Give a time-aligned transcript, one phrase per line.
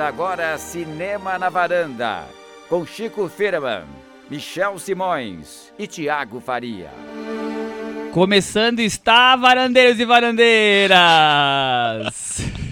[0.00, 2.26] Começa agora Cinema na Varanda,
[2.70, 3.82] com Chico Firman,
[4.30, 6.90] Michel Simões e Tiago Faria.
[8.10, 10.96] Começando está, varandeiros e varandeiras!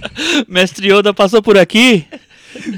[0.48, 2.06] Mestre Yoda passou por aqui?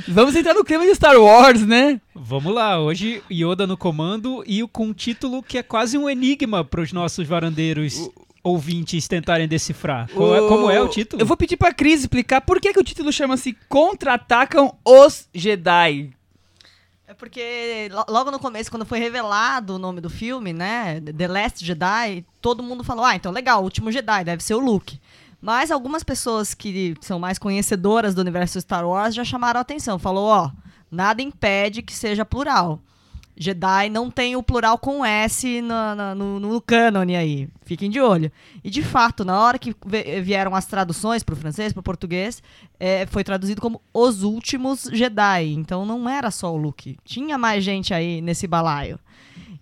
[0.09, 2.01] Vamos entrar no clima de Star Wars, né?
[2.13, 6.65] Vamos lá, hoje Yoda no comando e com um título que é quase um enigma
[6.65, 8.11] para os nossos varandeiros
[8.43, 10.09] ouvintes tentarem decifrar.
[10.15, 11.21] Qual é- como é o título?
[11.23, 16.11] Eu vou pedir pra Cris explicar por que, que o título chama-se Contra-Atacam os Jedi.
[17.07, 21.01] É porque lo- logo no começo, quando foi revelado o nome do filme, né?
[21.01, 24.61] The Last Jedi, todo mundo falou: ah, então legal, o último Jedi, deve ser o
[24.61, 24.99] Luke.
[25.43, 29.99] Mas algumas pessoas que são mais conhecedoras do universo Star Wars já chamaram a atenção.
[29.99, 30.51] Falou: ó,
[30.91, 32.79] nada impede que seja plural.
[33.43, 37.49] Jedi não tem o plural com S na- no, no cânone aí.
[37.65, 38.31] Fiquem de olho.
[38.63, 39.75] E de fato, na hora que
[40.23, 42.43] vieram as traduções para o francês, para o português,
[42.79, 45.53] é, foi traduzido como Os Últimos Jedi.
[45.55, 46.99] Então não era só o Luke.
[47.03, 48.99] Tinha mais gente aí nesse balaio.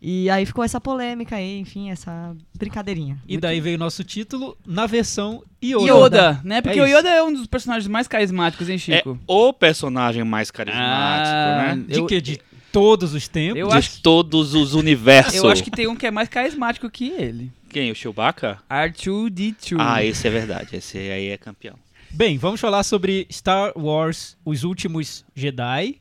[0.02, 3.18] E aí ficou essa polêmica aí, enfim, essa brincadeirinha.
[3.28, 5.84] E daí veio o nosso título na versão Yoda.
[5.92, 6.62] Yoda, né?
[6.62, 6.86] Porque É o.
[6.86, 9.18] Yoda é um dos personagens mais carismáticos, hein, É Chico?
[9.26, 10.86] o personagem mais carismático,
[11.34, 11.84] Ah, né?
[11.88, 12.20] De eu- que?
[12.20, 12.40] De
[12.72, 13.58] todos os tempos?
[13.60, 15.34] Eu De acho- todos os universos.
[15.34, 17.50] Eu acho que tem um que é mais carismático que ele.
[17.68, 17.90] Quem?
[17.90, 18.58] O Chewbacca?
[18.70, 19.76] R2-D2.
[19.78, 20.76] Ah, esse é verdade.
[20.76, 21.74] Esse aí é campeão.
[22.10, 25.96] Bem, vamos falar sobre Star Wars Os Últimos Jedi.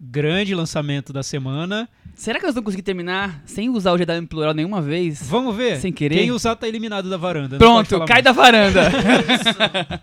[0.00, 1.88] Grande lançamento da semana.
[2.16, 5.22] Será que nós vamos conseguir terminar sem usar o Jedi no plural nenhuma vez?
[5.28, 5.78] Vamos ver.
[5.80, 6.16] Sem querer?
[6.16, 7.56] Quem usar tá eliminado da varanda.
[7.58, 8.24] Pronto, cai mais.
[8.24, 8.90] da varanda.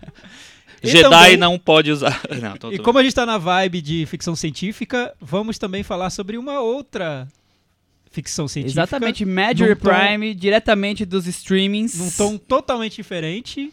[0.82, 2.20] E Jedi também- não pode usar.
[2.40, 5.82] Não, tô, E tô- como a gente tá na vibe de ficção científica, vamos também
[5.82, 7.28] falar sobre uma outra
[8.10, 8.80] ficção científica.
[8.80, 11.98] Exatamente, Major num tom- Prime, diretamente dos streamings.
[11.98, 13.72] Num tom totalmente diferente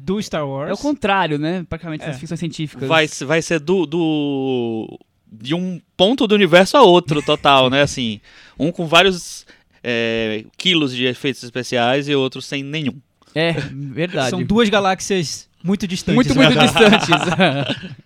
[0.00, 0.70] do Star Wars.
[0.70, 1.64] É o contrário, né?
[1.68, 2.08] Praticamente É.
[2.08, 2.88] das ficções científicas.
[2.88, 4.98] vai, vai ser do, do.
[5.30, 7.82] De um ponto do universo a outro, total, né?
[7.82, 8.20] Assim,
[8.58, 9.44] um com vários
[9.82, 12.94] é, quilos de efeitos especiais e outro sem nenhum.
[13.34, 14.30] É, verdade.
[14.30, 16.14] São duas galáxias muito distantes.
[16.14, 16.46] muito, né?
[16.46, 17.96] muito distantes.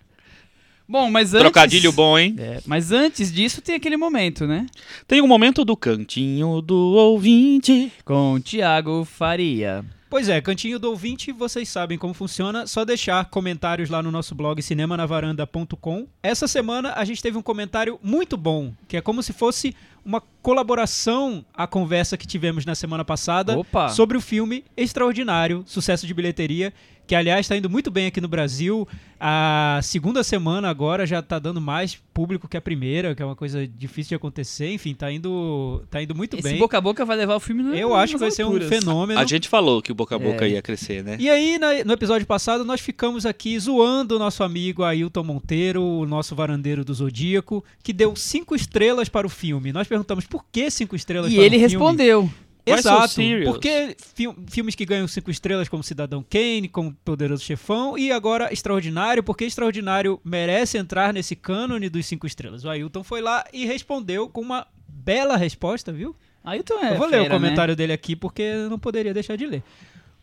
[0.91, 1.43] Bom, mas antes...
[1.43, 2.35] Trocadilho bom, hein?
[2.37, 4.65] É, mas antes disso tem aquele momento, né?
[5.07, 7.93] Tem um momento do cantinho do ouvinte.
[8.03, 9.85] Com Tiago Faria.
[10.09, 14.35] Pois é, cantinho do ouvinte, vocês sabem como funciona, só deixar comentários lá no nosso
[14.35, 16.05] blog cinemanavaranda.com.
[16.21, 19.73] Essa semana a gente teve um comentário muito bom, que é como se fosse
[20.05, 23.89] uma colaboração à conversa que tivemos na semana passada Opa!
[23.89, 26.73] sobre o filme Extraordinário, sucesso de bilheteria,
[27.07, 28.87] que aliás está indo muito bem aqui no Brasil.
[29.19, 33.35] A segunda semana agora já está dando mais público que a primeira, que é uma
[33.35, 34.71] coisa difícil de acontecer.
[34.71, 36.57] Enfim, tá indo, tá indo muito Esse bem.
[36.57, 38.69] boca a boca vai levar o filme no, Eu acho que vai ser um alturas.
[38.69, 39.19] fenômeno.
[39.19, 40.51] A gente falou que o boca a boca É.
[40.51, 41.17] ia crescer, né?
[41.19, 46.05] E aí, no episódio passado, nós ficamos aqui zoando o nosso amigo Ailton Monteiro, o
[46.05, 49.71] nosso varandeiro do Zodíaco, que deu cinco estrelas para o filme.
[49.73, 51.67] Nós perguntamos por que cinco estrelas E para ele filme.
[51.73, 52.29] respondeu.
[52.65, 53.15] Exato.
[53.45, 58.53] Porque fi- filmes que ganham cinco estrelas, como Cidadão Kane, como Poderoso Chefão, e agora
[58.53, 62.63] Extraordinário, porque Extraordinário merece entrar nesse cânone dos cinco estrelas.
[62.63, 66.15] O Ailton foi lá e respondeu com uma bela resposta, viu?
[66.55, 67.29] Então é Eu vou ler o né?
[67.29, 69.63] comentário dele aqui porque eu não poderia deixar de ler.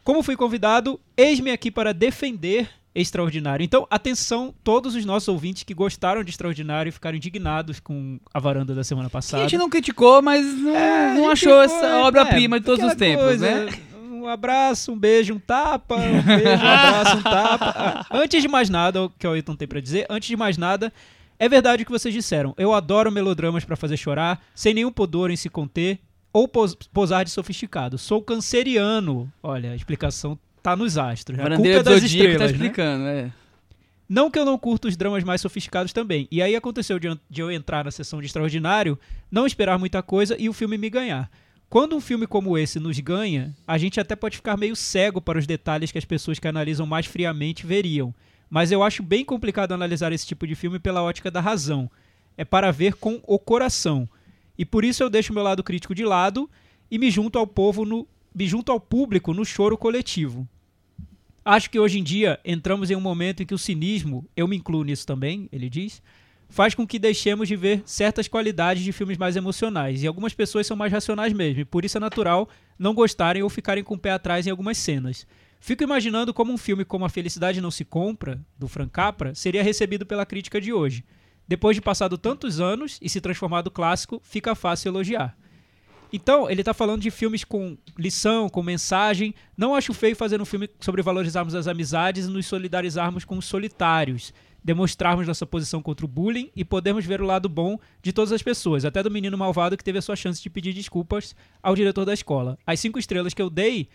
[0.04, 2.68] Como fui convidado, eis-me aqui para defender
[3.00, 3.64] Extraordinário.
[3.64, 8.38] Então, atenção, todos os nossos ouvintes que gostaram de Extraordinário e ficaram indignados com a
[8.40, 9.42] varanda da semana Que passada.
[9.44, 12.94] a gente não criticou, mas não, É, não achou essa é, obra-prima de todos os
[12.94, 13.72] tempos, coisa, né?
[14.10, 18.06] Um abraço, um beijo, um tapa, um beijo, um abraço, um tapa.
[18.10, 20.92] Antes de mais nada, o que o Ailton tem pra dizer, antes de mais nada,
[21.38, 22.52] é verdade o que vocês disseram.
[22.58, 26.00] Eu adoro melodramas pra fazer chorar, sem nenhum pudor em se conter
[26.32, 27.96] ou pos- posar de sofisticado.
[27.96, 29.32] Sou canceriano.
[29.42, 31.38] Olha, a explicação tá nos astros.
[31.38, 32.46] A culpa é das tá estrelas, né?
[32.46, 33.32] explicando, é.
[34.08, 36.26] Não que eu não curto os dramas mais sofisticados também.
[36.30, 38.98] E aí aconteceu de, eu- de eu entrar na sessão de extraordinário,
[39.30, 41.30] não esperar muita coisa e o filme me ganhar.
[41.68, 45.38] Quando um filme como esse nos ganha, a gente até pode ficar meio cego para
[45.38, 48.14] os detalhes que as pessoas que analisam mais friamente veriam.
[48.48, 51.90] Mas eu acho bem complicado analisar esse tipo de filme pela ótica da razão.
[52.38, 54.08] É para ver com o coração.
[54.56, 56.48] E por isso eu deixo meu lado crítico de lado
[56.90, 58.08] e me junto ao povo no
[58.46, 60.48] junto ao público no choro coletivo.
[61.44, 64.56] Acho que hoje em dia entramos em um momento em que o cinismo, eu me
[64.56, 66.02] incluo nisso também, ele diz,
[66.48, 70.02] faz com que deixemos de ver certas qualidades de filmes mais emocionais.
[70.02, 72.48] E algumas pessoas são mais racionais mesmo, e por isso é natural
[72.78, 75.26] não gostarem ou ficarem com o pé atrás em algumas cenas.
[75.60, 79.62] Fico imaginando como um filme como A Felicidade Não Se Compra, do Frank Capra, seria
[79.62, 81.04] recebido pela crítica de hoje.
[81.46, 85.36] Depois de passado tantos anos e se transformado clássico, fica fácil elogiar.
[86.12, 89.34] Então, ele tá falando de filmes com lição, com mensagem.
[89.56, 93.44] Não acho feio fazer um filme sobre valorizarmos as amizades e nos solidarizarmos com os
[93.44, 94.32] solitários.
[94.64, 98.42] demonstrarmos nossa posição contra o bullying e podermos ver o lado bom de todas as
[98.42, 102.04] pessoas, até do menino malvado que teve a sua chance de pedir desculpas ao diretor
[102.04, 102.58] da escola.
[102.66, 103.88] As cinco estrelas que eu dei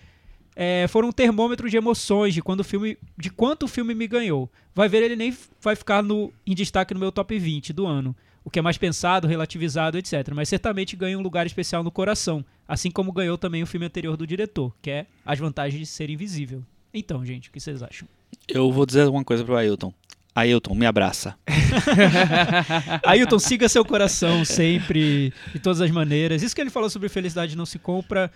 [0.56, 4.08] é, foram um termômetro de emoções, de, quando o filme, de quanto o filme me
[4.08, 4.50] ganhou.
[4.74, 8.16] Vai ver, ele nem vai ficar no, em destaque no meu top 20 do ano.
[8.44, 10.30] O que é mais pensado, relativizado, etc.
[10.34, 12.44] Mas certamente ganha um lugar especial no coração.
[12.68, 16.10] Assim como ganhou também o filme anterior do diretor, que é As Vantagens de Ser
[16.10, 16.64] Invisível.
[16.94, 18.08] Então, gente, o que vocês acham?
[18.48, 19.94] Eu vou dizer uma coisa pro Ailton.
[20.36, 21.36] Ailton, me abraça.
[23.06, 26.42] Ailton, siga seu coração sempre, de todas as maneiras.
[26.42, 28.32] Isso que ele falou sobre felicidade não se compra,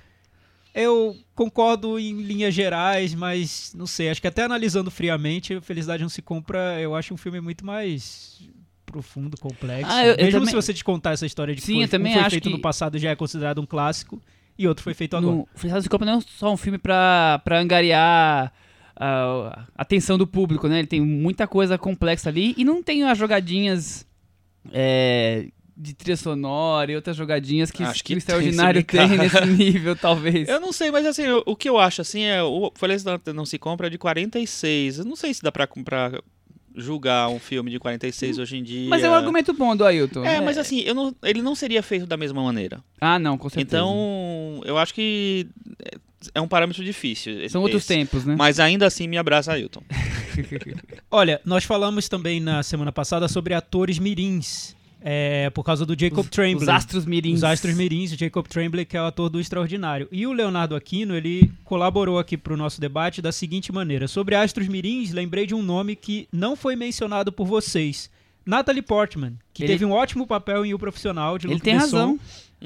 [0.77, 6.09] eu concordo em linhas gerais, mas não sei, acho que até analisando friamente, Felicidade não
[6.09, 8.39] se compra, eu acho um filme muito mais
[8.87, 9.91] profundo, complexo.
[9.91, 11.83] Ah, eu- eu Mesmo também- se você te contar essa história de que Sim, foi,
[11.83, 14.19] eu também um foi acho feito que- no passado já é considerado um clássico
[14.57, 15.35] e outro foi feito agora.
[15.35, 18.51] No Felicidade se Compra não é só um filme pra, pra angariar
[18.99, 20.79] a atenção do público, né?
[20.79, 24.07] Ele tem muita coisa complexa ali e não tem as jogadinhas
[24.71, 29.17] é, de trilha sonora e outras jogadinhas que, Acho que que o Extraordinário tem, tem
[29.19, 30.49] nesse nível, talvez.
[30.49, 33.45] Eu não sei, mas assim, o, o que eu acho assim é o Felicidade não
[33.45, 34.99] se compra é de 46.
[34.99, 36.19] Eu não sei se dá pra, pra
[36.77, 38.87] julgar um filme de 46 hoje em dia.
[38.89, 40.23] Mas é um argumento bom do Ailton.
[40.23, 42.79] É, mas assim, eu não, ele não seria feito da mesma maneira.
[43.01, 43.65] Ah, não, com certeza.
[43.77, 45.47] Então, eu acho que
[45.83, 45.97] é-
[46.35, 47.33] é um parâmetro difícil.
[47.41, 47.87] esse- São outros esse.
[47.93, 48.35] tempos, né?
[48.37, 49.81] Mas ainda assim me abraça, Ailton.
[51.09, 54.75] Olha, nós falamos também na semana passada sobre atores mirins,
[55.09, 56.63] é, por causa do Jacob Tremblay.
[56.63, 57.37] Os astros mirins.
[57.37, 60.05] Os Astros Mirins, o Jacob Tremblay, que é o ator do Extraordinário.
[60.11, 64.05] E o Leonardo Aquino, ele colaborou aqui para o nosso debate da seguinte maneira.
[64.09, 68.09] Sobre Astros Mirins, lembrei de um nome que não foi mencionado por vocês.
[68.45, 71.75] Natalie Portman, que Ele- teve um ótimo papel em O Profissional de Ele Luc tem
[71.75, 72.19] Besson razão.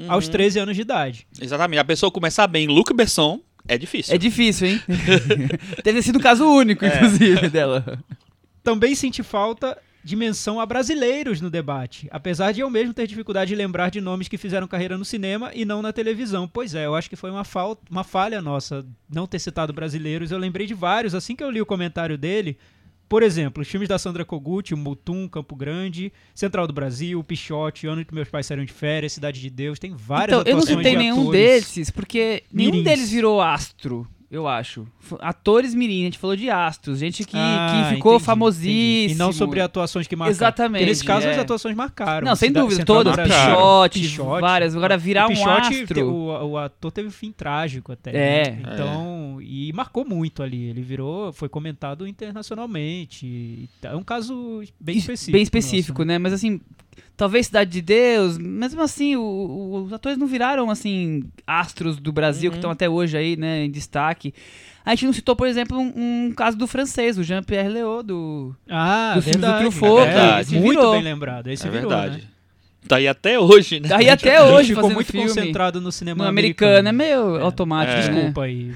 [0.08, 0.32] aos Uhum.
[0.32, 1.26] 13 anos de idade.
[1.40, 1.78] Exatamente.
[1.78, 4.14] A pessoa começar bem, Luc Besson, é difícil.
[4.14, 4.80] É difícil, hein?
[5.84, 7.98] Deve ter sido um caso único, inclusive, dela.
[8.64, 13.50] Também senti falta de menção a brasileiros no debate, apesar de eu mesmo ter dificuldade
[13.50, 16.48] de lembrar de nomes que fizeram carreira no cinema e não na televisão.
[16.48, 20.30] Pois é, eu acho que foi uma, falta, uma falha nossa não ter citado brasileiros.
[20.30, 22.58] Eu lembrei de vários assim que eu li o comentário dele.
[23.08, 28.06] Por exemplo, os filmes da Sandra Kogut, Mutum, Campo Grande, Central do Brasil, Pichote, Ano
[28.06, 30.96] que Meus Pais Saíram de Férias, Cidade de Deus, tem várias Então, eu não citei
[30.96, 31.40] nenhum atores.
[31.40, 32.84] desses, porque nenhum mirins.
[32.84, 34.86] deles virou astro, eu acho.
[35.20, 38.72] Atores mirim, a gente falou de astros, gente que, Ah, que ficou entendi, famosíssimo.
[38.72, 39.12] entendi.
[39.12, 40.30] E não sobre atuações que marcaram.
[40.34, 41.32] Exatamente, Porque nesse caso é.
[41.32, 42.26] as atuações marcaram.
[42.26, 43.14] Não, sem Cida- dúvida, todas.
[43.14, 44.40] Pichote, Pichote.
[44.40, 44.74] várias.
[44.74, 45.86] Agora virar um astro.
[45.94, 48.10] te- O, o ator teve um fim trágico até.
[48.10, 48.50] É.
[48.52, 48.62] né?
[48.72, 50.64] Então, e marcou muito ali.
[50.70, 53.26] Ele virou, foi comentado internacionalmente.
[53.26, 55.32] e É um caso bem específico.
[55.32, 56.18] Bem específico, nosso, né?
[56.18, 56.60] Mas assim,
[57.16, 62.12] talvez Cidade de Deus, mesmo assim, o- o- os atores não viraram, assim, astros do
[62.12, 62.60] Brasil que Uhum.
[62.60, 64.32] estão até hoje aí, né, em destaque.
[64.84, 68.56] A gente não citou, por exemplo, um, um caso do francês, o Jean-Pierre Léaud, do...
[68.68, 69.58] Ah, Dos filmes do.
[69.58, 70.64] Truffaut, é, virou.
[70.64, 71.48] muito bem lembrado.
[71.48, 72.18] Esse é virou, verdade.
[72.22, 72.28] Né?
[72.88, 73.88] Tá aí até hoje, né?
[73.88, 75.28] Daí até A gente hoje ficou muito filme.
[75.28, 77.42] concentrado no cinema No americano, é meio É.
[77.42, 78.00] automático, É.
[78.08, 78.10] né?
[78.12, 78.72] Desculpa aí,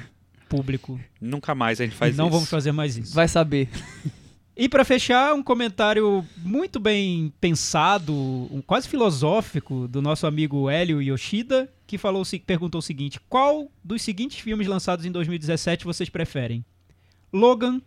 [0.49, 1.01] público.
[1.21, 2.35] Nunca mais a gente faz não isso.
[2.35, 3.13] vamos fazer mais isso.
[3.13, 3.69] Vai saber.
[4.57, 11.03] E pra fechar, um comentário muito bem pensado, um quase filosófico do nosso amigo Hélio
[11.03, 16.65] Yoshida, que falou, perguntou o seguinte: qual dos seguintes filmes lançados em 2017 vocês preferem?
[17.31, 17.83] Logan,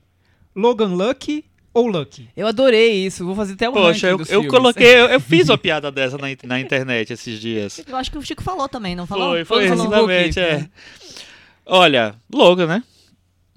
[0.55, 2.29] Logan Lucky ou Lucky?
[2.37, 5.57] Eu adorei isso, vou fazer até um Poxa, eu, eu coloquei, eu, eu fiz uma
[5.57, 7.83] piada dessa na, na internet esses dias.
[7.87, 9.31] Eu acho que o Chico falou também, não falou?
[9.31, 11.29] Foi, foi, Falou exatamente, Facebook, é.
[11.65, 12.83] Olha, Logan, né?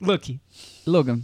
[0.01, 0.41] Lucky.
[0.87, 1.21] Logan.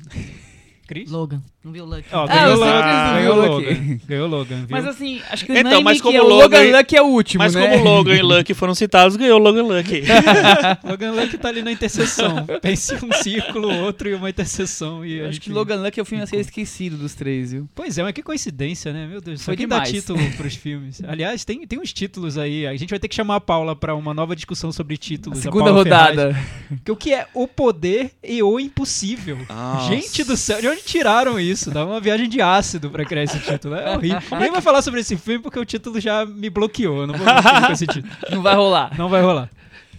[0.87, 1.11] Cris?
[1.11, 1.43] Logan.
[1.65, 2.05] Não viu o Lucky?
[2.13, 3.69] Ó, Ah, ganhou, eu Logan, ganhou o Logan.
[3.69, 4.01] Lucky.
[4.07, 4.67] Ganhou Logan, viu?
[4.71, 7.07] Mas assim, acho que o Então, mas como é o Logan- Logan Lucky é o
[7.07, 7.69] último, Mas né?
[7.69, 10.03] como Logan e Lucky foram citados, ganhou Logan Lucky.
[10.89, 12.47] Logan Lucky tá ali na interseção.
[12.63, 15.05] Pense um círculo, outro e uma interseção.
[15.05, 17.69] E a Acho que Logan Lucky é o filme a ser esquecido dos três, viu?
[17.75, 19.07] Pois é, mas que coincidência, né?
[19.09, 19.91] Meu Deus, Foi isso aqui dá demais.
[19.91, 21.03] título pros filmes.
[21.07, 22.69] Aliás, tem, tem uns títulos aí.
[22.69, 25.41] A gente vai ter que chamar a Paula pra uma nova discussão sobre títulos.
[25.41, 25.79] a Segunda Ferraz.
[25.85, 26.37] rodada.
[26.85, 29.39] Que o que é o poder e o impossível?
[29.49, 29.89] Nossa.
[29.93, 31.48] Gente do céu, de onde tiraram isso?
[31.73, 33.75] Dá uma viagem de ácido pra criar esse título.
[33.75, 34.39] É horrível.
[34.39, 37.01] Nem vai falar sobre esse filme porque o título já me bloqueou.
[37.03, 37.27] Eu não vou
[37.67, 38.15] com esse título.
[38.31, 38.91] Não vai rolar.
[38.99, 39.49] Não vai rolar.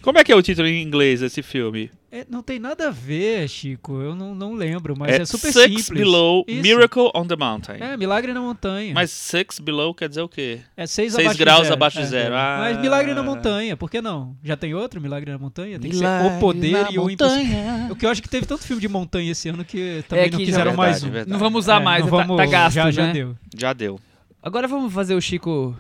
[0.02, 1.92] Como é que é o título em inglês desse filme?
[2.12, 4.02] É, não tem nada a ver, Chico.
[4.02, 5.90] Eu não, não lembro, mas é, super Six simples.
[5.90, 6.62] Below Isso.
[6.64, 7.76] Miracle on the Mountain.
[7.80, 8.94] É, Milagre na Montanha.
[8.96, 10.62] Mas Six Below quer dizer o quê?
[10.76, 11.74] É seis, Seis abaixo de graus zero.
[11.76, 12.34] abaixo de É, zero.
[12.34, 12.38] é.
[12.38, 12.58] Ah.
[12.62, 14.36] Mas Milagre na Montanha, por que não?
[14.44, 15.78] Já tem outro Milagre na Montanha?
[15.78, 17.46] Tem que ser Milagre o poder e o impossível.
[17.46, 17.88] montanha.
[17.92, 20.30] O que eu acho que teve tanto filme de montanha esse ano que também É
[20.32, 21.12] não que quiseram já- mais Verdade, um.
[21.14, 21.32] verdade.
[21.32, 22.92] Não vamos usar É, mais, não tá, vamos- tá gasto, já, né?
[22.92, 23.36] já deu.
[23.56, 24.00] Já deu.
[24.42, 25.78] Agora vamos fazer o Chico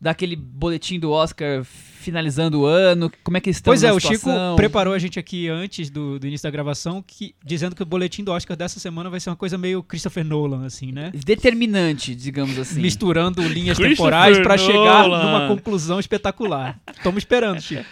[0.00, 3.12] dar aquele boletim do Oscar finalizando o ano?
[3.22, 6.18] Como é que estão Pois é, na o Chico preparou a gente aqui antes do,
[6.18, 9.28] do início da gravação, que, dizendo que o boletim do Oscar dessa semana vai ser
[9.28, 11.12] uma coisa meio Christopher Nolan, assim, né?
[11.14, 12.80] Determinante, digamos assim.
[12.80, 16.80] Misturando linhas temporais pra chegar numa conclusão espetacular.
[16.96, 17.84] Estamos esperando, Chico.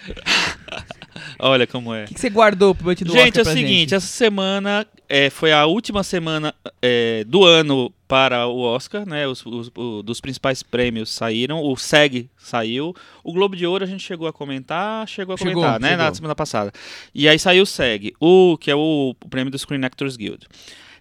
[1.39, 2.05] Olha como é.
[2.05, 3.95] O que, que você guardou pro boletim do Gente, Oscar é o seguinte, gente?
[3.95, 9.27] essa semana é, foi a última semana é, do ano para o Oscar, né?
[9.27, 13.87] Os, os- o- dos principais prêmios saíram, o SEG saiu, o Globo de Ouro a
[13.87, 15.97] gente chegou a comentar, chegou a Chegou, comentar, né?
[15.97, 16.15] Na chegou.
[16.17, 16.73] semana passada.
[17.15, 20.47] E aí saiu o SEG, o que é o, o prêmio do Screen Actors Guild.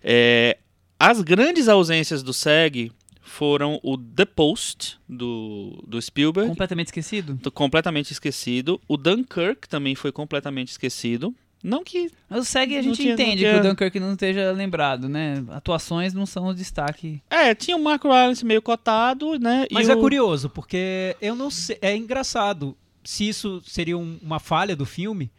[0.03, 0.57] É,
[0.99, 7.37] as grandes ausências do SEG foram o The Post do, do Spielberg, Completamente esquecido?
[7.53, 8.79] completamente esquecido.
[8.87, 11.35] O Dunkirk também foi completamente esquecido.
[11.63, 14.13] Não que Mas o SEG a gente tinha- não entende tinha- que o Dunkirk não
[14.13, 15.43] esteja lembrado, né?
[15.49, 17.21] Atuações não são o destaque.
[17.29, 19.65] É, tinha o Mark Rylance meio cotado, né?
[19.69, 21.77] e Mas é o- curioso, porque eu não sei.
[21.81, 25.31] É engraçado se isso seria um- uma falha do filme,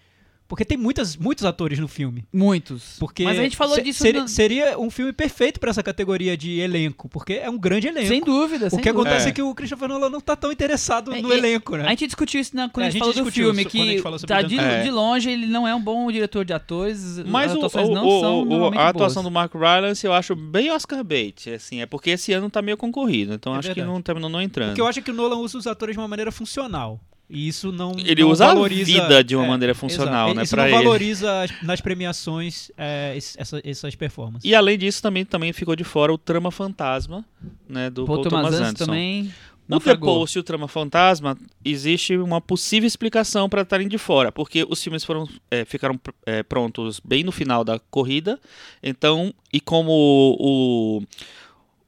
[0.48, 2.24] porque tem muitas, muitos atores no filme.
[2.32, 2.96] Muitos.
[2.98, 5.82] Porque Mas a gente falou se- disso Seria, no- seria um filme perfeito pra essa
[5.82, 8.08] categoria de elenco, porque é um grande elenco.
[8.08, 9.10] Sem dúvida, o sem que dúvida.
[9.10, 9.30] acontece É.
[9.30, 11.84] é que o Christopher Nolan não tá tão interessado É, no elenco, né?
[11.84, 13.70] A gente discutiu isso na, quando É, a a gente falou do discutiu filme, isso
[13.70, 15.80] quando a que gente falou sobre tá o de, de longe ele não é um
[15.80, 17.18] bom diretor de atores.
[17.26, 19.24] Mas as o, atuações o- não o- são o- a atuação boas.
[19.24, 22.76] do Mark Rylance eu acho bem Oscar bait, assim, é porque esse ano tá meio
[22.78, 23.86] concorrido, então É acho verdade.
[23.86, 24.68] que não terminou não entrando.
[24.70, 26.98] Porque eu acho que o Nolan usa os atores de uma maneira funcional.
[27.30, 27.92] E isso não.
[27.98, 30.36] Ele não usa valoriza, a vida de uma é, maneira funcional, exato.
[30.36, 30.72] né, Isso não ele.
[30.74, 34.50] valoriza as- nas premiações é, essa- essas performances.
[34.50, 37.24] E além disso também também ficou de fora o Trama Fantasma,
[37.68, 39.32] né, do Paul Paul, Thomas Thomas Anderson também
[39.70, 39.94] O The.
[39.98, 44.82] Post e o Trama Fantasma, existe uma possível explicação para estarem de fora, porque os
[44.82, 48.40] filmes foram, é, ficaram é, prontos bem no final da corrida,
[48.82, 49.92] então, e como
[50.40, 51.02] o,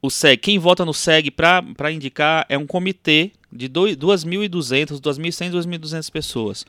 [0.02, 5.50] o SEG, quem vota no SEG para indicar é um comitê de doi- 2.200, 2.100,
[5.50, 6.64] 2.200 pessoas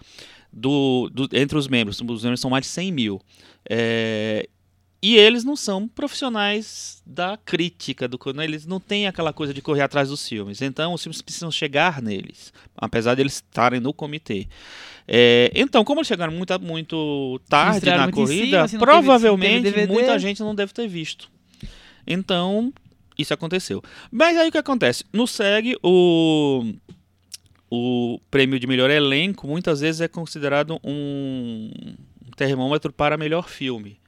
[0.52, 3.22] do, do- entre os membros, os membros são mais de 100 mil.
[3.70, 4.50] É,
[5.04, 9.62] e eles não são profissionais da crítica, do, né, eles não têm aquela coisa de
[9.62, 10.62] correr atrás dos filmes.
[10.62, 14.48] Então, os filmes precisam chegar neles, apesar de eles estarem no comitê.
[15.08, 19.64] É, então, como eles chegaram muito, muito tarde na muito cima, corrida, não teve- provavelmente
[19.64, 19.94] teve DVD.
[19.94, 21.32] muita gente não deve ter visto.
[22.06, 22.74] Então,
[23.22, 23.82] isso aconteceu.
[24.12, 25.06] Mas aí o que acontece?
[25.14, 26.74] No SEG, o,
[27.70, 31.70] o prêmio de melhor elenco muitas vezes é considerado um
[32.36, 34.00] termômetro para melhor filme,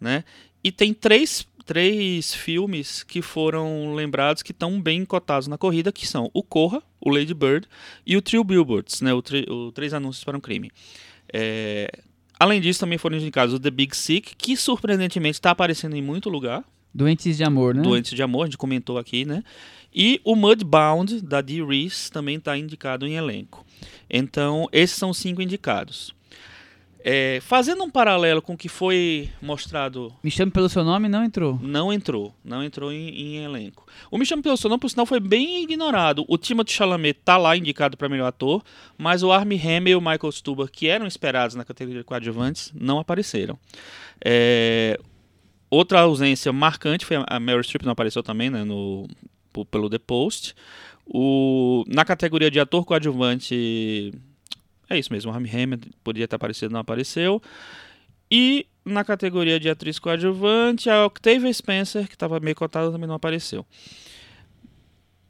[0.00, 0.24] né?
[0.64, 6.06] E tem três, três filmes que foram lembrados que estão bem cotados na corrida, que
[6.06, 7.66] são o Corra, o Lady Bird
[8.06, 9.12] e o Trio Billboards, né?
[9.12, 10.70] O, tri- o Três Anúncios para um Crime.
[11.32, 11.90] É,
[12.38, 16.28] Além disso, também foram indicados o The Big Sick, que surpreendentemente está aparecendo em muito
[16.28, 16.64] lugar,
[16.94, 17.82] Doentes de amor, né?
[17.82, 19.42] Doentes de Amor, a gente comentou aqui, né?
[19.94, 23.64] E o Mudbound, da Dee Reese, também está indicado em elenco.
[24.08, 26.14] Então, esses são os cinco indicados.
[27.04, 31.24] É, fazendo um paralelo com o que foi mostrado, Me chame pelo seu nome não
[31.24, 31.58] entrou.
[31.60, 33.84] não entrou, não entrou em, em elenco.
[34.08, 36.24] O Me Chame Pelo Seu Nome, por sinal, foi bem ignorado.
[36.28, 38.62] O Timothée Chalamet tá lá indicado para melhor ator,
[38.96, 42.70] mas o Armie Hammer e o Michael Stuhlbarg, que eram esperados na categoria de coadjuvantes,
[42.72, 43.58] não apareceram.
[44.24, 45.00] É,
[45.72, 49.08] outra ausência marcante foi a- Meryl Streep, não apareceu também, né, no,
[49.70, 50.54] pelo The Post.
[51.06, 54.12] O, na categoria de ator coadjuvante,
[54.88, 57.42] é isso mesmo, o Armie Hammer podia ter aparecido, não apareceu.
[58.30, 63.14] E na categoria de atriz coadjuvante, a Octavia Spencer, que estava meio cotada, também não
[63.14, 63.64] apareceu.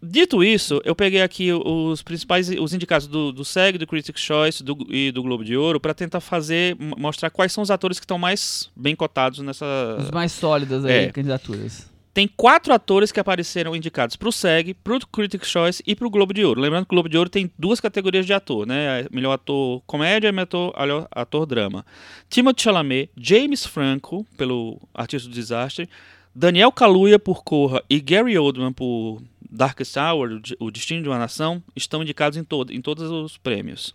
[0.05, 4.63] Dito isso, eu peguei aqui os principais, os indicados do, do SEG, do Critics' Choice
[4.65, 8.05] do, e do Globo de Ouro para tentar fazer, mostrar quais são os atores que
[8.05, 9.97] estão mais bem cotados nessa.
[10.01, 11.13] Os mais sólidas aí, É.
[11.13, 11.91] candidaturas.
[12.13, 16.07] Tem quatro atores que apareceram indicados para o SEG, para o Critics' Choice e para
[16.07, 16.61] o Globo de Ouro.
[16.61, 19.07] Lembrando que o Globo de Ouro tem duas categorias de ator, né?
[19.11, 20.43] Melhor ator comédia e melhor
[20.75, 21.87] ator, ator drama.
[22.29, 25.89] Timothée Chalamet, James Franco, pelo Artista do Desastre,
[26.35, 31.09] Daniel Kaluuya por Corra e Gary Oldman por Darkest Hour, o De- o Destino de
[31.09, 33.95] uma Nação, estão indicados em, todo, em todos os prêmios.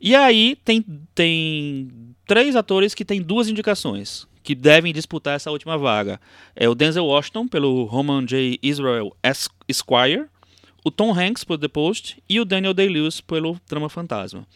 [0.00, 0.84] E aí tem,
[1.14, 1.88] tem
[2.26, 6.20] três atores que têm duas indicações, que devem disputar essa última vaga.
[6.54, 8.58] É o Denzel Washington, pelo Roman J.
[8.62, 10.26] Israel Es- Esquire,
[10.84, 14.46] o Tom Hanks, por The Post, e o Daniel Day-Lewis, pelo Trama Fantasma.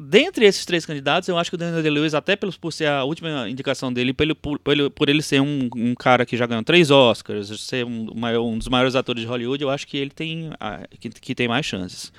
[0.00, 3.02] Dentre esses três candidatos, eu acho que o Daniel Day-Lewis, até pelos, por ser a
[3.02, 6.62] última indicação dele, por, por ele- por ele ser um, um cara que já ganhou
[6.62, 10.10] três Oscars, ser um, maior- um dos maiores atores de Hollywood, eu acho que ele
[10.10, 12.12] tem, ah, que, que tem mais chances.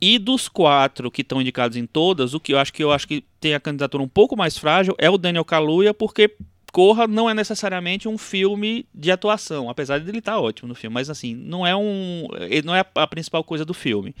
[0.00, 3.08] E dos quatro que estão indicados em todas, o que eu acho que eu acho
[3.08, 6.36] que tem a candidatura um pouco mais frágil é o Daniel Kaluuya, porque
[6.72, 10.92] Corra não é necessariamente um filme de atuação, apesar de ele estar ótimo no filme,
[10.92, 12.28] mas assim, não é um,
[12.64, 14.14] não é a principal coisa do filme.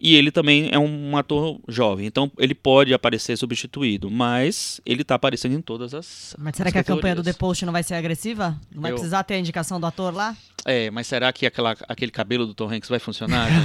[0.00, 5.16] E ele também é um ator jovem, então ele pode aparecer substituído, mas ele tá
[5.16, 6.36] aparecendo em todas as.
[6.38, 7.36] Mas será as que a campanha do The categorias.
[7.36, 8.56] Post não vai ser agressiva?
[8.72, 10.36] Não vai Eu- precisar ter a indicação do ator lá?
[10.64, 13.48] É, mas será que aquela, aquele cabelo do Tom Hanks vai funcionar?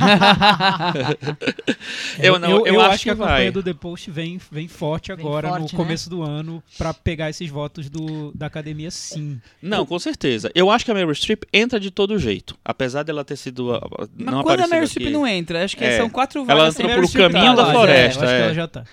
[2.19, 3.27] Eu não, eu, acho, que, a vai.
[3.27, 5.83] campanha do The Post vem, vem forte Vem agora forte, no né?
[5.83, 9.39] começo do ano pra pegar esses votos do, da academia, sim.
[9.61, 10.51] Não, com certeza.
[10.53, 14.09] Eu acho que a Meryl Streep entra de todo jeito, apesar dela ter sido Mas
[14.33, 14.87] não quando a Meryl.
[14.87, 15.97] Streep não entra, acho que É.
[15.97, 16.79] são quatro Ela vagas.
[16.79, 18.25] entrou pro caminho tá da lá, floresta.
[18.25, 18.37] É, eu acho é.
[18.37, 18.83] que ela já tá.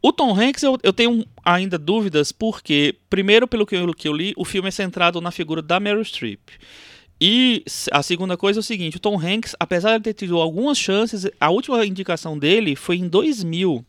[0.00, 4.12] O Tom Hanks, eu, eu tenho ainda dúvidas, porque, primeiro, pelo que eu, que eu
[4.12, 6.40] li, o filme é centrado na figura da Meryl Streep.
[7.20, 10.78] E a segunda coisa é o seguinte: o Tom Hanks, apesar de ter tido algumas
[10.78, 13.84] chances, a última indicação dele foi em 2000.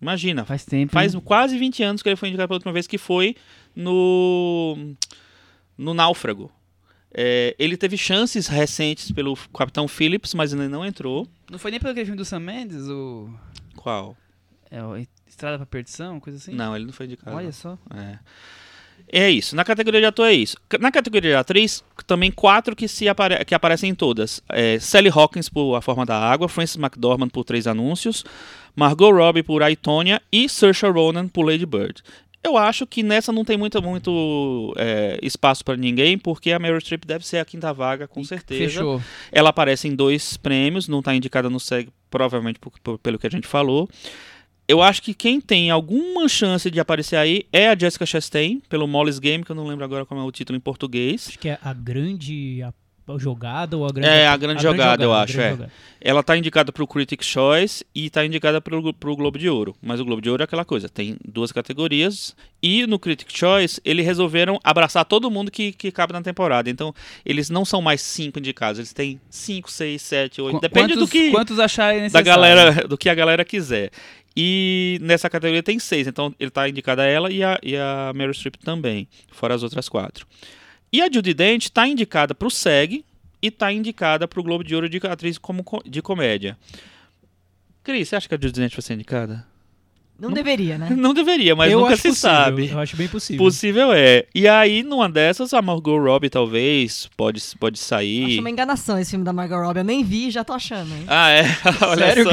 [0.00, 0.92] Imagina, Faz tempo.
[0.92, 1.20] faz hein?
[1.24, 3.36] quase 20 anos que ele foi indicado pela última vez, que foi
[3.76, 4.76] no,
[5.78, 6.50] no Náufrago.
[7.14, 11.28] É, ele teve chances recentes pelo Capitão Phillips, mas ainda não entrou.
[11.50, 13.30] Não foi nem pelo filme do Sam Mendes, o.
[13.76, 14.16] Qual?
[14.70, 14.96] É, o
[15.26, 16.52] Estrada pra Perdição, coisa assim?
[16.52, 17.36] Não, ele não foi indicado.
[17.36, 17.52] Olha não.
[17.52, 17.78] só.
[17.94, 18.18] É.
[19.14, 19.54] É isso.
[19.54, 20.56] Na categoria de ator é isso.
[20.80, 24.40] Na categoria de atriz, também quatro que, se apare que aparecem em todas.
[24.48, 28.24] É, Sally Hawkins por A Forma da Água, Frances McDormand por Três Anúncios,
[28.74, 32.02] Margot Robbie por Aitonia e Saoirse Ronan por Lady Bird.
[32.44, 36.80] Eu acho que nessa não tem muito, muito é, espaço para ninguém, porque a Meryl
[36.80, 38.60] Streep deve ser a quinta vaga, com certeza.
[38.64, 39.00] Fechou.
[39.30, 43.26] Ela aparece em dois prêmios, não está indicada no SEG, provavelmente por- por- pelo que
[43.28, 43.88] a gente falou.
[44.72, 48.86] Eu acho que quem tem alguma chance de aparecer aí é a Jessica Chastain, pelo
[48.88, 51.26] Molly's Game, que eu não lembro agora como é o título em português.
[51.28, 52.72] Acho que é a grande a-
[53.12, 54.08] a jogada ou a grande.
[54.08, 55.50] É, a grande jogada, eu a acho, grande é.
[55.56, 55.72] jogada.
[56.00, 59.74] Ela está indicada para o Critics' Choice e está indicada para o Globo de Ouro.
[59.82, 62.34] Mas o Globo de Ouro é aquela coisa, tem duas categorias.
[62.62, 66.70] E no Critics' Choice, eles resolveram abraçar todo mundo que, que cabe na temporada.
[66.70, 66.94] Então,
[67.26, 70.56] eles não são mais cinco indicados, eles têm cinco, seis, sete, oito.
[70.56, 71.30] Qu- Depende quantos, do que...
[71.32, 72.26] Quantos acharem da necessário.
[72.26, 73.90] galera, do que a galera quiser.
[74.36, 78.32] E nessa categoria tem seis, então ele tá indicada ela e a, e a Meryl
[78.32, 80.26] Streep também, fora as outras quatro.
[80.92, 83.04] E a Judy Dent tá indicada pro SEG
[83.42, 86.56] e tá indicada pro Globo de Ouro de atriz como co- de comédia.
[87.82, 89.46] Cris, você acha que a Judy Dent vai ser indicada?
[90.28, 90.88] Não deveria, né?
[90.96, 92.70] Não deveria, mas eu nunca se possível, sabe.
[92.70, 93.44] Eu acho bem possível.
[93.44, 94.24] Possível é.
[94.34, 98.26] E aí, numa dessas, a Margot Robbie talvez pode, pode sair.
[98.26, 99.80] Acho uma enganação esse filme da Margot Robbie.
[99.80, 101.04] Eu nem vi e já tô achando, hein?
[101.08, 101.44] Ah, é?
[101.86, 102.30] Olha Sério, só.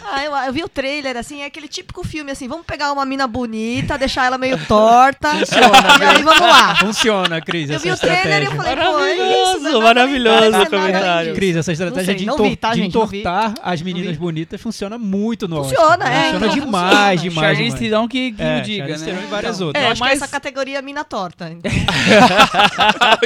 [0.12, 3.04] Ah, eu, eu vi o trailer, assim, é aquele típico filme, assim, vamos pegar uma
[3.06, 6.74] mina bonita, deixar ela meio torta, e aí vamos lá.
[6.76, 9.68] Funciona, Cris, Eu essa vi o trailer e eu falei, pô, é isso, Maravilhoso, não
[9.68, 11.24] é nada- maravilhoso o comentário.
[11.28, 11.34] disso.
[11.36, 13.82] Cris, essa estratégia Não sei, de, não entor- vi, tá, de gente, não entortar as
[13.82, 16.12] meninas bonitas funciona muito no Funciona, Oscar.
[16.12, 17.30] é, Funciona então, demais, funciona.
[17.34, 17.90] demais, Charlize demais.
[17.90, 19.12] Theron que, que É, o diga, Charlize né?
[19.12, 19.82] Theron e várias Então, outras.
[19.84, 21.50] eu É, acho mas- que essa categoria é mina torta.
[21.50, 21.70] Então,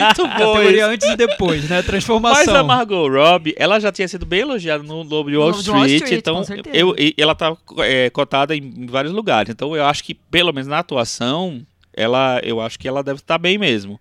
[0.04, 0.54] Muito bom.
[0.54, 0.90] Categoria isso.
[0.90, 1.76] antes e depois, né?
[1.76, 2.56] Mas Transformação.
[2.56, 5.70] a Margot Robbie, ela já tinha sido bem elogiada no Globo de Wall, Globo de
[5.70, 6.76] Wall Street, Street, então com certeza.
[6.76, 9.50] eu, e ela tá é, cotada em vários lugares.
[9.50, 11.62] Então eu acho que, pelo menos na atuação,
[11.96, 14.00] ela, eu acho que ela deve estar bem mesmo.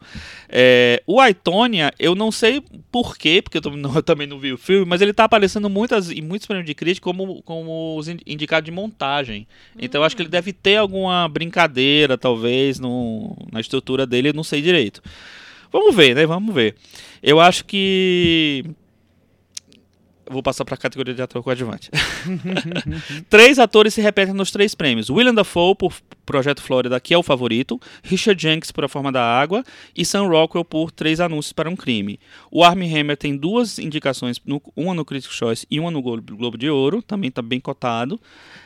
[0.49, 4.51] É, o Aitonia, eu não sei porquê, porque eu, tam- não- eu também não vi
[4.53, 8.07] o filme, mas ele tá aparecendo muitas, em muitos prêmios de crítica como, como os
[8.07, 9.47] in- indicados de montagem.
[9.79, 14.33] Então eu acho que ele deve ter alguma brincadeira, talvez, no, na estrutura dele, eu
[14.33, 15.01] não sei direito.
[15.71, 16.25] Vamos ver, né?
[16.25, 16.75] Vamos ver.
[17.21, 18.63] Eu acho que.
[20.29, 21.89] Vou passar para a categoria de ator coadjuvante.
[23.29, 25.09] três atores se repetem nos três prêmios.
[25.09, 25.93] William Dafoe por
[26.25, 27.79] Projeto Flórida, que é o favorito.
[28.03, 29.63] Richard Jenkins por A Forma da Água.
[29.95, 32.19] E Sam Rockwell por Três Anúncios para um Crime.
[32.49, 36.35] O Armie Hammer tem duas indicações, no- uma no Critics' Choice e uma no Globo,
[36.35, 37.01] Globo de Ouro.
[37.01, 38.19] Também está bem cotado.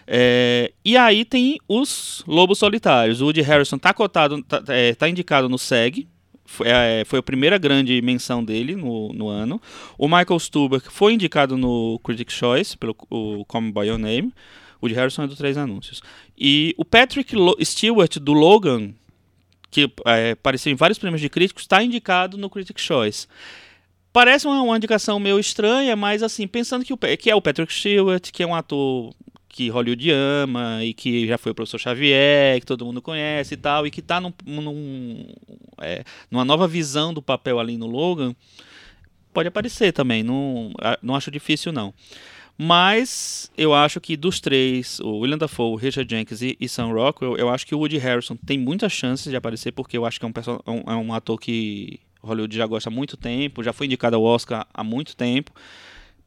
[0.06, 3.20] É, e aí tem os Lobos Solitários.
[3.22, 6.08] O Woody Harrison está cotado, tá, é, tá indicado no SEG.
[6.50, 9.62] Foi, é, foi a primeira grande menção dele no, no ano.
[9.98, 14.34] O Michael Stuhlbarg foi indicado no Critics' Choice pelo o Call Me By Your Name.
[14.82, 16.02] O Woody Harrison é do Três Anúncios.
[16.38, 18.94] E o Patrick Lo- Stewart, do Logan,
[19.70, 23.28] que é, apareceu em vários prêmios de críticos, está indicado no Critics' Choice.
[24.14, 27.72] Parece uma, uma indicação meio estranha, mas assim, pensando que, o, que é o Patrick
[27.74, 29.14] Stewart, que é um ator
[29.58, 33.58] que Hollywood ama e que já foi o professor Xavier, que todo mundo conhece e
[33.58, 35.26] tal, e que está num, num,
[35.82, 38.36] é, numa nova visão do papel ali no Logan,
[39.34, 41.92] pode aparecer também, não, não acho difícil não.
[42.56, 46.94] Mas eu acho que dos três, o William Dafoe, o Richard Jenkins e, e Sam
[46.94, 50.20] Rockwell, eu acho que o Woody Harrison tem muitas chances de aparecer, porque eu acho
[50.20, 50.34] que é um,
[50.68, 54.16] é um, é um ator que Hollywood já gosta há muito tempo, já foi indicado
[54.16, 55.52] ao Oscar há muito tempo,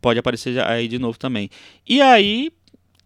[0.00, 1.48] pode aparecer aí de novo também.
[1.88, 2.50] E aí,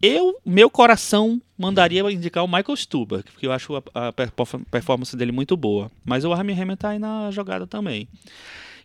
[0.07, 5.17] eu, meu coração mandaria indicar o Michael Stuber, porque eu acho a, a perform- performance
[5.17, 5.91] dele muito boa.
[6.05, 8.09] Mas o Armie Hammer tá aí na jogada também.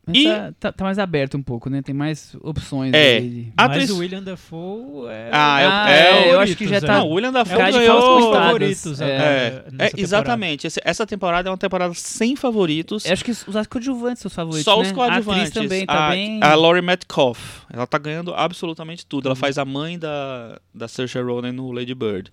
[0.10, 1.82] Mas E- tá, tá- tá mais aberto um pouco, né?
[1.82, 2.94] Tem mais opções.
[2.94, 3.18] É.
[3.18, 5.30] aí de- A Mas atriz- o William Dafoe é.
[5.32, 7.00] Ah, é, o- Ah, é é, eu acho que já favoritos, tá- né?
[7.00, 8.18] Não, o William Dafoe cara ganhou...
[8.32, 9.06] os favoritos É.
[9.08, 10.68] É, é, exatamente.
[10.84, 13.06] Essa temporada é uma temporada sem favoritos.
[13.06, 14.64] Eu acho que os coadjuvantes são os favoritos.
[14.66, 14.82] Só né?
[14.84, 15.44] os coadjuvantes.
[15.46, 16.40] A atriz também tá a, bem.
[16.42, 17.62] a Laurie Metcalf.
[17.72, 19.26] Ela tá ganhando absolutamente tudo.
[19.26, 19.30] Uhum.
[19.32, 22.32] Ela faz a mãe da, da Saoirse Ronan no Lady Bird.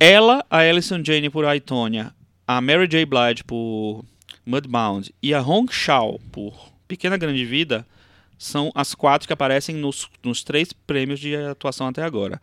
[0.00, 2.12] Ela, a Alison Jane por Aitonia,
[2.46, 3.06] a Mary J.
[3.06, 4.04] Blige por
[4.44, 6.52] Mudbound e a Hong Shao por
[6.94, 7.84] Pequena Grande Vida
[8.38, 12.40] são as quatro que aparecem nos, nos três prêmios de atuação até agora.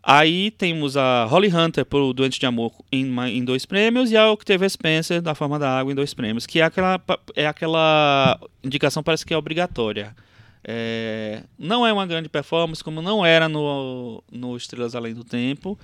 [0.00, 4.30] Aí temos a Holly Hunter por Doente de Amor em, em dois prêmios e a
[4.30, 7.00] Octavia Spencer da Forma da Água em dois prêmios, que é aquela,
[7.34, 10.14] é aquela indicação parece que é obrigatória.
[10.62, 15.76] É, não é uma grande performance, como não era no, no Estrelas Além do Tempo,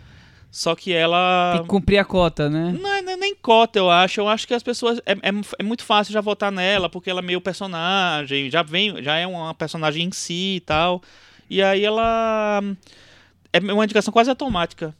[0.51, 1.55] só que ela...
[1.55, 2.77] Tem que cumprir a cota, né?
[2.81, 4.21] Não é, não é nem cota, eu acho.
[4.21, 4.99] Eu acho que as pessoas.
[5.05, 9.03] É, é, é muito fácil já votar nela, porque ela é meio personagem, já vem,
[9.03, 11.03] já é uma personagem em si e tal.
[11.51, 12.63] E aí ela.
[13.53, 14.95] É uma indicação quase automática.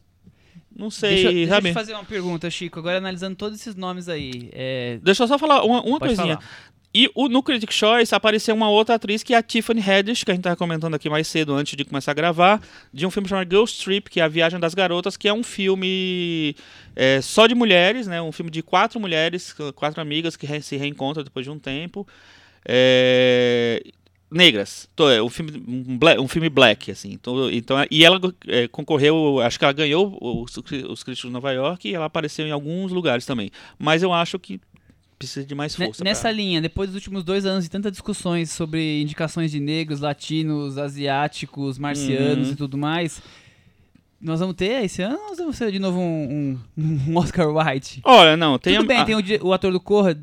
[0.75, 1.69] Não sei, Deixa, deixa eu sabe?
[1.69, 2.77] te fazer uma pergunta, Chico.
[2.77, 4.49] Agora analisando todos esses nomes aí.
[4.53, 4.99] É...
[5.01, 6.37] Deixa eu só falar uma, uma coisinha.
[6.37, 6.49] falar.
[6.97, 10.31] E o, no Critic Choice apareceu uma outra atriz que é a Tiffany Haddish, que
[10.31, 12.59] a gente estava comentando aqui mais cedo antes de começar a gravar,
[12.91, 15.43] de um filme chamado Ghost Trip, que é A Viagem das Garotas, que é um
[15.43, 16.55] filme
[16.95, 18.19] é, só de mulheres, né?
[18.19, 22.07] Um filme de quatro mulheres, quatro amigas que se reencontram depois de um tempo.
[22.67, 23.83] É,
[24.31, 24.89] negras.
[24.91, 27.11] Então, é um filme um, black, um filme black assim.
[27.11, 31.51] Então, então e ela é, concorreu, acho que ela ganhou os, os críticos de Nova
[31.51, 33.51] York e ela apareceu em alguns lugares também.
[33.77, 34.59] Mas eu acho que
[35.17, 36.03] precisa de mais força.
[36.03, 39.99] Nessa pra- linha, depois dos últimos dois anos de tantas discussões sobre indicações de negros,
[39.99, 42.53] latinos, asiáticos, marcianos Uhum.
[42.53, 43.21] e tudo mais,
[44.21, 48.01] nós vamos ter esse ano ou vamos ter de novo um, um- um Oscar White?
[48.03, 50.17] Olha, não, tem tudo a- bem, tem o, o ator do Corra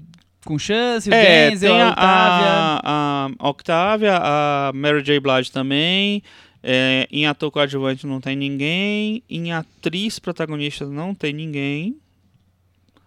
[0.44, 2.80] com chance, o É, Denzel, tem a a, Octavia.
[2.84, 5.18] a, a Octavia, a Mary J.
[5.20, 6.22] Blige também.
[6.66, 9.22] É, em ator coadjuvante não tem ninguém.
[9.28, 11.96] Em atriz protagonista não tem ninguém.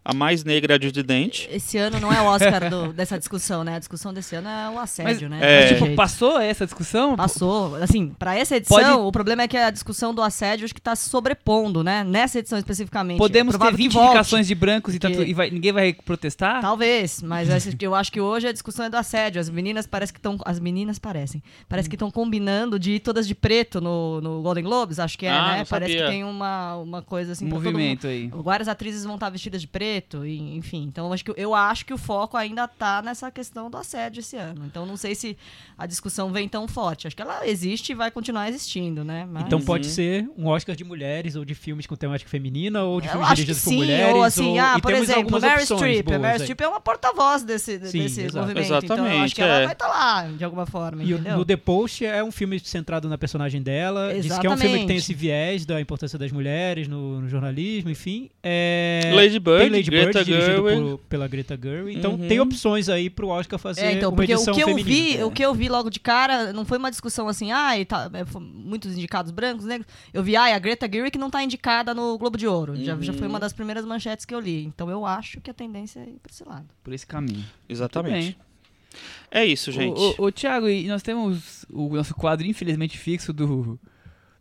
[0.09, 1.47] A mais negra é a Judy Dent.
[1.51, 3.75] Esse ano não é o Oscar do- dessa discussão, né?
[3.75, 5.39] A discussão desse ano é o assédio, né?
[5.41, 5.67] é.
[5.67, 7.17] Tem Tipo, passou essa discussão?
[7.17, 7.75] Passou.
[7.75, 10.79] Assim, pra essa edição, Pode- o problema é que a discussão do assédio acho que
[10.79, 12.05] tá se sobrepondo, né?
[12.05, 13.17] Nessa edição especificamente.
[13.17, 14.07] Podemos É ter provável que 20 volte.
[14.11, 16.61] indicações de brancos e, tá Porque- tu- e vai- ninguém vai protestar?
[16.61, 17.49] Talvez, mas
[17.81, 19.41] eu acho que hoje a discussão é do assédio.
[19.41, 20.37] As meninas parece que estão.
[20.45, 21.43] As meninas parecem.
[21.67, 25.25] Parece que estão combinando de ir todas de preto no, no Golden Globes, acho que
[25.25, 25.65] é, Ah, né?
[25.69, 27.73] Parece que tem uma, uma coisa assim um pra todo mundo.
[27.73, 28.29] movimento aí.
[28.33, 30.83] Várias atrizes vão estar vestidas de preto, e, enfim.
[30.83, 34.19] Então, eu acho, que, eu acho que o foco ainda tá nessa questão do assédio
[34.19, 34.63] esse ano.
[34.65, 35.37] Então, não sei se
[35.77, 37.07] a discussão vem tão forte.
[37.07, 39.27] Acho que ela existe e vai continuar existindo, né?
[39.31, 39.93] Mas- Então pode Uhum.
[39.93, 43.29] ser um Oscar de mulheres, ou de filmes com temática feminina, ou de Eu filmes
[43.29, 44.15] dirigidos por sim, mulheres.
[44.15, 46.07] ou assim, ah, e por temos exemplo, opções Streep.
[46.11, 46.39] A aí.
[46.39, 48.39] Streep é uma porta-voz desse, Sim, desse exato.
[48.47, 48.65] movimento.
[48.65, 49.63] então, eu Exatamente, acho que ela é.
[49.65, 51.37] vai estar lá, de alguma forma, E entendeu?
[51.37, 54.13] no The Post é um filme centrado na personagem dela.
[54.13, 54.87] Diz que é um filme que Exatamente.
[54.87, 58.29] tem esse viés da importância das mulheres no, no jornalismo, enfim.
[58.43, 60.81] É, Lady Bird, tem Lady Greta Bird, dirigido Gerwig.
[60.91, 61.97] por- pela Greta Gerwig.
[61.97, 62.27] Então Uhum.
[62.27, 64.89] tem opções aí pro Oscar fazer É, então, uma porque o edição que eu feminina.
[65.17, 68.09] vi, o que eu vi logo de cara, não foi uma discussão assim, ai, tá,
[68.13, 69.87] é, muitos indicados brancos, negros.
[70.13, 72.75] Eu vi, ai, a Greta Gerwig não tá indicada no Globo de Ouro.
[72.75, 73.17] Já, já Uhum.
[73.17, 74.63] foi uma das primeiras manchetes que eu li.
[74.65, 76.65] Então eu acho que a tendência é ir pra esse lado.
[76.83, 77.43] Por esse caminho.
[77.69, 78.37] Exatamente.
[79.29, 79.99] É isso, gente.
[79.99, 83.79] O, o, o Thiago, e nós temos o nosso quadro, infelizmente, fixo do.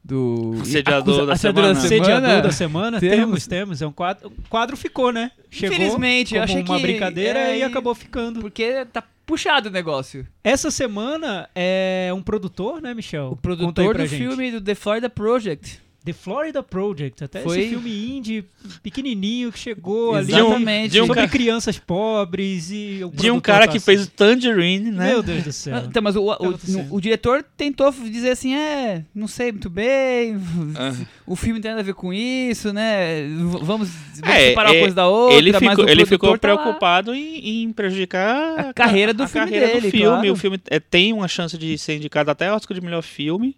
[0.06, 0.54] Do.
[0.62, 1.88] Assediador da assediador semana.
[1.88, 3.00] Sediador da semana?
[3.00, 3.16] Temos.
[3.18, 3.82] Temos, temos.
[3.82, 4.28] É um quadro.
[4.28, 5.32] O quadro ficou, né?
[5.50, 8.38] Chegou Infelizmente, eu achei uma que- brincadeira é, e acabou ficando.
[8.40, 10.24] Porque tá puxado o negócio.
[10.44, 13.30] Essa semana é um produtor, né, Michel?
[13.32, 14.18] O produtor do gente.
[14.28, 15.80] filme do The Florida Project.
[16.06, 18.44] The Florida Project, até Foi- esse filme indie
[18.82, 20.92] pequenininho que chegou ali Exatamente.
[20.92, 23.84] De um sobre ca- crianças pobres e o De um cara tá que assim.
[23.86, 25.08] fez o Tangerine, né?
[25.08, 25.78] Meu Deus do céu.
[25.78, 30.36] Então, mas o, o, o, o diretor tentou dizer assim, é, não sei muito bem,
[30.76, 30.94] Ah.
[31.26, 33.22] o filme tem nada a ver com isso, né?
[33.24, 33.88] v- Vamos, vamos
[34.24, 36.56] É, separar uma é, coisa da outra, ele mas ficou, o ele ficou tá lá.
[36.58, 40.06] preocupado em, em prejudicar A carreira do a filme carreira dele, do filme.
[40.06, 40.32] claro.
[40.32, 43.56] O filme é, tem uma chance de ser indicado até Oscar de melhor filme.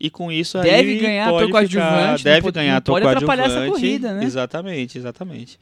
[0.00, 3.16] E com isso Deve aí ganhar pode ator coadjuvante, não deve pode- ganhar ator pode
[3.16, 4.24] atrapalhar essa corrida, né?
[4.24, 5.58] Exatamente, exatamente.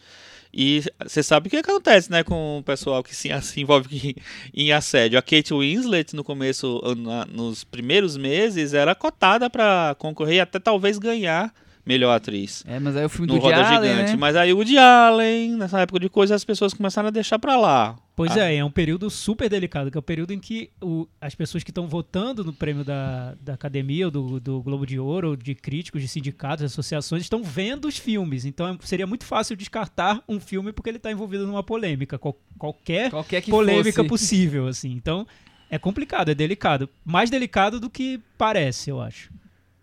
[0.52, 4.16] E você sabe o que acontece, né, com o pessoal que se, se envolve
[4.54, 5.18] em assédio.
[5.18, 10.58] A Kate Winslet, no começo, na- nos primeiros meses, era cotada para concorrer e até
[10.58, 11.52] talvez ganhar
[11.86, 12.64] melhor atriz.
[12.66, 14.10] É, mas aí o filme No do Roda Allen, Gigante.
[14.12, 14.16] né?
[14.16, 17.56] Mas aí o Woody Allen, nessa época de coisa, as pessoas começaram a deixar pra
[17.56, 17.96] lá.
[18.16, 18.50] Pois Ah.
[18.50, 21.62] é, é um período super delicado, que é o período em que o- as pessoas
[21.62, 25.36] que estão votando no prêmio da, da academia, ou do, do Globo de Ouro, ou
[25.36, 28.44] de críticos, de sindicatos, associações, estão vendo os filmes.
[28.44, 32.36] Então é- seria muito fácil descartar um filme porque ele está envolvido numa polêmica, qual-
[32.58, 34.08] qualquer Qualquer que polêmica fosse.
[34.08, 34.90] possível, assim.
[34.92, 35.26] Então
[35.70, 36.88] é complicado, é delicado.
[37.04, 39.30] Mais delicado do que parece, eu acho.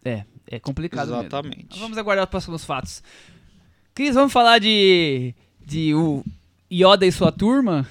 [0.04, 1.22] É, é complicado mesmo.
[1.22, 1.68] Exatamente.
[1.72, 3.04] Mas Vamos aguardar os próximos fatos.
[3.94, 5.34] Cris, vamos falar de,
[5.66, 6.24] de o
[6.72, 7.88] Yoda e sua turma?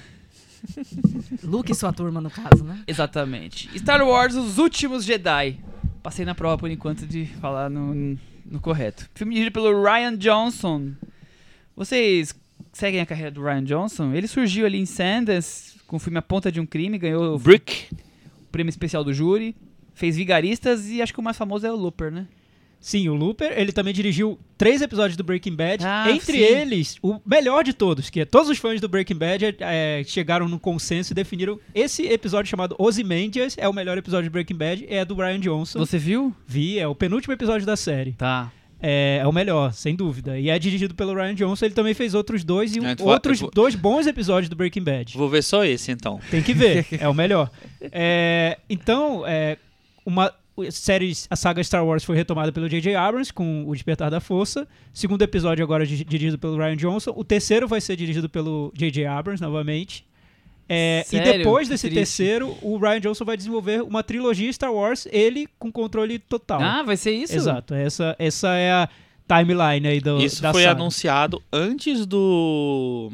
[1.43, 2.83] Luke e sua turma, no caso, né?
[2.87, 3.69] Exatamente.
[3.77, 5.59] Star Wars Os Últimos Jedi.
[6.01, 9.09] Passei na prova por enquanto de falar no, no correto.
[9.15, 10.91] Filme dirigido pelo Ryan Johnson.
[11.75, 12.35] Vocês
[12.73, 14.13] seguem a carreira do Ryan Johnson?
[14.13, 17.39] Ele surgiu ali em Sanders com o filme A Ponta de um Crime, ganhou o
[17.39, 17.87] Brick.
[18.51, 19.55] prêmio especial do júri,
[19.93, 22.27] fez Vigaristas e acho que o mais famoso é o Looper, né?
[22.85, 25.85] Sim, o Looper, ele também dirigiu três episódios do Breaking Bad.
[25.87, 26.43] Ah, Entre sim.
[26.43, 30.49] eles, o melhor de todos, que é todos os fãs do Breaking Bad é, chegaram
[30.49, 34.85] num consenso e definiram esse episódio chamado Ozymandias é o melhor episódio de Breaking Bad,
[34.89, 35.79] é do Ryan Johnson.
[35.79, 36.35] Você viu?
[36.45, 38.11] Vi, é o penúltimo episódio da série.
[38.13, 38.51] Tá.
[38.85, 40.37] É, é o melhor, sem dúvida.
[40.37, 43.39] E é dirigido pelo Ryan Johnson, ele também fez outros dois e um- É, outros
[43.39, 45.17] vou- dois bons episódios do Breaking Bad.
[45.17, 46.19] Vou ver só esse então.
[46.29, 47.49] Tem que ver, é o melhor.
[47.93, 49.57] É, então, é,
[50.05, 50.33] uma
[50.71, 52.95] série, a saga Star Wars foi retomada pelo J.J.
[52.95, 54.67] Abrams com O Despertar da Força.
[54.93, 57.13] Segundo episódio agora di- dirigido pelo Ryan Johnson.
[57.15, 59.05] O terceiro vai ser dirigido pelo J.J.
[59.05, 60.05] Abrams novamente.
[60.69, 61.95] É, e depois Que desse triste.
[61.97, 66.61] terceiro, o Ryan Johnson vai desenvolver uma trilogia Star Wars, ele com controle total.
[66.61, 67.35] Ah, vai ser isso?
[67.35, 68.89] Exato, essa, essa é a
[69.27, 70.79] timeline aí do, Isso da foi saga.
[70.79, 73.11] anunciado antes do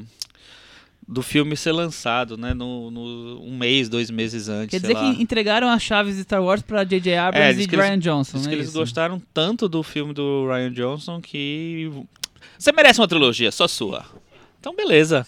[1.11, 2.53] do filme ser lançado, né?
[2.53, 4.69] No, no- um mês, dois meses antes.
[4.69, 5.15] Quer sei dizer lá.
[5.15, 7.17] que entregaram as chaves de Star Wars pra J.J.
[7.17, 8.49] Abrams É, e que eles- Ryan Johnson, Diz né?
[8.51, 8.77] que eles isso?
[8.77, 11.91] gostaram tanto do filme do Ryan Johnson que
[12.57, 14.05] você merece uma trilogia, só sua.
[14.59, 15.25] Então beleza.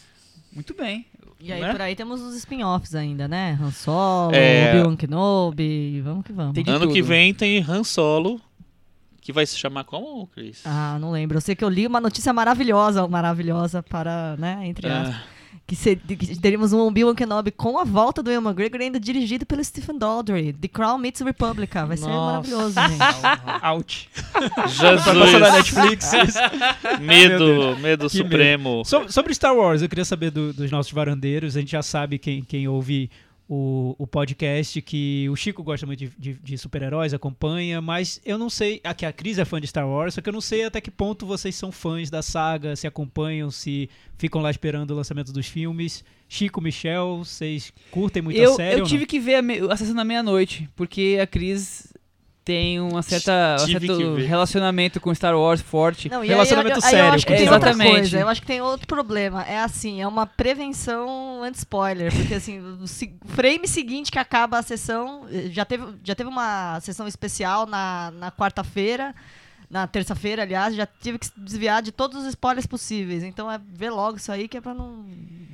[0.54, 1.08] Muito bem.
[1.40, 1.72] E aí Né?
[1.72, 3.58] por aí temos os spin-offs ainda, né?
[3.60, 4.76] Han Solo, É.
[4.76, 6.56] Obi-Wan Kenobi, vamos que vamos.
[6.68, 7.08] Ano que tudo.
[7.08, 8.40] vem tem Han Solo,
[9.20, 10.62] que vai se chamar como, Chris?
[10.64, 11.38] Ah, não lembro.
[11.38, 15.16] Eu sei que eu li uma notícia maravilhosa, maravilhosa para, né, entre aspas.
[15.16, 15.24] Ah,
[15.72, 19.46] Que, se- que teríamos um Obi-Wan Kenobi com a volta do Ian McGregor ainda dirigido
[19.46, 20.52] pelo Stephen Daldry.
[20.52, 21.86] The Crown Meets Republica.
[21.86, 22.50] Vai ser Nossa.
[22.50, 23.64] maravilhoso, gente.
[23.64, 24.10] Out.
[24.34, 26.12] Vai passar na Jesus, Netflix.
[27.00, 28.84] medo, medo Que supremo.
[28.86, 31.56] So- sobre Star Wars, eu queria saber do- dos nossos varandeiros.
[31.56, 33.10] A gente já sabe quem, quem ouve
[33.54, 38.38] o, o podcast que o Chico gosta muito de, de- de super-heróis, acompanha, mas eu
[38.38, 38.80] não sei.
[38.82, 40.90] Aqui a Cris é fã de Star Wars, só que eu não sei até que
[40.90, 45.48] ponto vocês são fãs da saga, se acompanham, se ficam lá esperando o lançamento dos
[45.48, 46.02] filmes.
[46.30, 48.80] Chico, Michel, vocês curtem muito Eu, a série?
[48.80, 51.91] eu tive que ver a, me- a sessão da meia-noite, porque a Cris
[52.52, 56.10] tem uma certa, um certo relacionamento com Star Wars forte.
[56.10, 57.54] Não, Relacionamento aí, aí sério eu acho que com tem Wars.
[57.56, 58.00] outra Exatamente.
[58.00, 58.20] coisa.
[58.20, 59.44] Eu acho que tem outro problema.
[59.44, 62.12] É assim, é uma prevenção anti-spoiler.
[62.14, 62.86] Porque assim, o
[63.28, 65.26] frame seguinte que acaba a sessão.
[65.32, 69.16] eh, Já teve, já teve uma sessão especial na, na quarta-feira.
[69.72, 73.24] Na terça-feira, aliás, já tive que se desviar de todos os spoilers possíveis.
[73.24, 75.06] Então é ver logo isso aí que é pra não,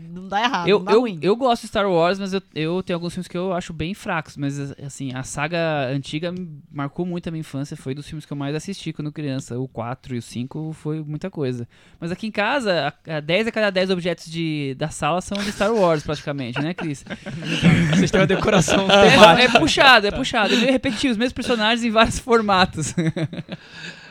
[0.10, 1.20] não dar errado, Eu, não dar eu, ruim.
[1.22, 3.94] eu gosto de Star Wars, mas eu, eu tenho alguns filmes que eu acho bem
[3.94, 4.36] fracos.
[4.36, 6.34] Mas, assim, a saga antiga
[6.72, 7.78] marcou muito a minha infância.
[7.78, 9.60] Foi dos filmes que eu mais assisti quando criança.
[9.60, 11.68] O 4 e o 5 foi muita coisa.
[12.00, 15.38] Mas aqui em casa, a, a 10 a cada 10 objetos de, da sala são
[15.38, 17.06] de Star Wars, praticamente, né, Cris?
[17.94, 20.56] Vocês têm uma decoração É, é puxado, é puxado.
[20.56, 22.96] É meio repetitivo, os mesmos personagens em vários formatos.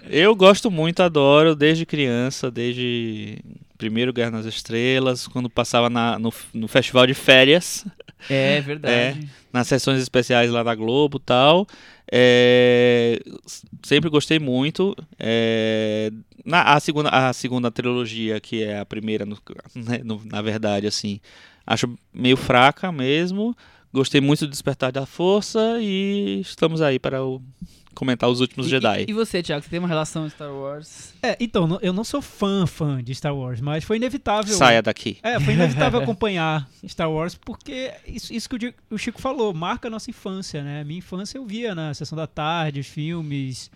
[0.09, 3.39] Eu gosto muito, adoro, desde criança, desde
[3.77, 7.85] primeiro Guerra nas Estrelas, quando passava na- no, no festival de férias,
[8.31, 9.29] É verdade.
[9.53, 11.67] nas sessões especiais lá da Globo e tal.
[12.11, 13.21] É,
[13.83, 14.97] sempre gostei muito.
[15.19, 16.11] É,
[16.45, 19.39] na, a, segunda, a segunda trilogia, que é a primeira, no-
[19.75, 21.21] né, no- na verdade, assim,
[21.67, 23.57] acho meio fraca mesmo.
[23.97, 27.41] Gostei muito do Despertar da Força e estamos aí para o-
[27.95, 29.05] comentar os últimos E- Jedi.
[29.09, 31.15] E, e você, Thiago, você tem uma relação com Star Wars?
[31.23, 34.55] É, então, não- eu não sou fã, fã de Star Wars, mas foi inevitável.
[34.55, 35.17] Saia daqui.
[35.23, 39.91] É, foi inevitável acompanhar Star Wars, porque isso, isso que o Chico falou, marca a
[39.91, 40.85] nossa infância, né?
[40.85, 43.71] Minha infância eu via na sessão da tarde, os filmes.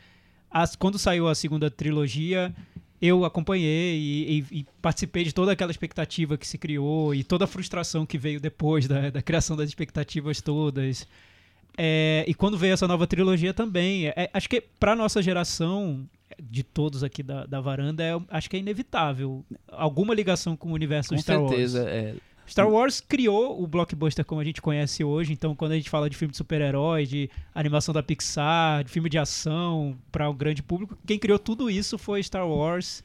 [0.50, 2.54] As- quando saiu a segunda trilogia,
[3.00, 7.44] eu acompanhei e, e- e participei de toda aquela expectativa que se criou e toda
[7.44, 11.06] a frustração que veio depois da, da criação das expectativas todas.
[11.78, 16.06] É, e quando veio essa nova trilogia também, é, acho que pra nossa geração,
[16.42, 20.72] de todos aqui da, da varanda, é, acho que é inevitável alguma ligação com o
[20.74, 21.80] universo Com Star certeza.
[21.82, 21.92] Wars.
[21.92, 22.14] é.
[22.50, 26.10] Star Wars criou o blockbuster como a gente conhece hoje, então quando a gente fala
[26.10, 30.62] de filme de super-herói, de animação da Pixar, de filme de ação para o grande
[30.62, 33.04] público, quem criou tudo isso foi Star Wars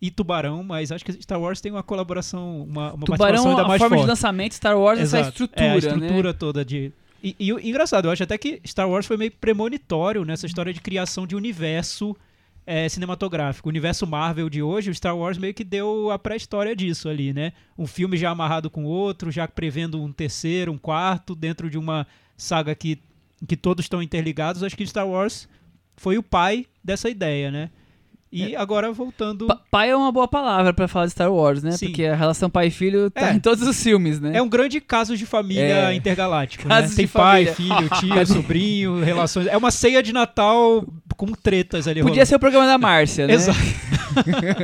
[0.00, 3.62] e Tubarão, mas acho que Star Wars tem uma colaboração, uma, uma participação Tubarão, ainda
[3.62, 5.30] a mais forma de lançamento, Star Wars, essa Exato.
[5.30, 6.36] estrutura, é, a estrutura né?
[6.38, 6.92] toda de.
[7.22, 10.72] E, e o engraçado, eu acho até que Star Wars foi meio premonitório nessa história
[10.72, 12.16] de criação de universo
[12.66, 13.68] é, cinematográfico.
[13.68, 17.32] O universo Marvel de hoje, o Star Wars meio que deu a pré-história disso ali,
[17.32, 17.52] né?
[17.76, 22.06] Um filme já amarrado com outro, já prevendo um terceiro, um quarto, dentro de uma
[22.36, 22.98] saga que,
[23.46, 24.62] que todos estão interligados.
[24.62, 25.48] Acho que Star Wars
[25.96, 27.70] foi o pai dessa ideia, né?
[28.32, 29.46] E agora voltando.
[29.46, 31.72] Pa- pai é uma boa palavra pra falar de Star Wars, né?
[31.72, 31.86] Sim.
[31.88, 33.34] Porque a relação pai e filho tá É.
[33.34, 34.32] em todos os filmes, né?
[34.34, 35.94] É um grande caso de família É.
[35.94, 36.80] intergaláctico, né?
[36.80, 37.54] de Tem pai, família.
[37.54, 37.90] filho,
[38.24, 39.46] tio, sobrinho, relações.
[39.48, 40.82] É uma ceia de Natal
[41.16, 42.00] com tretas ali.
[42.00, 42.26] Podia rolando.
[42.26, 43.34] ser o programa da Márcia, né?
[43.34, 43.58] Exato.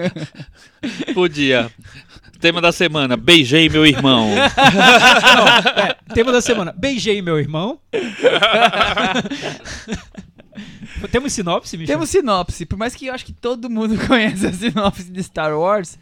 [1.14, 1.70] Podia.
[2.40, 4.28] Tema da semana, beijei meu irmão.
[4.30, 6.72] É, tema da semana.
[6.76, 7.80] Beijei meu irmão.
[11.10, 11.94] Temos sinopse, Michel?
[11.96, 15.58] Temos sinopse, por mais que eu acho que todo mundo conhece a sinopse de Star
[15.58, 15.98] Wars.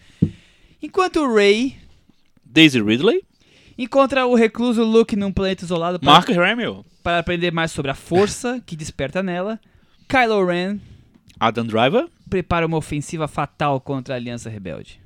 [0.82, 1.76] Enquanto o Rey
[2.44, 3.22] Daisy Ridley,
[3.78, 7.94] encontra o recluso Luke num planeta isolado para, Mark Hamill, para aprender mais sobre a
[7.94, 9.60] força que desperta nela,
[10.08, 10.78] Kylo Ren
[11.38, 12.06] Adam Driver.
[12.30, 15.00] prepara uma ofensiva fatal contra a Aliança Rebelde.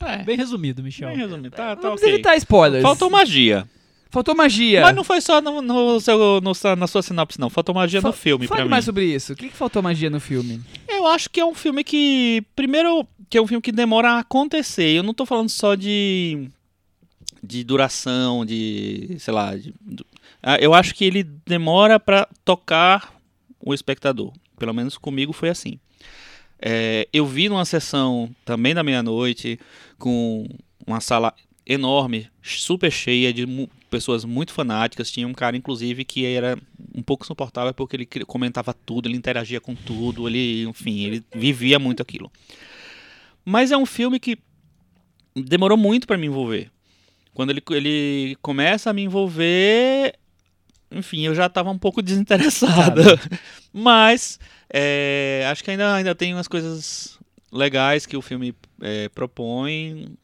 [0.00, 1.08] É, Bem resumido, Michel.
[1.10, 1.54] bem resumido.
[1.54, 2.12] Tá, tá Vamos ok.
[2.12, 2.82] evitar spoilers.
[2.82, 3.68] Faltou magia.
[4.12, 4.82] Faltou magia.
[4.82, 7.48] Mas não foi só no, no seu- no- na sua sinopse, não.
[7.50, 8.86] Faltou magia Fa- no filme, Fale pra mais mim.
[8.86, 9.32] sobre isso.
[9.32, 10.60] O que, que faltou magia no filme?
[10.86, 12.44] Eu acho que é um filme que.
[12.54, 14.90] Primeiro, que é um filme que demora a acontecer.
[14.94, 16.46] Eu não tô falando só de.
[17.42, 19.16] de duração, de.
[19.18, 19.56] sei lá.
[19.56, 19.72] de-
[20.42, 23.14] Ah, eu acho que ele demora pra tocar
[23.60, 24.30] o espectador.
[24.58, 25.78] Pelo menos comigo foi assim.
[26.60, 29.58] É, eu vi numa sessão também da meia-noite,
[29.98, 30.46] com
[30.86, 31.32] uma sala
[31.66, 33.46] enorme, super cheia de
[33.92, 35.10] pessoas muito fanáticas.
[35.10, 36.58] Tinha um cara, inclusive, que era
[36.94, 41.78] um pouco suportável porque ele comentava tudo, ele interagia com tudo, ele, enfim, ele vivia
[41.78, 42.32] muito aquilo.
[43.44, 44.38] Mas é um filme que
[45.36, 46.70] demorou muito para me envolver.
[47.34, 50.14] Quando ele, ele começa a me envolver,
[50.90, 53.02] enfim, eu já estava um pouco desinteressado.
[53.72, 54.40] Mas
[54.72, 57.18] é, acho que ainda, ainda tem umas coisas
[57.52, 60.16] legais que o filme é, propõe,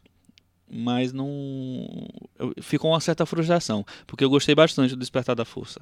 [0.70, 1.86] mas não.
[2.38, 5.80] eu- ficou uma certa frustração, porque eu gostei bastante do Despertar da Força.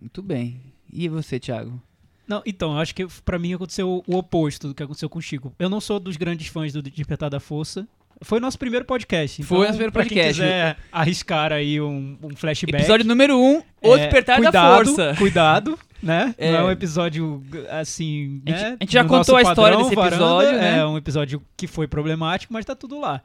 [0.00, 0.60] Muito bem.
[0.92, 1.80] E você, Thiago?
[2.26, 5.52] Não, então, acho que pra mim aconteceu o oposto do que aconteceu com o Chico.
[5.58, 7.86] Eu não sou dos grandes fãs do Despertar da Força.
[8.24, 9.42] Foi o nosso primeiro podcast.
[9.42, 10.40] Foi então, o nosso primeiro pra quem podcast.
[10.40, 12.76] quiser arriscar aí um, um flashback.
[12.82, 15.14] Episódio número 1, um, O é, Despertar cuidado, da Força.
[15.18, 16.32] Cuidado, né?
[16.38, 16.52] É.
[16.52, 18.40] Não é um episódio assim.
[18.46, 20.14] A gente- né, a gente já do contou a história padrão, desse varanda.
[20.16, 20.78] episódio, né?
[20.78, 23.22] É um episódio que foi problemático, mas tá tudo lá.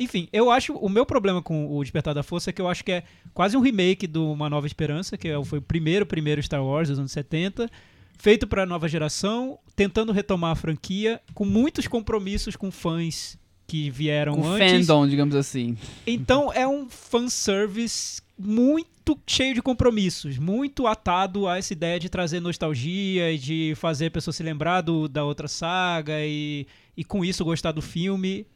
[0.00, 0.72] Enfim, eu acho.
[0.74, 3.56] O meu problema com o Despertar da Força é que eu acho que é quase
[3.56, 6.98] um remake do Uma Nova Esperança, que é- foi o primeiro, primeiro Star Wars dos
[6.98, 7.70] anos 70.
[8.18, 14.34] Feito pra nova geração, tentando retomar a franquia, com muitos compromissos com fãs que vieram
[14.34, 14.86] Com antes.
[14.86, 15.76] fandom, digamos assim.
[16.06, 22.40] Então é um fanservice muito cheio de compromissos, muito atado a essa ideia de trazer
[22.40, 27.24] nostalgia e de fazer a pessoa se lembrar do- da outra saga e, e com
[27.24, 28.46] isso gostar do filme.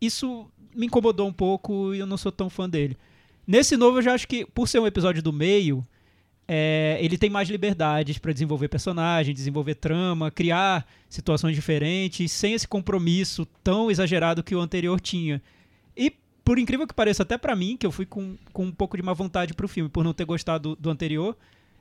[0.00, 2.96] Isso me incomodou um pouco e eu não sou tão fã dele.
[3.46, 5.86] Nesse novo eu já acho que, por ser um episódio do meio,
[6.48, 12.68] é, ele tem mais liberdades para desenvolver personagem, desenvolver trama, criar situações diferentes, sem esse
[12.68, 15.42] compromisso tão exagerado que o anterior tinha.
[15.96, 16.12] E,
[16.44, 19.02] por incrível que pareça, até pra mim, que eu fui com, com um pouco de
[19.02, 21.36] má vontade pro filme, por não ter gostado do, do anterior,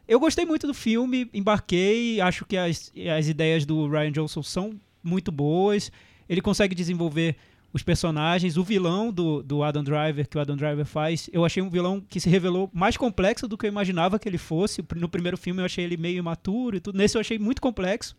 [0.07, 4.79] eu gostei muito do filme, embarquei, acho que as, as ideias do Ryan Johnson são
[5.03, 5.91] muito boas,
[6.29, 7.35] ele consegue desenvolver
[7.75, 11.61] os personagens, o vilão do, do Adam Driver, que o Adam Driver faz, eu achei
[11.61, 14.81] um vilão que se revelou mais complexo do que eu imaginava que ele fosse.
[14.95, 16.97] No primeiro filme eu achei ele meio imaturo e tudo.
[16.97, 18.15] Nesse eu achei muito complexo.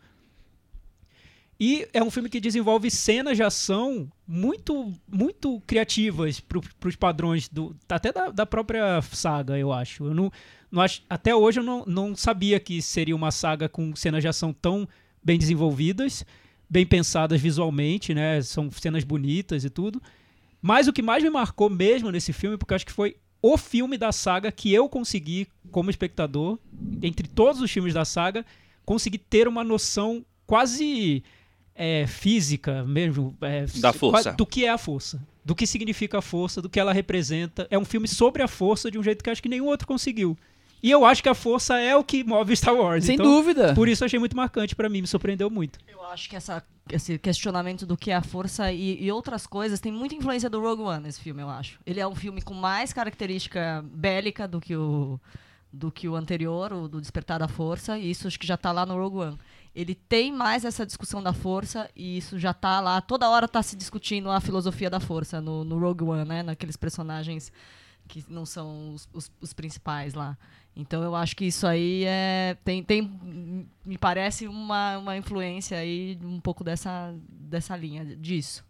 [1.59, 7.49] E é um filme que desenvolve cenas de ação muito muito criativas para os padrões
[7.49, 10.05] do até da, da própria saga, eu acho.
[10.05, 10.31] Eu não,
[10.71, 14.29] não acho até hoje eu não, não sabia que seria uma saga com cenas de
[14.29, 14.87] ação tão
[15.25, 16.27] bem desenvolvidas,
[16.69, 18.41] bem pensadas visualmente, né?
[18.43, 20.03] São cenas bonitas e tudo.
[20.61, 23.97] Mas o que mais me marcou mesmo nesse filme, porque acho que foi o filme
[23.97, 26.59] da saga que eu consegui, como espectador,
[27.03, 28.45] entre todos os filmes da saga,
[28.85, 31.23] consegui ter uma noção quase
[31.75, 33.37] é, física mesmo.
[33.41, 34.33] é, Da força.
[34.33, 35.25] Do que é a força.
[35.45, 37.69] Do que significa a força, do que ela representa.
[37.71, 40.37] É um filme sobre a força de um jeito que acho que nenhum outro conseguiu.
[40.83, 43.05] E eu acho que a força é o que move Star Wars.
[43.05, 43.75] Sem então, dúvida.
[43.75, 45.79] Por isso eu achei muito marcante pra mim, me surpreendeu muito.
[45.89, 49.81] Eu acho que essa, esse questionamento do que é a força e, e outras coisas
[49.81, 51.79] tem muita influência do Rogue One nesse filme, eu acho.
[51.85, 55.19] Ele é um filme com mais característica bélica do que o,
[55.73, 58.71] do que o anterior, o do Despertar da Força, e isso acho que já tá
[58.73, 59.39] lá no Rogue One.
[59.75, 62.99] Ele tem mais essa discussão da força e isso já tá lá.
[63.03, 66.43] Toda hora tá se discutindo a filosofia da força no, no Rogue One, né?
[66.43, 67.53] Naqueles personagens
[68.07, 70.37] que não são os, os- os principais lá.
[70.75, 73.03] Então eu acho que isso aí é, tem, tem
[73.85, 78.65] me parece uma, uma influência aí um pouco dessa, dessa linha disso.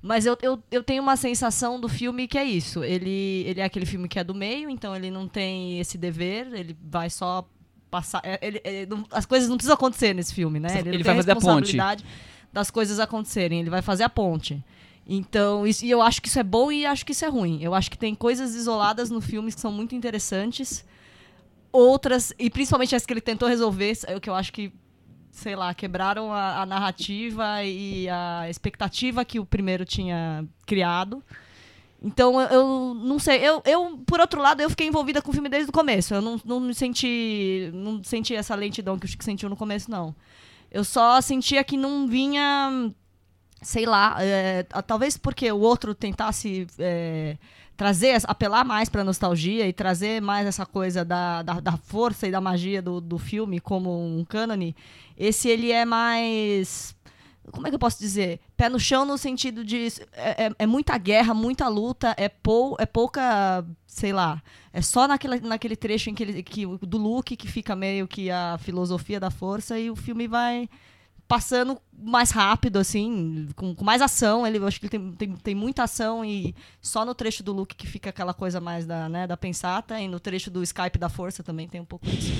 [0.00, 2.82] Mas eu, eu, eu tenho uma sensação do filme que é isso.
[2.82, 6.52] Ele, ele é aquele filme que é do meio, então ele não tem esse dever,
[6.52, 7.48] ele vai só
[7.90, 8.20] passar.
[8.24, 10.68] é- ele- ele não- as coisas não precisam acontecer nesse filme, né?
[10.80, 11.76] Ele, Ele vai fazer a ponte.
[12.52, 14.62] das coisas acontecerem, ele vai fazer a ponte.
[15.06, 17.60] Então, isso, e eu acho que isso é bom e acho que isso é ruim.
[17.62, 20.84] Eu acho que tem coisas isoladas no filme que são muito interessantes.
[21.72, 24.72] Outras, e principalmente as que ele tentou resolver, é o que eu acho que,
[25.30, 31.22] sei lá, quebraram a, a narrativa e a expectativa que o primeiro tinha criado.
[32.04, 33.38] Então, eu, eu não sei.
[33.38, 36.12] Eu, eu, por outro lado, eu fiquei envolvida com o filme desde o começo.
[36.12, 37.70] Eu não, não me senti.
[37.72, 40.14] Não senti essa lentidão que o Chico sentiu no começo, não.
[40.70, 42.92] Eu só sentia que não vinha.
[43.62, 44.16] Sei lá.
[44.20, 46.66] é, a- talvez porque o outro tentasse.
[46.78, 47.36] é,
[47.74, 52.30] trazer, apelar mais pra nostalgia e trazer mais essa coisa da, da, da força e
[52.30, 54.76] da magia do, do filme como um cânone.
[55.16, 56.94] Esse ele é mais
[57.50, 58.38] como é que eu posso dizer?
[58.56, 59.88] Pé no chão no sentido de.
[60.12, 63.64] É, é- é muita guerra, muita luta, é, pou, é pouca.
[63.86, 64.40] Sei lá.
[64.72, 68.30] É só naquele, naquele trecho em que, ele, que do Luke que fica meio que
[68.30, 70.68] a filosofia da força e o filme vai
[71.32, 74.46] passando mais rápido, assim, com, com mais ação.
[74.46, 77.54] Ele, eu acho que ele tem, tem, tem muita ação e só no trecho do
[77.54, 80.98] Luke que fica aquela coisa mais da, né, da pensata e no trecho do Skype
[80.98, 82.34] da força também tem um pouco disso.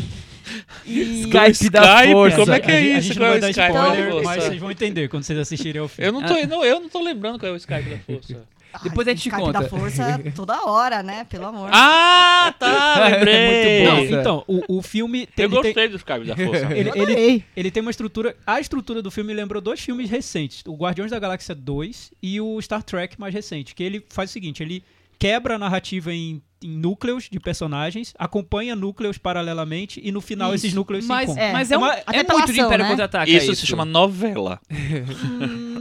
[0.84, 2.36] E- Skype da Skype, força.
[2.36, 3.09] como é que é a, gente- a isso?
[3.09, 4.28] gente não vai dar Skype da spoiler, força?
[4.28, 6.09] mas vocês vão entender quando vocês assistirem ao filme.
[6.09, 8.45] Eu não, tô, não, eu não tô lembrando qual é o Skype da força.
[8.83, 9.61] Depois a gente Skype conta.
[9.61, 11.25] da força toda hora, né?
[11.25, 11.68] Pelo amor.
[11.73, 13.87] Ah, tá, lembrei.
[13.91, 14.20] Muito bom.
[14.20, 16.73] Então, o, o filme tem, Eu ele tem- gostei do Skype da força.
[16.77, 18.37] ele, Eu ele, ele tem uma estrutura.
[18.47, 22.61] A estrutura do filme lembrou dois filmes recentes: o Guardiões da Galáxia 2 e o
[22.61, 23.75] Star Trek mais recente.
[23.75, 24.85] Que ele faz o seguinte: ele
[25.18, 30.66] quebra a narrativa em, em núcleos de personagens, acompanha núcleos paralelamente e no final Isso.
[30.66, 31.45] esses núcleos Mas, se encontram.
[31.49, 31.53] É.
[31.53, 32.91] mas é, um- Uma- é pela muito de ação, Império né?
[32.91, 33.61] Contra-Ataca Isso, isso.
[33.61, 34.59] se chama novela.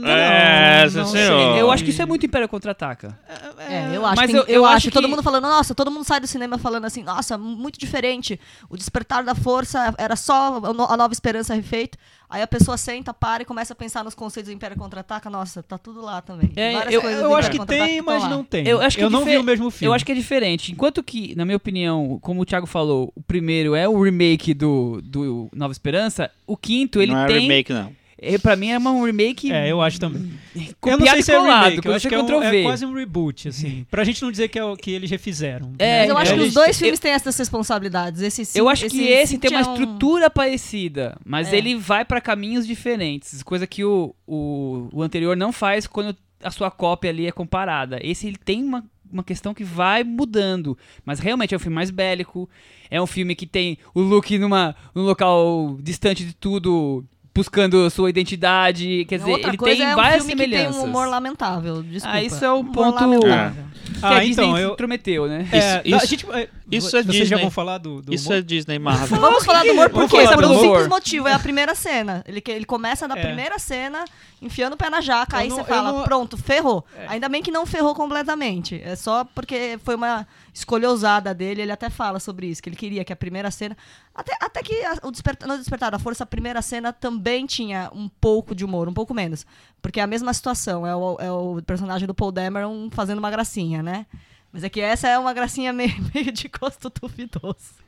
[0.02, 1.56] Não, é, não senhor.
[1.58, 3.18] Eu acho que isso é muito Império Contra-Ataca.
[3.58, 5.74] É, eu acho, Mas que- eu- eu, eu acho, acho todo que- mundo falando, nossa,
[5.74, 8.38] todo mundo sai do cinema falando assim, nossa, muito diferente.
[8.68, 11.96] O Despertar da Força era só a no- a Nova Esperança refeito.
[12.28, 15.28] Aí a pessoa senta, para e começa a pensar nos conceitos do Império Contra-Ataca.
[15.28, 16.50] Nossa, tá tudo lá também.
[16.56, 18.28] É, Várias eu- coisas Eu acho que tem, mas lá.
[18.30, 18.66] não tem.
[18.66, 19.90] Eu acho que é não vi o mesmo filme.
[19.90, 20.72] Eu acho que é diferente.
[20.72, 25.00] Enquanto que, na minha opinião, como o Thiago falou, o primeiro é o remake do,
[25.04, 27.40] do Nova Esperança, o quinto, ele não é tem.
[27.40, 27.92] remake, não.
[28.22, 29.50] É, pra mim é um remake.
[29.52, 30.22] É, eu acho também.
[30.54, 32.62] eu não copiado sei e se é colado, remake, eu acho que é, um- é
[32.62, 33.84] quase um reboot, assim.
[33.90, 35.72] Pra gente não dizer que é o que eles refizeram.
[35.78, 38.20] É, Mas eu acho que eles- os dois eu- filmes têm essas responsabilidades.
[38.22, 41.56] Esse, sim- Eu acho que esse tem uma é um- estrutura parecida, mas É.
[41.56, 46.50] ele vai pra caminhos diferentes, coisa que o, o, o anterior não faz quando a
[46.50, 47.98] sua cópia ali é comparada.
[48.02, 51.90] Esse ele tem uma, uma questão que vai mudando, mas realmente é um filme mais
[51.90, 52.48] bélico,
[52.90, 57.04] é um filme que tem o Luke numa, num local distante de tudo,
[57.34, 60.74] buscando sua identidade, quer dizer, Outra ele coisa tem é um várias filme que semelhanças.
[60.76, 61.82] tem um humor lamentável.
[61.82, 62.16] Desculpa.
[62.18, 63.64] Ah, isso é o ponto- lamentável.
[63.84, 65.48] que Ah, a Disney então, eu- intrometeu, né?
[65.52, 68.38] É, Isso- a gente, é, isso é vocês já vão falar do, do Isso humor?
[68.38, 69.18] é Disney Marvel.
[69.20, 71.28] Vamos falar do humor porque falar por um simples motivo.
[71.28, 72.22] É a primeira cena.
[72.26, 73.22] Ele, ele começa na É.
[73.22, 74.04] primeira cena,
[74.40, 75.36] enfiando o pé na jaca.
[75.36, 76.84] Eu aí não- você fala, não- pronto, ferrou.
[76.96, 77.06] É.
[77.08, 78.80] Ainda bem que não ferrou completamente.
[78.84, 81.62] É só porque foi uma escolha ousada dele.
[81.62, 83.76] Ele até fala sobre isso, que ele queria que a primeira cena...
[84.14, 87.90] Até, até que a- o despertar, no Despertar da Força, a primeira cena também tinha
[87.94, 89.46] um pouco de humor, um pouco menos.
[89.80, 90.86] Porque é a mesma situação.
[90.86, 94.04] É o, é o personagem do Paul Dameron fazendo uma gracinha, né?
[94.52, 97.80] Mas é que essa é uma gracinha meio, meio de gosto duvidoso.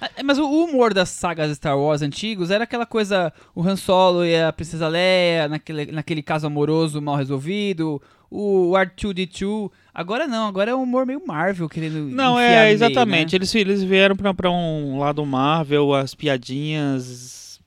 [0.00, 4.24] Ah, Mas o humor das sagas Star Wars antigos era aquela coisa, o Han Solo
[4.24, 8.02] e a Princesa Leia, naquele, naquele caso amoroso mal resolvido,
[8.36, 9.70] o R2-D2.
[9.94, 13.32] Agora não, agora é um humor meio Marvel querendo Não, é, no meio, exatamente.
[13.32, 13.36] né?
[13.36, 17.60] Eles, eles vieram pra, pra um lado Marvel, as piadinhas.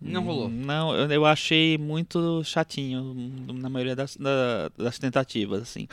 [0.00, 0.48] Não rolou.
[0.48, 3.14] Não, eu, eu achei muito chatinho
[3.52, 5.88] na maioria das, da- das tentativas, assim.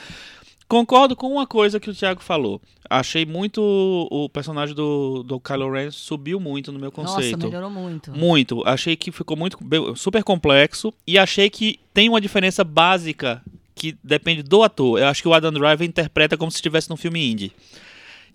[0.68, 2.62] Concordo com uma coisa que o Thiago falou.
[2.90, 3.62] Achei muito
[4.10, 7.46] o personagem do, do Kylo Ren subiu muito no meu Nossa, conceito.
[7.46, 8.12] melhorou muito.
[8.12, 8.64] Muito.
[8.66, 9.58] Achei que ficou muito
[9.96, 13.42] super complexo e achei que tem uma diferença básica
[13.76, 15.00] que depende do ator.
[15.00, 17.52] Eu acho que o Adam Driver interpreta como se estivesse num filme indie.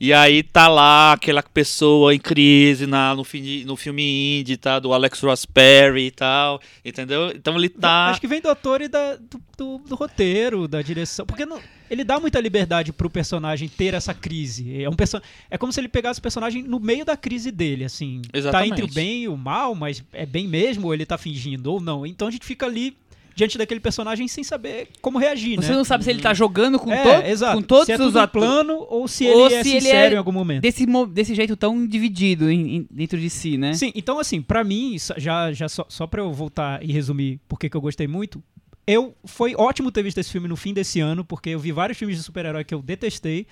[0.00, 4.78] E aí tá lá aquela pessoa em crise na, no, fi- no filme indie, tá?
[4.78, 7.32] Do Alex Ross Perry e tal, entendeu?
[7.34, 8.10] Então ele tá...
[8.10, 11.26] Acho que vem do ator e da- do, do- do roteiro, da direção.
[11.26, 11.60] Porque não-
[11.90, 14.82] ele dá muita liberdade pro personagem ter essa crise.
[14.84, 15.20] É, um perso
[15.50, 18.22] é como se ele pegasse o personagem no meio da crise dele, assim.
[18.32, 18.68] Exatamente.
[18.70, 21.72] Tá entre o bem e o mal, mas é bem mesmo ou ele tá fingindo
[21.72, 22.06] ou não.
[22.06, 22.96] Então a gente fica ali
[23.38, 25.76] diante daquele personagem sem saber como reagir, Você né?
[25.76, 27.56] não sabe se ele tá jogando com, é, to exato.
[27.56, 30.12] com todos se é os tudo plano ou se ou ele é se ele sincero
[30.12, 30.62] é em algum momento.
[30.62, 33.74] Desse, desse jeito tão dividido em- em- dentro de si, né?
[33.74, 37.70] Sim, então assim, pra mim, já, já só, só pra eu voltar e resumir porque
[37.70, 38.42] que eu gostei muito,
[38.86, 41.96] eu foi ótimo ter visto esse filme no fim desse ano, porque eu vi vários
[41.96, 43.46] filmes de super-herói que eu detestei.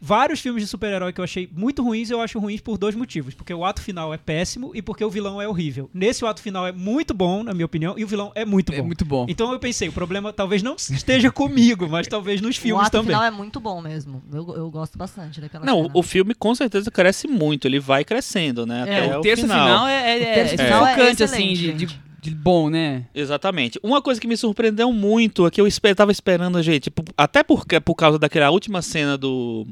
[0.00, 3.34] Vários filmes de super-herói que eu achei muito ruins, eu acho ruins por dois motivos.
[3.34, 5.90] Porque o ato final é péssimo e porque o vilão é horrível.
[5.92, 8.72] Nesse, o ato final é muito bom, na minha opinião, e o vilão é muito
[8.72, 8.78] bom.
[8.78, 9.26] É muito bom.
[9.28, 12.92] Então eu pensei, o problema talvez não esteja comigo, mas talvez nos o filmes ato
[12.92, 13.08] também.
[13.08, 14.22] final é muito bom mesmo.
[14.32, 15.90] Eu, eu gosto bastante daquela Não, cena.
[15.94, 18.84] o filme com certeza cresce muito, ele vai crescendo, né?
[18.88, 21.52] É, Até o terço final, é, é, O é, terço é final é focante, assim,
[21.52, 22.00] de, de.
[22.20, 23.06] De bom, né?
[23.14, 23.78] Exatamente.
[23.82, 27.42] Uma coisa que me surpreendeu muito é que eu espe- tava esperando, gente, tipo, até
[27.42, 29.66] porque, por causa daquela última cena do,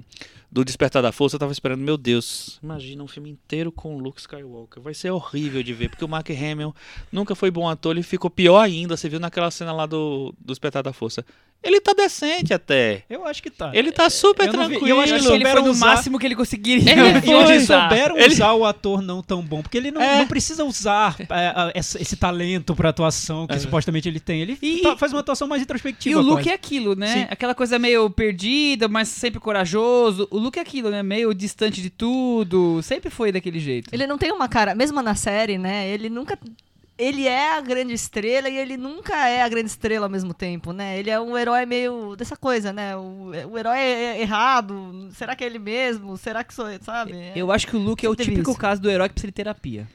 [0.50, 4.20] do Despertar da Força, eu tava esperando, meu Deus, imagina um filme inteiro com Luke
[4.20, 4.82] Skywalker.
[4.82, 6.74] Vai ser horrível de ver, porque o Mark Hamill
[7.12, 10.46] nunca foi bom ator, ele ficou pior ainda, você viu naquela cena lá do, do
[10.46, 11.24] Despertar da Força.
[11.62, 13.02] Ele tá decente até.
[13.10, 13.72] Eu acho que tá.
[13.74, 14.88] Ele tá super eu não vi- tranquilo.
[14.96, 16.92] eu acho Eu que acho que ele foi souberam no usar- máximo que ele conseguiria.
[16.92, 17.34] Ele E foi.
[17.54, 20.18] eles souberam Ele- usar o ator não tão bom, porque ele não, É.
[20.18, 23.58] não precisa usar é, esse, esse talento pra atuação que É.
[23.58, 24.40] supostamente ele tem.
[24.40, 26.20] Ele E- tá- faz uma atuação mais E introspectiva.
[26.20, 26.50] o Luke quase.
[26.50, 27.06] é aquilo, né?
[27.12, 27.26] Sim.
[27.28, 30.28] Aquela coisa meio perdida, mas sempre corajoso.
[30.30, 31.02] O Luke é aquilo, né?
[31.02, 32.80] Meio distante de tudo.
[32.82, 33.88] Sempre foi daquele jeito.
[33.92, 35.88] Ele não tem uma cara, mesmo na série, né?
[35.88, 36.38] Ele nunca.
[36.98, 40.72] Ele é a grande estrela e ele nunca é a grande estrela ao mesmo tempo,
[40.72, 40.98] né?
[40.98, 42.96] Ele é um herói meio dessa coisa, né?
[42.96, 45.08] O, o herói é errado.
[45.14, 46.16] Será que é ele mesmo?
[46.16, 47.14] Será que sou eu, sabe?
[47.36, 48.58] Eu acho que o Luke é o típico isso.
[48.58, 49.86] caso do herói que precisa de terapia.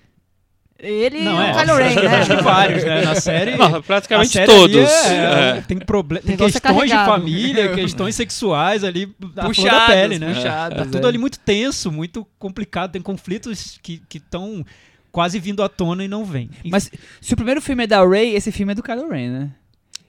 [0.80, 1.52] Ele Não, e é.
[1.52, 2.16] o Kylo Ren, né?
[2.18, 3.02] Acho que vários, né?
[3.04, 3.56] Na série.
[3.58, 4.76] Não, praticamente série todos.
[4.76, 5.62] ali é- É.
[5.68, 10.34] Tem, proble- tem é questões de família, questões sexuais ali da flor da pele, né?
[10.34, 11.10] puxados, Tá tudo é.
[11.10, 12.92] ali muito tenso, muito complicado.
[12.94, 14.66] Tem conflitos que estão
[15.14, 16.50] quase vindo à tona e não vêm.
[16.66, 16.92] Mas
[17.22, 19.52] se o primeiro filme é da Rey, esse filme é do Kylo Ren, né?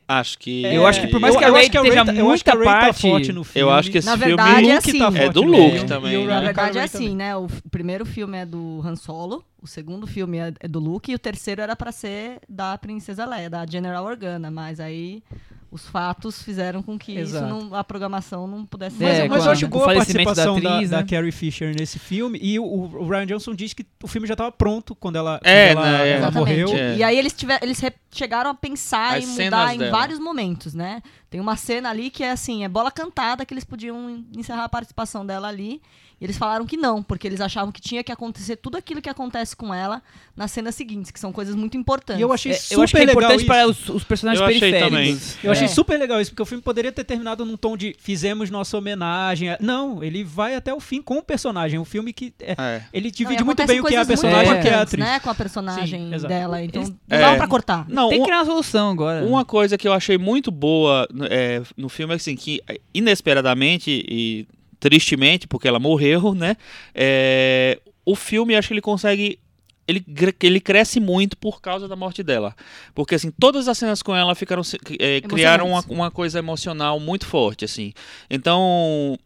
[0.06, 0.62] Acho que.
[0.66, 2.58] Eu acho que por mais que a eu que a esteja tá- a muita tá
[2.62, 3.62] parte- forte no filme.
[3.68, 4.26] Eu acho que esse Na filme.
[4.36, 4.98] verdade, é Luke assim.
[4.98, 6.34] tá É do Luke também, e né?
[6.34, 7.16] Na verdade é assim, também.
[7.16, 7.36] né?
[7.36, 11.14] O primeiro filme é do Han Solo, o segundo filme é é do Luke e
[11.14, 15.22] o terceiro era pra ser da Princesa Leia, da General Organa, mas aí
[15.74, 17.44] os fatos fizeram com que Exato.
[17.52, 19.88] isso não, a programação não pudesse Mas, ser mas com eu a- acho boa a
[19.88, 21.02] da participação da, atriz, da né?
[21.02, 22.38] Carrie Fisher nesse filme.
[22.40, 25.74] E o, o Ryan Johnson disse que o filme já estava pronto quando ela, É,
[25.74, 26.12] quando ela, né, é.
[26.12, 26.68] ela morreu.
[26.72, 26.96] É.
[26.96, 29.90] E aí eles, tiver, eles chegaram a pensar As mudar em dela.
[29.90, 31.02] vários momentos, né?
[31.34, 34.68] Tem uma cena ali que é assim, é bola cantada que eles podiam encerrar a
[34.68, 35.82] participação dela ali.
[36.20, 39.10] E eles falaram que não, porque eles achavam que tinha que acontecer tudo aquilo que
[39.10, 40.00] acontece com ela
[40.36, 42.20] nas cenas seguintes, que são coisas muito importantes.
[42.20, 43.46] E eu achei É, super eu acho que é legal importante isso.
[43.48, 45.36] para os, os personagens Eu achei periféricos.
[45.42, 45.68] Eu achei É.
[45.68, 49.50] super legal isso, porque o filme poderia ter terminado num tom de fizemos nossa homenagem.
[49.50, 51.80] a- Não, ele vai até o fim com o personagem.
[51.80, 52.82] Um filme que é, É.
[52.92, 54.68] ele Não, divide muito acontecem bem o que é a muito personagem e o que
[54.68, 55.04] é a atriz.
[55.04, 57.20] Né, com a personagem Sim, dela, então Eles- não É.
[57.20, 57.86] dá pra cortar.
[57.88, 59.26] Não, Tem um- que criar uma solução agora.
[59.26, 62.60] Uma coisa que eu achei muito boa é, no filme é assim, que
[62.92, 64.46] inesperadamente e
[64.78, 66.56] tristemente, porque ela morreu, né?
[66.94, 69.38] é, o filme acho que ele consegue.
[69.86, 70.02] Ele,
[70.42, 72.56] ele cresce muito por causa da morte dela.
[72.94, 74.62] Porque, assim, todas as cenas com ela ficaram.
[74.98, 77.92] é, criaram uma, uma coisa emocional muito forte, assim.
[78.30, 79.18] Então.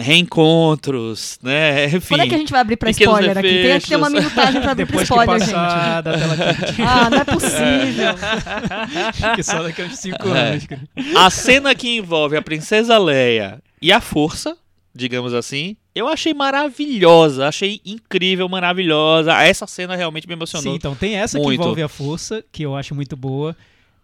[0.00, 1.86] Reencontros, né?
[1.94, 2.00] Enfim.
[2.08, 3.48] Quando é que a gente vai abrir pra spoiler aqui?
[3.62, 5.52] Tem que ter uma minutagem pra abrir pra Depois que spoiler, gente.
[5.52, 6.82] passar da tela quente.
[6.82, 8.14] Ah, não é possível.
[9.34, 10.40] que só daqui a uns 5 É.
[10.50, 10.66] anos.
[10.66, 10.80] cara.
[11.16, 14.56] A cena que envolve a princesa Leia e a força,
[14.94, 19.32] digamos assim, eu achei maravilhosa, achei incrível, maravilhosa.
[19.42, 20.72] Essa cena realmente me emocionou.
[20.72, 21.60] Sim, então tem essa que muito.
[21.60, 23.56] envolve a força, que eu acho muito boa.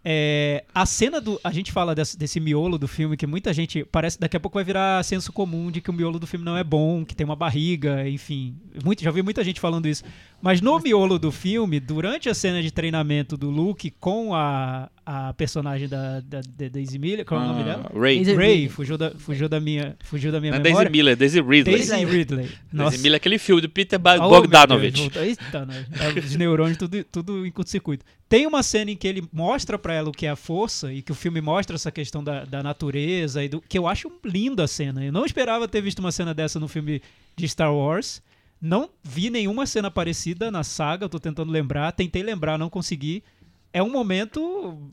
[0.05, 1.41] É, a cena do.
[1.43, 3.85] A gente fala desse, desse miolo do filme que muita gente.
[3.85, 6.57] Parece daqui a pouco vai virar senso comum de que o miolo do filme não
[6.57, 8.55] é bom, que tem uma barriga, enfim.
[8.85, 10.05] Muito, já vi muita gente falando isso.
[10.43, 15.33] Mas no miolo do filme, durante a cena de treinamento do Luke com a, a
[15.33, 17.91] personagem da, da, da Daisy Miller, qual é o nome dela?
[17.91, 18.17] Ah, Ray.
[18.17, 20.91] Daisy- Ray, fugiu da, fugiu da minha, fugiu da minha Não é Daisy memória.
[20.91, 21.63] Miller, Daisy Ridley.
[21.79, 22.49] Daisy Ridley.
[22.71, 25.09] Daisy Miller é aquele filme do Peter Oh, Bogdanovich.
[25.09, 25.27] Deus.
[25.27, 25.77] Eita, nós.
[25.99, 28.05] É, Os neurônios tudo, tudo em curto-circuito.
[28.29, 31.01] Tem uma cena em que ele mostra pra ela o que é a força e
[31.01, 34.65] que o filme mostra essa questão da, da natureza e do que eu acho linda
[34.65, 35.03] a cena.
[35.03, 37.01] Eu não esperava ter visto uma cena dessa no filme
[37.35, 38.21] de Star Wars.
[38.65, 43.23] Não vi nenhuma cena parecida na saga, eu tô tentando lembrar, tentei lembrar, não consegui.
[43.71, 44.91] É um momento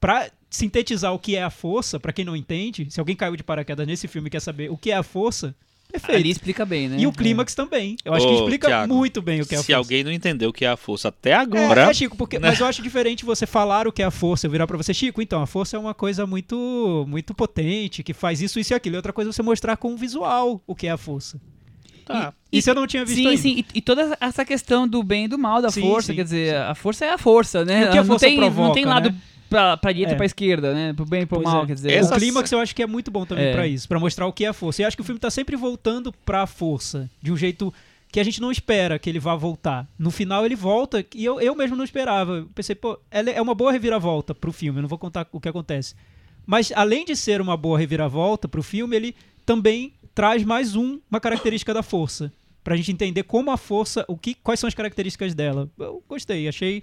[0.00, 3.44] pra sintetizar o que é a força, pra quem não entende, se alguém caiu de
[3.44, 5.54] paraquedas nesse filme e quer saber o que é a força,
[5.92, 6.18] Perfeito.
[6.18, 6.96] Ali explica bem, né?
[6.98, 7.96] E o clímax também.
[8.02, 9.76] Eu acho que Ô, explica Thiago, muito bem o que é a Se força.
[9.76, 12.58] alguém não entendeu o que é a força até É, agora, é, Chico, porque, mas
[12.58, 15.20] eu acho diferente você falar o que é a força, eu virar pra você, Chico,
[15.20, 18.96] então, a força é uma coisa muito muito potente, que faz isso, isso e aquilo.
[18.96, 21.38] E outra coisa é você mostrar com o visual o que é a força.
[22.02, 22.32] Tá.
[22.52, 23.40] Isso eu não tinha visto Sim, ainda.
[23.42, 26.16] sim, e, e toda essa questão do bem e do mal da Sim, força, sim,
[26.16, 27.82] quer dizer, a força é a força, né?
[27.82, 29.16] E o que a não, força tem, não provoca, tem lado né?
[29.48, 30.14] pra, pra direita É.
[30.14, 30.92] e pra esquerda, né?
[30.92, 31.66] Pro bem e pro Pois mal, é.
[31.66, 31.92] quer dizer.
[31.92, 33.52] Essa O clímax eu acho que é muito bom também É.
[33.52, 34.82] pra isso, pra mostrar o que é a força.
[34.82, 37.72] E acho que o filme tá sempre voltando pra força, de um jeito
[38.10, 39.86] que a gente não espera que ele vá voltar.
[39.98, 42.32] No final ele volta, e eu, eu mesmo não esperava.
[42.38, 45.40] Eu pensei, pô, ela é uma boa reviravolta pro filme, eu não vou contar o
[45.40, 45.94] que acontece.
[46.44, 51.20] Mas além de ser uma boa reviravolta pro filme, ele também traz mais um, uma
[51.20, 52.32] característica da força.
[52.64, 55.68] Pra gente entender como a força, o que, quais são as características dela.
[55.78, 56.82] Eu gostei, achei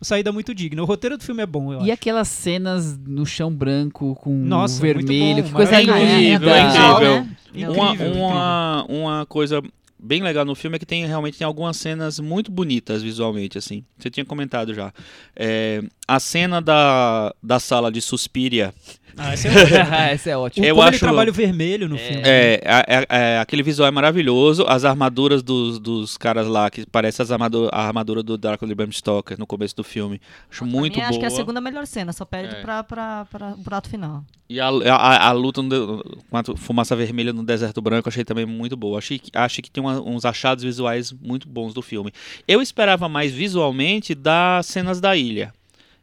[0.00, 0.82] a saída muito digna.
[0.82, 1.92] O roteiro do filme é bom, eu E acho.
[1.92, 6.20] aquelas cenas no chão branco com Nossa, o vermelho, muito que bom, coisa maravilhoso.
[6.20, 6.50] linda.
[6.56, 7.24] É incrível.
[7.24, 7.36] né?
[7.48, 8.14] Incrível, uma, incrível.
[8.22, 9.62] uma, uma coisa
[9.98, 13.82] bem legal no filme é que tem realmente tem algumas cenas muito bonitas visualmente, assim.
[13.98, 14.92] Você tinha comentado já.
[15.34, 18.72] É, a cena da, da sala de Suspiria.
[19.18, 19.50] Ah, esse é
[20.14, 20.66] Esse é O, ótimo.
[20.66, 22.22] Eu acho- trabalha o vermelho no filme.
[22.24, 24.64] É, é, é, é, aquele visual é maravilhoso.
[24.68, 28.74] As armaduras dos, dos caras lá, que parece as armadura, a armadura do Drácula de
[28.74, 30.20] Bram Stoker no começo do filme.
[30.50, 31.08] Acho Pra muito boa.
[31.08, 32.60] Acho que é a segunda melhor cena, só perde É.
[32.60, 34.22] pra, pra, pra o prato final.
[34.48, 38.46] E a, a, a luta no com a fumaça vermelha no deserto branco achei também
[38.46, 38.98] muito boa.
[38.98, 42.12] Achei, que- achei que tem uma- uns achados visuais muito bons do filme.
[42.46, 45.52] Eu esperava mais visualmente das cenas da ilha.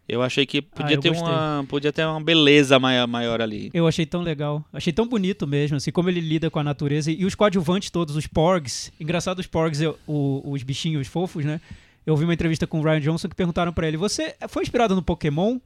[0.07, 1.29] Eu achei que podia, eu ter, gostei.
[1.29, 3.71] uma, podia ter uma beleza maior, maior ali.
[3.73, 4.63] Eu achei tão legal.
[4.73, 7.09] Achei tão bonito mesmo, assim, como ele lida com a natureza.
[7.09, 8.91] E os coadjuvantes todos, os porgs.
[8.99, 11.61] Engraçado os porgs, eu- o- os bichinhos fofos, né?
[12.05, 14.93] Eu vi uma entrevista com o Ryan Johnson que perguntaram pra ele: Você foi inspirado
[14.93, 15.57] no Pokémon?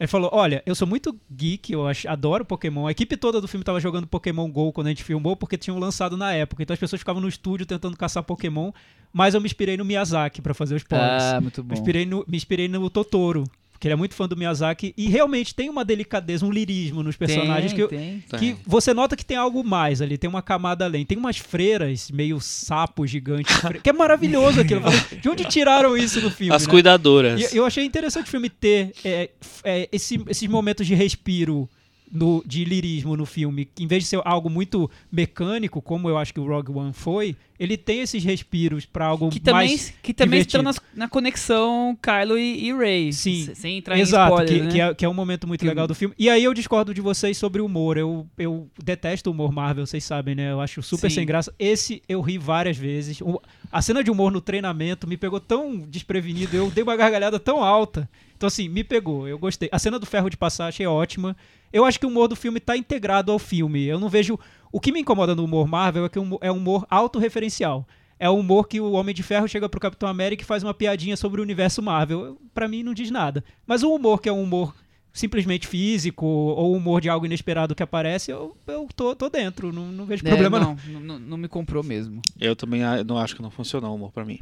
[0.00, 2.88] Ele falou: Olha, eu sou muito geek, eu adoro Pokémon.
[2.88, 5.78] A equipe toda do filme tava jogando Pokémon GO quando a gente filmou, porque tinham
[5.78, 6.64] lançado na época.
[6.64, 8.72] Então as pessoas ficavam no estúdio tentando caçar Pokémon.
[9.12, 11.24] Mas eu me inspirei no Miyazaki pra fazer os porgs.
[11.24, 11.74] Ah, muito Me bom.
[11.74, 13.44] inspirei, no, me inspirei no Totoro,
[13.84, 14.94] que ele é muito fã do Miyazaki.
[14.96, 18.22] E realmente tem uma delicadeza, um lirismo nos personagens tem, que, eu- tem.
[18.38, 21.04] que você nota que tem algo mais ali, tem uma camada além.
[21.04, 24.80] Tem umas freiras meio sapos gigantes, fre- que é maravilhoso aquilo.
[25.20, 26.54] De onde tiraram isso no filme?
[26.54, 26.70] As né?
[26.70, 27.52] cuidadoras.
[27.52, 29.28] E eu achei interessante o filme ter é,
[29.62, 31.68] é, esse- esses momentos de respiro
[32.10, 36.32] no- de lirismo no filme, em vez de ser algo muito mecânico, como eu acho
[36.32, 40.12] que o Rogue One foi, ele tem esses respiros pra algo Que também, mais que
[40.12, 40.58] também divertido.
[40.58, 43.12] estão nas- na conexão Kylo e, e Rey.
[43.12, 43.50] Sim.
[43.54, 44.72] Sem entrar Exato, em spoilers, que, né?
[44.72, 46.14] que é, que é um momento muito Que- legal do filme.
[46.18, 47.96] E aí eu discordo de vocês sobre o humor.
[47.96, 50.50] Eu, eu detesto o humor Marvel, vocês sabem, né?
[50.52, 51.16] Eu acho super Sim.
[51.16, 51.54] sem graça.
[51.58, 53.20] Esse eu ri várias vezes.
[53.20, 53.40] O-
[53.70, 56.56] a cena de humor no treinamento me pegou tão desprevenido.
[56.56, 58.08] Eu dei uma gargalhada tão alta.
[58.36, 59.26] Então, assim, me pegou.
[59.28, 59.68] Eu gostei.
[59.72, 61.36] A cena do ferro de passar achei ótima.
[61.72, 63.84] Eu acho que o humor do filme tá integrado ao filme.
[63.84, 64.38] Eu não vejo.
[64.74, 67.86] O que me incomoda no humor Marvel é que é um humor autorreferencial.
[68.18, 70.74] É o humor que o Homem de Ferro chega pro Capitão América e faz uma
[70.74, 72.36] piadinha sobre o universo Marvel.
[72.52, 73.44] Pra mim não diz nada.
[73.64, 74.74] Mas o humor que é um humor
[75.12, 79.72] simplesmente físico ou humor de algo inesperado que aparece, eu, eu tô, tô dentro.
[79.72, 80.76] Não, não vejo É, problema não.
[80.88, 81.18] não, não.
[81.20, 82.20] Não me comprou mesmo.
[82.40, 84.40] Eu também ah, não acho que não funcionou o humor pra mim.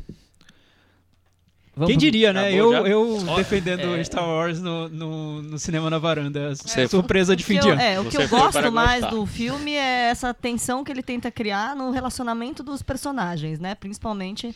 [1.74, 2.48] Vamos Quem diria, né?
[2.48, 2.88] Acabou Eu, já?
[2.90, 4.04] eu Ó, defendendo é.
[4.04, 6.54] Star Wars no, no, no cinema na varanda.
[6.54, 7.80] Você- Surpresa de O fim que de eu- ano.
[7.82, 9.16] é, o que Você eu gosto mais gostar.
[9.16, 13.74] do filme é essa tensão que ele tenta criar no relacionamento dos personagens, né?
[13.74, 14.54] Principalmente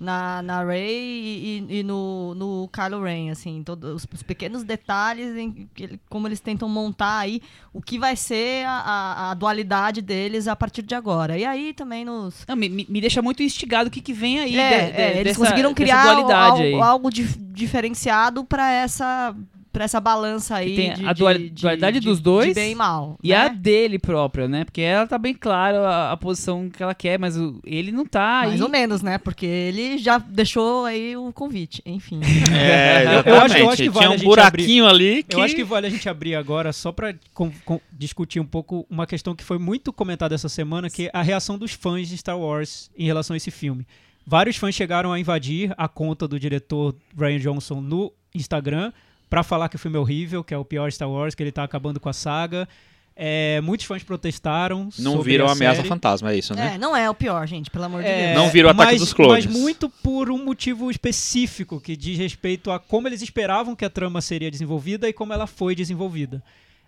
[0.00, 5.36] na, na Rey e, e no, no Kylo Ren, assim, todos os, os pequenos detalhes
[5.36, 7.40] em que como eles tentam montar aí
[7.72, 11.38] o que vai ser a, a- dualidade deles a partir de agora.
[11.38, 14.56] E aí também nos Não, me, me deixa muito instigado o que, que vem aí.
[14.58, 19.34] é, de- é, de- eles dessa- conseguiram criar dualidade algo, algo dif- diferenciado para essa
[19.74, 22.54] para essa balança aí tem de, a dual- de- de- dualidade de- dos dois de
[22.54, 23.54] bem e mal E a né?
[23.54, 24.64] dele própria, né?
[24.64, 28.06] Porque ela tá bem claro a, a posição que ela quer, mas o- ele não
[28.06, 28.48] tá aí.
[28.50, 32.20] mais ou menos né porque ele já deixou aí o convite enfim
[32.54, 35.36] É, Eu acho- eu acho que vale Tinha a um gente buraquinho ali que...
[35.36, 38.86] Eu acho que vale a gente abrir agora só pra com- com- discutir um pouco
[38.88, 42.16] uma questão que foi muito comentada essa semana, que é a reação dos fãs de
[42.16, 43.84] Star Wars em relação a esse filme.
[44.26, 48.92] Vários fãs chegaram a invadir a conta do diretor Ryan Johnson no Instagram
[49.30, 51.52] pra falar que o filme é horrível, que é o pior Star Wars, que ele
[51.52, 52.68] tá acabando com a saga.
[53.16, 54.88] É, muitos fãs protestaram.
[54.98, 55.88] Não sobre viram a Ameaça série.
[55.88, 56.72] Fantasma, é isso, né?
[56.74, 58.92] é não é o pior gente pelo amor de É, Deus Não viram o Ataque
[58.92, 59.46] mas- dos Clones.
[59.46, 63.90] Mas muito por um motivo específico que diz respeito a como eles esperavam que a
[63.90, 66.42] trama seria desenvolvida e como ela foi desenvolvida.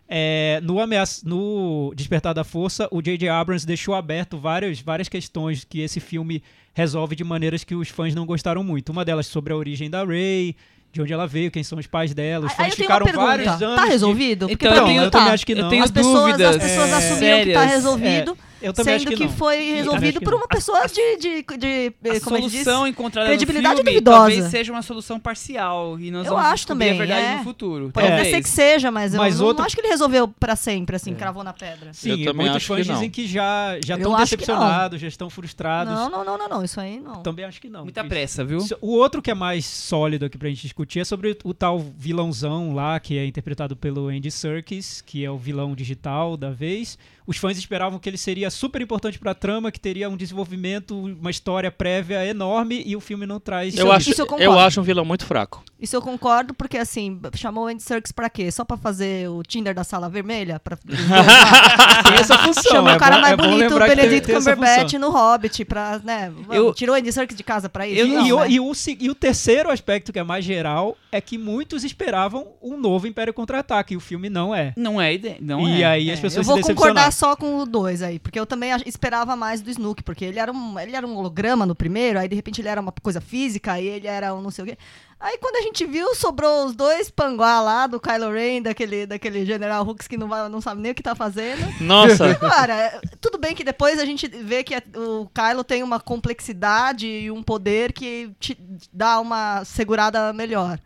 [0.09, 3.29] É, no, ameaça, no Despertar da Força, o J.J.
[3.29, 6.43] Abrams deixou aberto várias, várias questões que esse filme
[6.75, 8.91] resolve de maneiras que os fãs não gostaram muito.
[8.91, 10.55] Uma delas sobre a origem da Rey,
[10.97, 12.47] de onde ela veio, quem são os pais dela.
[12.47, 13.81] Os aí fãs eu tenho ficaram uma vários pergunta anos.
[13.81, 15.33] tá resolvido porque Então, pra eu mim eu também tá.
[15.35, 15.69] acho que eu não.
[15.69, 17.73] tenho as pessoas, as dúvidas pessoas é, assumiram que tá sérias.
[17.77, 19.33] resolvido Eu também acho sendo que que, não.
[19.37, 20.39] foi resolvido que por não.
[20.39, 22.53] uma pessoa de, de, de, A como diz?
[22.63, 24.17] solução encontrada credibilidade no filme duvidosa.
[24.19, 27.37] talvez seja uma solução parcial e nós Eu vamos acho também, a verdade é.
[27.37, 27.91] no futuro.
[27.93, 28.35] Pode até talvez.
[28.37, 30.97] ser que seja, mas eu Mas não, outro- não acho que ele resolveu pra sempre,
[30.97, 31.93] assim, cravou na pedra.
[31.93, 32.95] Sim, Eu também muitos acho fãs que não.
[32.95, 34.19] dizem que já já Eu estão não.
[34.21, 35.93] decepcionados, já estão frustrados.
[35.93, 37.23] Não, não, não, não, não, isso aí não.
[37.23, 37.83] Também acho que não.
[37.85, 38.59] Muita pressa, viu?
[38.81, 42.75] O outro que é mais sólido aqui pra gente discutir é sobre o tal vilãozão
[42.75, 46.99] lá, que é interpretado pelo Andy Serkis, que é o vilão digital da vez.
[47.27, 51.31] Os fãs esperavam que ele seria super importante pra trama, que teria um desenvolvimento, uma
[51.31, 54.59] história prévia enorme, e o filme não traz Isso Eu eu- acho, isso eu eu
[54.59, 55.63] acho um vilão muito fraco.
[55.81, 58.51] Isso eu concordo, porque assim, chamou o Andy Serkis pra quê?
[58.51, 60.59] Só pra fazer o Tinder da sala vermelha?
[60.61, 60.77] Pra...
[62.07, 62.63] Tem essa função.
[62.73, 66.33] Chamou é o cara bom- mais é bonito, o essa Cumberbatch no Hobbit, pra, né?
[66.51, 68.01] Eu- Tirou o Andy Serkis de casa pra isso?
[68.01, 68.51] Eu- Não, e, o, né?
[68.51, 72.77] e o e o terceiro aspecto, que é mais geral, é que muitos esperavam um
[72.77, 74.73] novo Império Contra-Ataque, e o filme não é.
[74.77, 75.87] Não é não e é.
[75.87, 77.13] aí as É, pessoas eu vou se concordar decepcionaram.
[77.17, 80.53] Só com o dois aí, porque eu também esperava mais do Snook, porque ele era,
[80.53, 83.73] um, ele era um holograma no primeiro, aí de repente ele era uma coisa física,
[83.73, 84.77] aí ele era um não sei o quê.
[85.19, 89.47] Aí quando a gente viu, sobrou os dois panguá lá, do Kylo Ren, daquele, daquele
[89.47, 91.63] General Hux que não, vai, não sabe nem o que tá fazendo.
[91.81, 95.99] Nossa, Cara, tudo bem que depois a gente vê que a- o Kylo tem uma
[95.99, 98.59] complexidade e um poder que te
[98.93, 100.79] dá uma segurada melhor.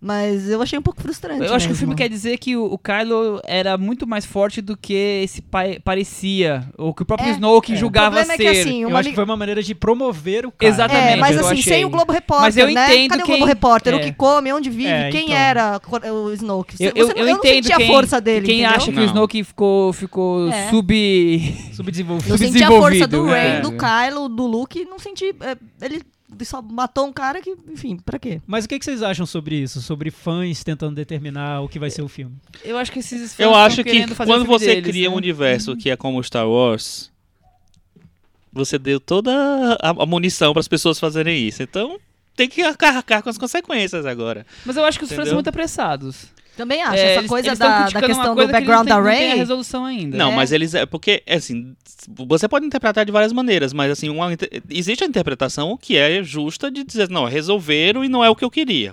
[0.00, 1.40] Mas eu achei um pouco frustrante.
[1.44, 1.76] Eu acho que o mesmo.
[1.76, 4.94] filme quer dizer que o, o Kylo era muito mais forte do que
[5.24, 7.74] esse pai parecia, ou que o próprio É, Snoke é.
[7.74, 8.32] O julgava ser.
[8.32, 10.72] é que assim, Eu uma acho que foi uma maneira de promover o cara.
[10.72, 11.12] Exatamente.
[11.14, 11.72] É, mas eu assim, achei.
[11.72, 12.94] sem o Globo Repórter, Mas eu né?
[12.94, 13.92] entendo Cadê o quem- Globo Repórter?
[13.92, 13.96] é.
[13.96, 15.36] O que come, onde vive, É, quem então.
[15.36, 15.80] era
[16.12, 16.76] o Snoke?
[16.78, 18.76] Eu, Você eu, não- eu não entendo senti quem, a força dele, quem entendeu?
[18.76, 19.06] acha que o Não.
[19.06, 20.70] Snoke ficou, ficou É.
[20.70, 20.88] sub...
[21.72, 22.34] Subdesenvolvido.
[22.34, 23.60] Eu senti a força do Ray, é.
[23.62, 25.34] do Kylo, do Luke, não senti...
[25.40, 26.02] é, ele
[26.70, 28.40] matou um cara que, enfim, pra quê?
[28.46, 29.80] Mas o que, que vocês acham sobre isso?
[29.80, 32.36] Sobre fãs tentando determinar o que vai ser o filme?
[32.64, 35.14] Eu acho que esses fãs eu acho que quando você deles, cria né?
[35.14, 37.10] um universo que é como Star Wars,
[38.52, 39.32] você deu toda
[39.80, 41.62] a, munição para as pessoas fazerem isso.
[41.62, 41.98] Então
[42.36, 44.46] tem que arcar com as consequências agora.
[44.64, 46.26] Mas eu acho que os fãs são muito apressados.
[46.58, 48.96] Também acho, É, essa eles- coisa eles da, da questão do coisa que background não
[49.02, 50.16] da tem, não tem a resolução ainda.
[50.18, 50.34] Não, É.
[50.36, 51.76] mas eles é porque assim,
[52.26, 54.28] você pode interpretar de várias maneiras, mas assim, uma,
[54.68, 58.44] existe a interpretação que é justa de dizer, não, resolveram e não é o que
[58.44, 58.92] eu queria.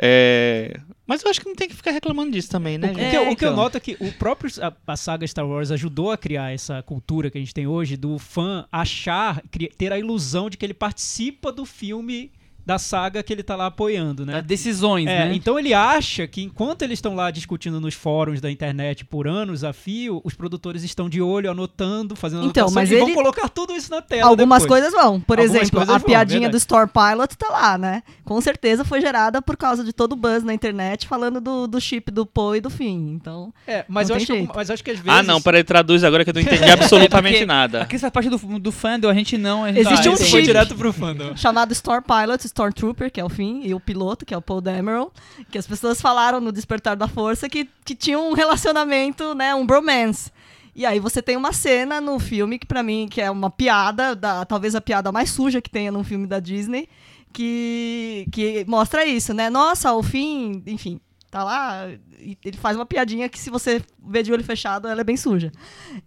[0.00, 2.92] É, mas eu acho que não tem que ficar reclamando disso também, né?
[2.92, 3.10] O, gente?
[3.10, 3.56] que, eu- É, o que eu então.
[3.64, 7.30] noto é que o próprio a, a saga Star Wars ajudou a criar essa cultura
[7.30, 9.42] que a gente tem hoje do fã achar,
[9.76, 12.30] ter a ilusão de que ele participa do filme
[12.68, 14.34] da saga que ele tá lá apoiando, né?
[14.34, 15.34] Das decisões, É, né?
[15.34, 19.64] então ele acha que enquanto eles estão lá discutindo nos fóruns da internet por anos
[19.64, 23.14] a fio, os produtores estão de olho, anotando, fazendo Então, anotação mas e vão ele-
[23.16, 24.82] colocar tudo isso na tela Algumas depois.
[24.82, 25.18] coisas vão.
[25.18, 26.52] Por Algumas exemplo, a vão, piadinha verdade.
[26.52, 28.02] do Store Pilot tá lá, né?
[28.22, 31.80] Com certeza foi gerada por causa de todo o buzz na internet falando do, do
[31.80, 33.14] chip do Poe e do Finn.
[33.14, 34.52] Então, É, mas Não eu tem acho que, jeito.
[34.54, 36.64] mas eu acho que às vezes Ah, não, peraí, traduz agora que eu não entendi
[36.70, 37.80] absolutamente Porque nada.
[37.82, 39.64] Aqui essa parte do, do fandom, a gente não...
[39.64, 40.30] A gente Existe tá, um entende?
[40.30, 40.46] foi chip.
[40.52, 41.34] direto pro fandom.
[41.48, 44.60] chamado Store Pilot, Stormtrooper, que é o fim, e o piloto, que é o Paul
[44.60, 45.10] Dameron,
[45.50, 49.64] que as pessoas falaram no Despertar da Força que, que tinha um relacionamento, né, um
[49.64, 50.30] bromance.
[50.74, 54.14] E aí você tem uma cena no filme que pra mim que é uma piada,
[54.14, 56.88] da, talvez a piada mais suja que tenha num filme da Disney,
[57.32, 59.50] que, que mostra isso, né?
[59.50, 61.00] Nossa, o fim, enfim,
[61.30, 61.88] tá lá,
[62.20, 65.52] ele faz uma piadinha que se você vê de olho fechado, ela é bem suja.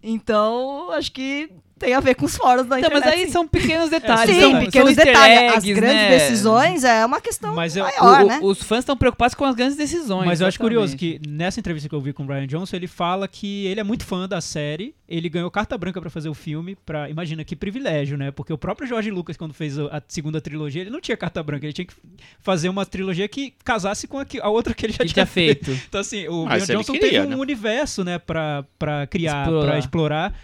[0.02, 1.50] Então, acho que
[1.82, 3.20] tem a ver com os fóruns da Então, mas internet.
[3.20, 3.32] aí sim.
[3.32, 4.34] são pequenos detalhes.
[4.34, 5.52] Sim, são, pequenos são detalhes.
[5.52, 6.08] As eggs, grandes né?
[6.18, 8.38] decisões é uma questão Mas eu- maior, O- né?
[8.42, 10.26] Os fãs estão preocupados com as grandes decisões.
[10.26, 11.20] Mas eu acho curioso exatamente.
[11.20, 13.84] que nessa entrevista que eu vi com o Brian Johnson, ele fala que ele é
[13.84, 17.56] muito fã da série, ele ganhou carta branca pra fazer o filme, para imagina que
[17.56, 18.30] privilégio, né?
[18.30, 21.66] Porque o próprio George Lucas quando fez a segunda trilogia, ele não tinha carta branca,
[21.66, 21.94] ele tinha que
[22.40, 25.24] fazer uma trilogia que casasse com a, que- a outra que ele já Que tinha
[25.24, 25.70] tinha feito.
[25.88, 27.36] Então assim, o Ah, Brian Johnson queria, teve um né?
[27.36, 29.66] universo, né, pra, pra criar, Explorar.
[29.66, 30.34] pra explorar.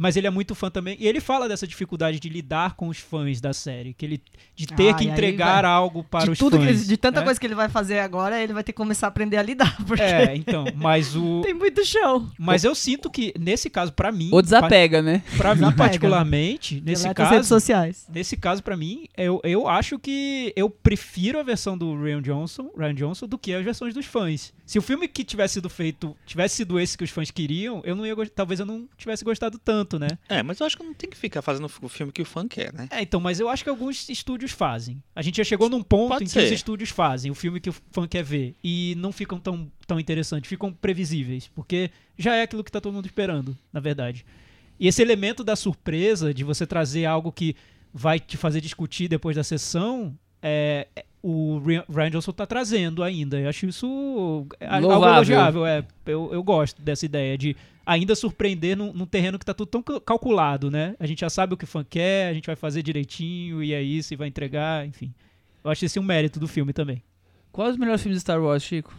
[0.00, 0.96] Mas ele é muito fã também.
[1.00, 3.92] E ele fala dessa dificuldade de lidar com os fãs da série.
[3.94, 4.22] Que ele,
[4.54, 6.76] de ter Ah, que entregar vai- algo para de os tudo que fãs.
[6.76, 7.24] ele- de tanta né?
[7.24, 9.76] coisa que ele vai fazer agora, ele vai ter que começar a aprender a lidar,
[9.84, 10.64] porque É, então.
[10.76, 11.40] Mas o.
[11.44, 12.30] tem muito chão.
[12.38, 14.30] Mas eu sinto que, nesse caso, pra mim.
[14.32, 15.22] Ou desapega, né?
[15.36, 17.60] Pra mim, particularmente, nesse Deleta as redes caso.
[17.60, 18.06] sociais.
[18.12, 22.70] Nesse caso, pra mim, eu, eu acho que eu prefiro a versão do Ryan Johnson,
[22.76, 24.52] Ryan Johnson do que as versões dos fãs.
[24.64, 27.96] Se o filme que tivesse sido feito tivesse sido esse que os fãs queriam, eu
[27.96, 30.08] não ia talvez eu não tivesse gostado tanto, né?
[30.28, 32.48] É, mas eu acho que não tem que ficar fazendo o filme que o fã
[32.48, 32.88] quer, né?
[32.90, 35.00] É, então, mas eu acho que alguns estúdios fazem.
[35.14, 36.46] A gente já chegou num ponto Pode em que ser.
[36.46, 40.00] os estúdios fazem o filme que o fã quer ver e não ficam tão, tão
[40.00, 44.26] interessantes, ficam previsíveis, porque já é aquilo que tá todo mundo esperando, na verdade.
[44.80, 47.54] E esse elemento da surpresa, de você trazer algo que
[47.94, 50.12] vai te fazer discutir depois da sessão,
[50.42, 51.58] é, é- o
[51.88, 53.40] Ryan Johnson tá trazendo ainda.
[53.40, 55.14] Eu acho isso é algo Louvável.
[55.16, 55.66] elogiável.
[55.66, 57.56] É, eu, eu gosto dessa ideia de
[57.88, 60.94] ainda surpreender num, num terreno que tá tudo tão cal- calculado, né?
[61.00, 63.72] A gente já sabe o que o fã quer, a gente vai fazer direitinho, e
[63.72, 65.12] é isso, e vai entregar, enfim.
[65.64, 67.02] Eu acho esse um mérito do filme também.
[67.50, 68.94] Quais os melhores filmes de Star Wars, Chico?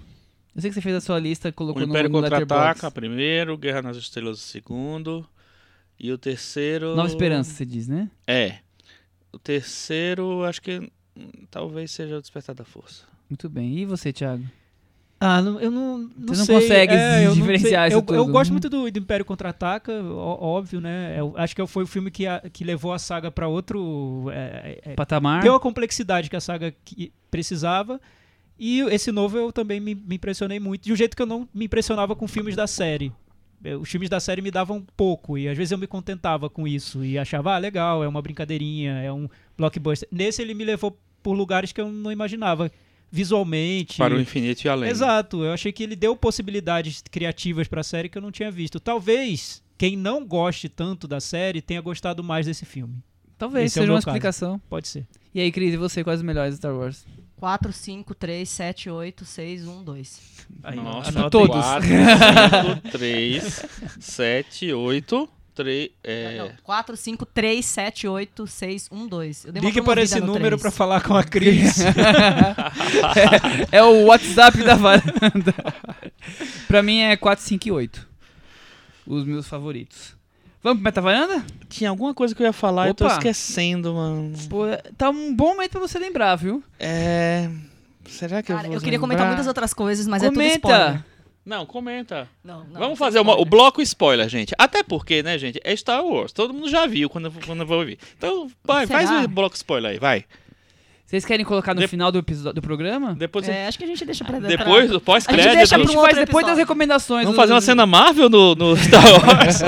[0.55, 3.55] Eu sei que você fez a sua lista, O colocou no, Império no Contra-Ataca, primeiro,
[3.55, 5.25] Guerra nas Estrelas, o segundo.
[5.99, 6.95] E o terceiro.
[6.95, 8.09] Nova Esperança, você diz, né?
[8.25, 8.57] É.
[9.31, 10.79] O terceiro, acho que
[11.15, 13.03] hum, talvez seja o Despertar da Força.
[13.29, 13.77] Muito bem.
[13.77, 14.43] E você, Thiago?
[15.21, 16.55] Ah, não- eu não, não Você não sei.
[16.61, 17.97] consegue É, eu não diferenciar sei.
[17.99, 21.15] isso eu, eu gosto muito do, do Império Contra-Ataca, óbvio, né?
[21.19, 24.29] Eu acho que foi o filme que, a- que levou a saga pra outro...
[24.31, 25.41] é, é, Patamar?
[25.43, 27.99] deu a complexidade que a saga que- precisava.
[28.57, 31.47] E esse novo eu também me, me impressionei muito, de um jeito que eu não
[31.53, 33.11] me impressionava com filmes da série.
[33.63, 36.65] Eh, Os filmes da série me davam pouco, e às vezes eu me contentava com
[36.67, 40.07] isso, e achava, ah, legal, é uma brincadeirinha, é um blockbuster.
[40.11, 42.71] Nesse ele me levou por lugares que eu não imaginava,
[43.11, 43.97] visualmente.
[43.97, 44.89] Para o infinito e além.
[44.89, 48.79] Exato, eu achei que ele deu possibilidades criativas pra série que eu não tinha visto.
[48.79, 52.95] Talvez quem não goste tanto da série tenha gostado mais desse filme.
[53.37, 54.09] Talvez Esse é seja meu uma caso.
[54.09, 54.61] explicação.
[54.69, 55.07] Pode ser.
[55.33, 57.05] E aí, Cris, e você, quais os melhores Star Wars?
[57.37, 60.19] 4, 5, 3, 7, 8, 6, 1, 2.
[60.63, 61.55] Aí, Nossa, todos.
[61.55, 61.87] 4,
[62.75, 63.65] 5, 3,
[64.01, 65.29] 7, 8,
[65.59, 65.89] 3.
[66.01, 66.37] É...
[66.37, 69.45] Não, 4, 5, 3, 7, 8, 6, 1, 2.
[69.45, 70.61] Eu Ligue para esse número 3.
[70.61, 71.79] pra falar com a Cris.
[73.69, 75.53] é o WhatsApp da varanda.
[76.65, 78.07] pra mim é 4, 5 e 8.
[79.05, 80.15] Os meus favoritos.
[80.63, 81.43] Vamos pro Meta Varanda?
[81.67, 84.33] Tinha alguma coisa que eu ia falar e eu tô esquecendo, mano.
[84.49, 84.63] Pô,
[84.97, 86.63] tá um bom momento pra você lembrar, viu?
[86.79, 87.49] É.
[88.05, 89.35] Será que Cara, eu vou eu queria comentar lembrar?
[89.35, 90.55] muitas outras coisas, mas é tudo Comenta!
[90.55, 91.05] spoiler.
[91.45, 92.27] Não, comenta.
[92.43, 94.53] Não, não, Vamos fazer uma- o bloco spoiler, gente.
[94.57, 96.31] Até porque, né, gente, é Star Wars.
[96.31, 97.97] Todo mundo já viu quando, quando eu vou ouvir.
[98.17, 98.99] Então, vai, Será?
[99.07, 100.25] faz o bloco spoiler aí, vai.
[101.05, 103.15] Vocês querem colocar no De- final do episódio do programa?
[103.15, 105.55] Depois, É, acho que a gente deixa pra depois do A gente pós-crédito.
[105.55, 106.57] deixa a pra gente um faz outro depois das episódio.
[106.57, 107.23] recomendações.
[107.23, 109.59] Vamos do- fazer uma cena Marvel no, no Star Wars?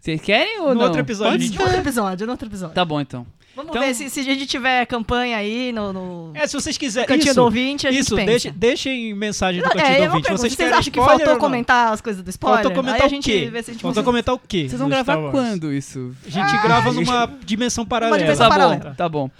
[0.00, 0.82] Vocês querem ou No não?
[0.86, 2.74] outro episódio, Pode No outro episódio, no outro episódio.
[2.74, 3.26] Tá bom, então.
[3.56, 6.78] Vamos Então- ver se, se a gente tiver campanha aí no, no É, se vocês
[6.78, 7.08] quiserem.
[7.08, 8.26] cantinho Isso, do ouvinte, a gente isso pensa.
[8.30, 10.22] deixe, deixem mensagem no Não, cantinho é, do ouvinte.
[10.22, 12.62] perguntar, Vocês, vocês acham que faltou comentar as coisas do spoiler?
[12.62, 13.50] Faltou comentar aí o gente quê?
[13.50, 14.04] vê se a gente Faltou consegue.
[14.04, 14.68] comentar o quê?
[14.68, 16.14] Vocês vão do gravar quando isso?
[16.24, 18.18] A gente grava numa dimensão paralela.
[18.18, 18.84] dimensão Tá paralela.
[18.84, 19.30] bom, tá bom.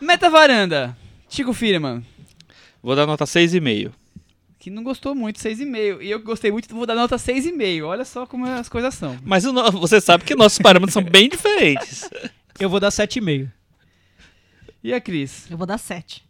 [0.00, 0.96] Meta Varanda.
[1.28, 2.02] Chico Firman,
[2.82, 3.92] Vou dar nota 6,5.
[4.58, 6.00] que não gostou muito, 6,5.
[6.00, 7.84] E eu gostei muito, vou dar nota 6,5.
[7.86, 9.16] Olha só como as coisas são.
[9.24, 12.08] Mas o no- você sabe que nossos parâmetros são bem diferentes.
[12.58, 13.50] Eu vou dar 7,5.
[14.88, 15.50] E a Cris?
[15.50, 16.26] Eu vou dar 7.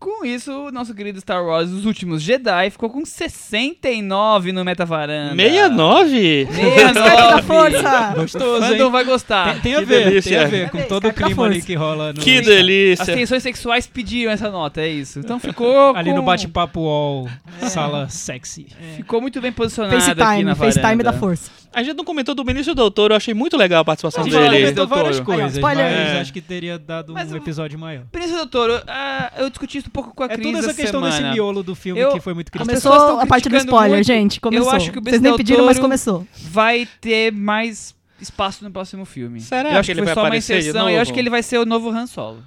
[0.00, 4.86] Com isso, o nosso querido Star Wars, Os Últimos Jedi, ficou com 69 no Meta
[4.86, 5.36] Varanda.
[5.36, 6.48] 69?
[6.50, 7.42] Skype da 69.
[7.42, 8.12] força!
[8.16, 8.90] Gostoso, hein?
[8.90, 9.52] vai gostar.
[9.54, 10.30] Tem, tem a ver, delícia.
[10.38, 13.14] tem a ver com todo o clima ali que rola no, Que As delícia.
[13.14, 15.18] tensões sexuais pediram essa nota, é isso.
[15.18, 17.28] Então ficou ali com- no bate-papo all,
[17.68, 18.68] sala sexy.
[18.96, 20.80] Ficou muito bem posicionado aqui FaceTime, na varanda.
[20.80, 21.50] FaceTime da força.
[21.72, 24.56] A gente não comentou do Benício Doutor, eu achei muito legal a participação Não, dele.
[24.58, 26.20] comentou várias coisas, Aí, ó, mas É.
[26.20, 28.02] acho que teria dado Mas um episódio maior.
[28.10, 31.00] Príncipe Doutor, ah, eu discuti isso um pouco com a É Cris toda essa questão
[31.02, 31.22] semana.
[31.22, 32.76] desse miolo do filme Eu- que foi muito As criticado.
[32.76, 34.06] pessoas Começou a parte do spoiler, muito.
[34.06, 34.40] gente.
[34.40, 34.70] Começou.
[34.70, 36.26] acho que o Vocês nem pediram, mas começou.
[36.44, 39.40] Vai ter mais espaço no próximo filme.
[39.40, 41.18] Será eu acho que que, ele foi vai só uma inserção e eu acho que
[41.18, 42.42] ele vai ser o novo Han Solo.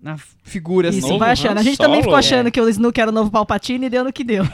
[0.00, 1.06] Na figura Isso, assim.
[1.08, 1.56] Novo vai achando.
[1.56, 2.18] Han A gente também ficou Solo?
[2.18, 2.50] achando É.
[2.50, 4.44] que o Snook era o novo Palpatine e deu no que deu.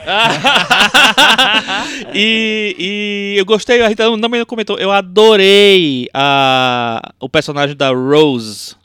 [2.13, 7.89] e, e eu gostei, a Rita também não comentou, eu adorei a, o personagem da
[7.89, 8.75] Rose.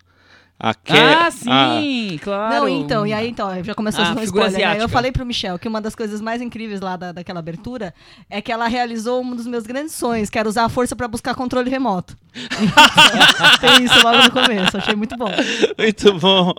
[0.59, 2.54] A Ke- Ah, a- sim, claro.
[2.54, 4.82] Não, então, e aí então, já começou Ah, a um figura spoiler, né?
[4.82, 7.92] Eu falei pro Michel que uma das coisas mais incríveis lá da, daquela abertura
[8.30, 11.07] é que ela realizou um dos meus grandes sonhos, que era usar a força pra
[11.09, 12.16] buscar controle remoto.
[13.61, 15.30] Tem isso logo no começo, achei muito bom.
[15.78, 16.54] Muito bom.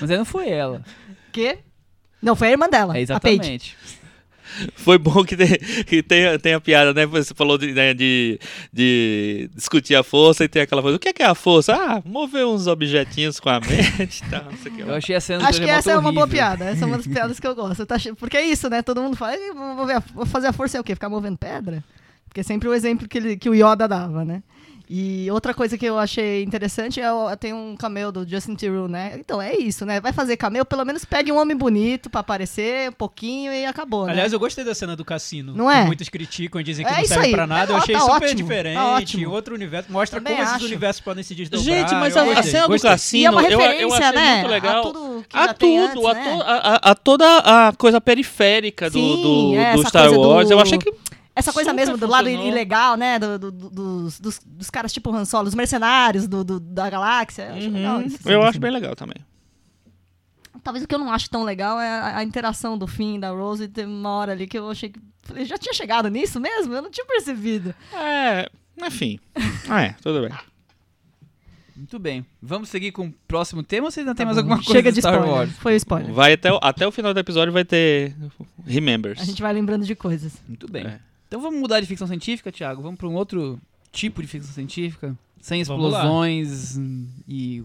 [0.00, 0.82] Mas aí não foi ela.
[1.30, 1.58] Que?
[2.20, 3.76] Não, foi a irmã dela, É, a Paige.
[4.76, 5.48] Foi bom que, tem,
[5.86, 7.06] que tem, tem a piada, né?
[7.06, 8.38] Você falou de, né, de,
[8.72, 10.96] de discutir a força e tem aquela coisa.
[10.96, 11.74] O que é, que é a força?
[11.74, 14.80] Ah, mover uns objetinhos com a mente e tal, não sei o que.
[14.82, 16.96] Eu achei a cena do Acho que essa é uma boa piada, essa é uma
[16.96, 17.84] das piadas que eu gosto.
[17.86, 18.82] Tá Porque é isso, né?
[18.82, 20.94] Todo mundo fala, "Ei, vou, mover a- vou fazer a força é o quê?
[20.94, 21.82] Ficar movendo pedra?
[22.28, 24.42] Porque é sempre o exemplo que, ele- que o Yoda dava, né?
[24.88, 27.06] E outra coisa que eu achei interessante é
[27.40, 29.12] tem um cameo do Justin Theroux, né?
[29.18, 29.98] Então é isso, né?
[29.98, 34.04] Vai fazer cameo, pelo menos pegue um homem bonito pra aparecer um pouquinho e acabou,
[34.06, 34.36] Aliás, né?
[34.36, 35.54] eu gostei da cena do cassino.
[35.54, 35.80] Não é?
[35.80, 37.32] que Muitos criticam e dizem que É não serve aí.
[37.32, 37.72] pra nada.
[37.72, 38.74] Eu É, achei tá super ótimo, diferente.
[38.74, 39.30] tá ótimo.
[39.30, 39.90] Outro universo.
[39.90, 40.66] Mostra Também como esses acho.
[40.66, 41.64] universos podem se desdobrar.
[41.78, 44.12] Gente, mas eu a, a cena do cassino, e é uma eu, referência, eu achei
[44.12, 44.34] né?
[44.36, 44.80] muito legal.
[44.80, 46.24] A tudo que a tudo, antes, a, né?
[46.36, 50.16] to- a- a- a toda a coisa periférica do, Sim, do, é, do Star coisa
[50.20, 50.50] do- Wars.
[50.50, 50.92] Eu achei que
[51.36, 52.48] Essa coisa Super mesmo do lado funcionou.
[52.48, 53.18] ilegal, né?
[53.18, 56.88] do- do- do- dos, dos, dos caras tipo Han Solo, os mercenários do, do- da
[56.88, 57.42] galáxia.
[57.50, 58.18] Eu acho legal Uhum, isso.
[58.28, 58.48] eu assim.
[58.50, 59.16] acho bem legal também.
[60.62, 63.30] Talvez o que eu não acho tão legal é a, a interação do fim da
[63.30, 63.68] Rose.
[63.68, 65.00] Tem uma hora ali que eu achei que.
[65.22, 66.72] Falei, já tinha chegado nisso mesmo?
[66.72, 67.74] Eu não tinha percebido.
[67.92, 68.48] É,
[68.86, 69.18] enfim.
[69.68, 70.30] Ah, é, tudo bem.
[71.76, 72.24] Muito bem.
[72.40, 74.72] Vamos seguir com o próximo tema ou você ainda tem Tá mais bom, alguma coisa
[74.72, 75.34] Chega de Star spoiler.
[75.36, 75.52] Wars?
[75.58, 76.12] Foi o spoiler.
[76.12, 78.14] Vai até, o- até o final do episódio vai ter
[78.64, 79.20] Remembers.
[79.20, 80.34] A gente vai lembrando de coisas.
[80.46, 80.86] Muito bem.
[80.86, 81.00] É.
[81.34, 82.80] Então vamos mudar de ficção científica, Thiago?
[82.80, 83.60] Vamos para um outro
[83.90, 85.18] tipo de ficção científica?
[85.40, 86.78] Sem explosões
[87.26, 87.60] e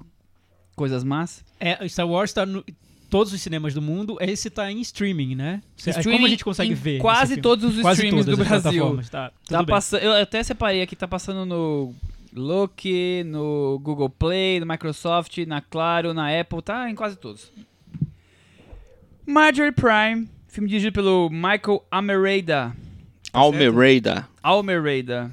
[0.76, 1.46] coisas más?
[1.60, 2.66] É, Star Wars tá no
[3.12, 4.18] todos os cinemas do mundo.
[4.20, 5.62] Esse tá em streaming, né?
[5.78, 6.98] Streaming Como a gente consegue ver?
[6.98, 9.00] Quase todos os Quase streams do as Brasil.
[9.12, 11.94] Tá, Tá passando, eu até separei aqui, tá passando no
[12.34, 17.52] Look, no Google Play, no Microsoft, na Claro, na Apple, tá em quase todos.
[19.28, 22.76] Marjorie Prime, filme dirigido pelo Michael Almereyda.
[23.34, 24.28] Almereyda.
[24.42, 25.32] Almereyda.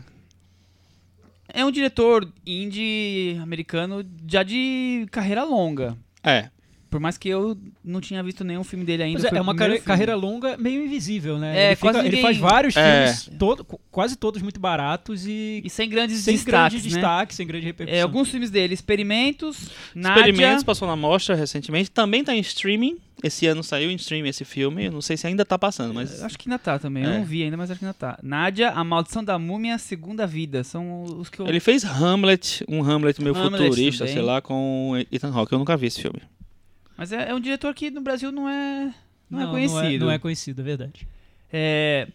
[1.48, 5.96] É um diretor indie americano já de carreira longa.
[6.22, 6.50] É.
[6.88, 9.20] Por mais que eu não tinha visto nenhum filme dele ainda.
[9.20, 11.56] Pois é, é uma carre- carreira longa meio invisível, né?
[11.58, 13.06] É, ele, fica- quase ele ninguém- faz vários É.
[13.12, 17.00] filmes, todo- qu- quase todos muito baratos e, E sem grandes sem destaques, grande né?
[17.00, 17.98] destaque, sem grande repercussão.
[17.98, 20.20] É, alguns filmes dele, Experimentos, Nádia...
[20.20, 21.90] Experimentos passou na mostra recentemente.
[21.90, 22.98] Também tá em streaming.
[23.24, 24.84] Esse ano saiu em streaming esse filme.
[24.84, 26.22] Eu Não sei se ainda tá passando, mas.
[26.22, 27.02] Acho que ainda tá também.
[27.02, 27.18] Eu É.
[27.18, 28.18] não vi ainda, mas acho que ainda tá.
[28.22, 30.62] Nádia, A Maldição da Múmia, Segunda Vida.
[30.62, 31.46] São os que eu...
[31.46, 34.14] Ele fez Hamlet, um Hamlet meio Hamlet futurista, também.
[34.14, 35.52] sei lá, com Ethan Hawke.
[35.52, 36.20] Eu nunca vi esse filme.
[36.96, 38.94] Mas é, é um diretor que no Brasil não é,
[39.30, 40.04] não, é Não, conhecido.
[40.06, 41.06] Não é, conhecido, é verdade.
[41.52, 42.08] É,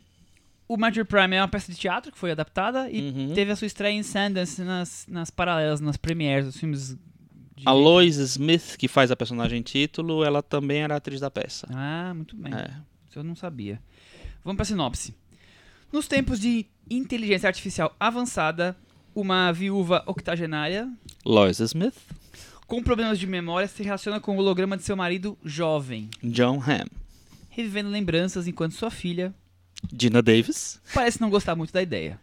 [0.67, 3.33] O Marjorie Prime é uma peça de teatro que foi adaptada e Uhum.
[3.33, 6.95] teve a sua estreia em Sundance nas, nas paralelas, nas premieres dos filmes.
[7.55, 7.63] De...
[7.65, 11.67] A Lois Smith, que faz a personagem título, ela também era atriz da peça.
[11.71, 12.53] Ah, muito bem.
[12.53, 12.71] É.
[13.09, 13.79] Isso eu não sabia.
[14.43, 15.13] Vamos pra sinopse.
[15.91, 18.75] Nos tempos de inteligência artificial avançada,
[19.13, 20.89] uma viúva octogenária
[21.25, 21.93] Lois Smith,
[22.71, 26.87] com problemas de memória se relaciona com o holograma de seu marido jovem, John Hamm,
[27.49, 29.35] revivendo lembranças enquanto sua filha
[29.91, 32.17] Gina Davis, parece não gostar muito da ideia.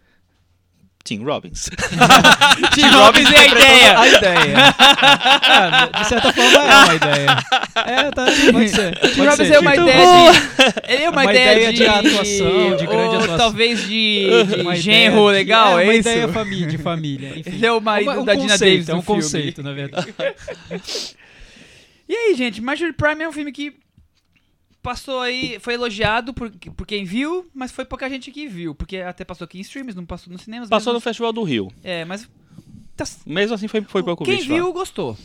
[1.08, 1.70] Tim Robbins.
[2.74, 3.98] Tim Robbins é a ideia!
[3.98, 4.54] A ideia.
[4.78, 7.36] Ah, de certa forma é uma ideia.
[7.86, 8.94] É, tá, pode ser.
[8.98, 9.54] Tim pode Robbins ser.
[9.54, 10.32] é uma Muito ideia boa.
[10.32, 10.38] de...
[10.92, 13.36] Ele é uma, Uma ideia, ideia de atuação, de grande ou atuação.
[13.38, 16.08] talvez de, de Uma genro legal, é, é, uma isso?
[16.08, 16.26] ideia
[16.66, 17.32] de família.
[17.38, 17.50] enfim.
[17.54, 19.22] Ele é o marido um da Dina conceito, Davis É um filme.
[19.22, 20.14] conceito, na verdade.
[22.10, 23.74] E aí, gente, Marjorie Prime é um filme que
[24.82, 28.98] passou aí, foi elogiado por, por quem viu, mas foi pouca gente que viu, porque
[28.98, 30.68] até passou aqui em streams, não passou nos cinemas.
[30.68, 31.04] Passou no mesmo.
[31.04, 31.72] Festival do Rio.
[31.82, 32.28] É, mas
[32.96, 34.54] tá- Mesmo assim foi, foi pouco quem visto lá.
[34.56, 35.16] viu gostou.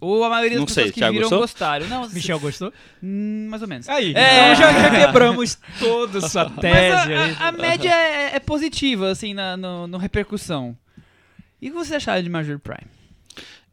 [0.00, 1.40] Ou a maioria das Não pessoas sei, que Thiago viram gostou?
[1.40, 1.88] gostaram.
[1.88, 2.72] Não, Michel gostou?
[3.02, 3.88] hum, mais ou menos.
[3.88, 4.52] Aí, É.
[4.52, 7.36] então já, já quebramos toda essa Mas tese a, aí.
[7.40, 10.76] a- a média é, é positiva, assim, na no, no repercussão.
[11.60, 12.86] E o que você acharam de Marjorie Prime?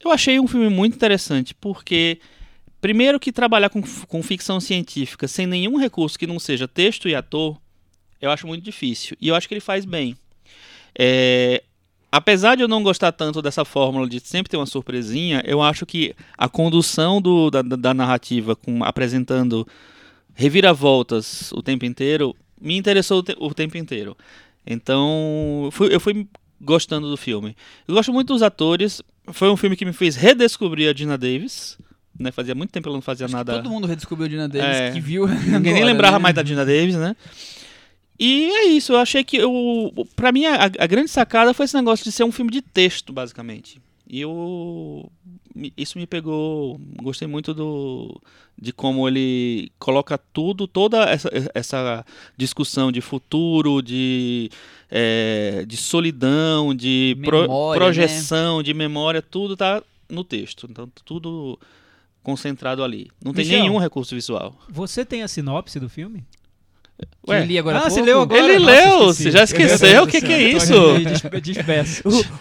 [0.03, 2.19] Eu achei um filme muito interessante, porque
[2.85, 7.15] primeiro que trabalhar com, com ficção científica sem nenhum recurso que não seja texto e
[7.15, 7.57] ator,
[8.21, 9.17] eu acho muito difícil.
[9.19, 10.15] E eu acho que ele faz bem.
[10.95, 11.63] É,
[12.11, 15.83] apesar de eu não gostar tanto dessa fórmula de sempre ter uma surpresinha, eu acho
[15.83, 19.67] que a condução do- da, da- narrativa, com, apresentando
[20.35, 24.15] reviravoltas o tempo inteiro, me interessou o, te- o tempo inteiro.
[24.63, 26.27] Então, fui- eu fui
[26.61, 27.55] gostando do filme.
[27.87, 29.01] Eu gosto muito dos atores.
[29.33, 31.79] Foi um filme que me fez redescobrir a Dina Davis.
[32.17, 32.31] Né?
[32.31, 33.53] Fazia muito tempo que ela não fazia Acho nada.
[33.55, 34.91] todo mundo redescobriu a Dina Davis É.
[34.91, 35.27] que viu.
[35.27, 36.23] Ninguém nem agora, lembrava né?
[36.23, 37.15] mais da Dina Davis, né?
[38.17, 41.75] E é isso, eu achei que eu, pra mim a, a grande sacada foi esse
[41.75, 43.81] negócio de ser um filme de texto, basicamente.
[44.07, 45.11] E eu,
[45.75, 48.21] isso me pegou, gostei muito do
[48.57, 52.05] de como ele coloca tudo, toda essa, essa
[52.37, 54.49] discussão de futuro, de,
[54.89, 60.67] é, de solidão, de pro- Memória, projeção, de memória, tudo tá no texto.
[60.71, 61.59] Então tudo
[62.25, 63.09] concentrado ali.
[63.23, 63.61] Não tem Michel.
[63.61, 64.53] nenhum recurso visual.
[64.67, 66.25] Você tem a sinopse do filme?
[67.25, 68.39] Que eu li agora ah, você leu agora?
[68.39, 69.23] Ele Nossa, leu, esqueci.
[69.23, 70.03] você já esqueceu?
[70.03, 70.73] O que que é isso?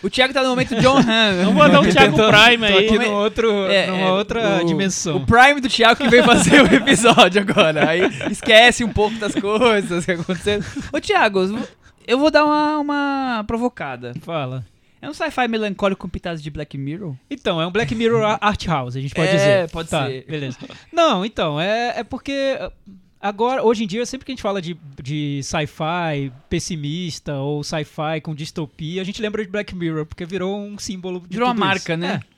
[0.02, 1.44] O, o Thiago tá no momento John Han.
[1.44, 2.86] Vamos botar o Thiago Tô- Prime Tô aí.
[2.86, 5.16] aqui no outro, É, numa é, outra o- dimensão.
[5.16, 7.88] O Prime do Thiago que veio fazer o episódio agora.
[7.90, 10.64] Aí esquece um pouco das coisas que aconteceram.
[10.92, 11.40] Ô, Thiago,
[12.06, 14.14] eu vou dar uma, uma provocada.
[14.22, 14.64] Fala.
[15.04, 17.14] É um sci-fi melancólico com pitadas de Black Mirror?
[17.30, 19.70] Então, é um Black Mirror Art House, a gente pode É, dizer.
[19.70, 20.24] pode Tá, ser.
[20.26, 20.58] Beleza.
[20.92, 22.72] Não, então, é, é porque uh,
[23.20, 28.20] agora, hoje em dia, sempre que a gente fala de, de sci-fi pessimista ou sci-fi
[28.22, 31.54] com distopia, a gente lembra de Black Mirror, porque virou um símbolo de Virou uma
[31.54, 32.00] marca, isso.
[32.00, 32.20] né?
[32.30, 32.34] É.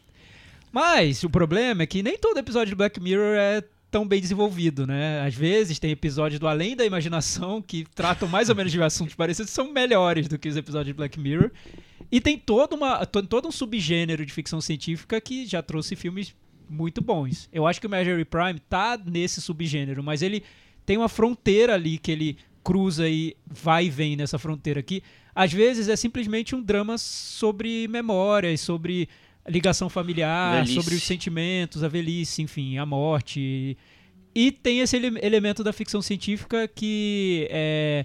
[0.73, 4.87] Mas o problema é que nem todo episódio de Black Mirror é tão bem desenvolvido,
[4.87, 5.23] né?
[5.25, 9.15] Às vezes tem episódios do Além da Imaginação que tratam mais ou menos de assuntos
[9.15, 11.51] parecidos, são melhores do que os episódios de Black Mirror.
[12.11, 16.35] E tem todo, uma, to- todo um subgênero de ficção científica que já trouxe filmes
[16.69, 17.49] muito bons.
[17.53, 20.43] Eu acho que o Marjorie Prime tá nesse subgênero, mas ele
[20.85, 25.03] tem uma fronteira ali que ele cruza e vai e vem nessa fronteira aqui.
[25.35, 29.09] Às vezes é simplesmente um drama sobre memórias, sobre
[29.49, 30.75] ligação familiar, Velhice.
[30.75, 33.77] sobre os sentimentos, a velhice, enfim, a morte.
[34.35, 38.05] E tem esse ele- elemento da ficção científica que é,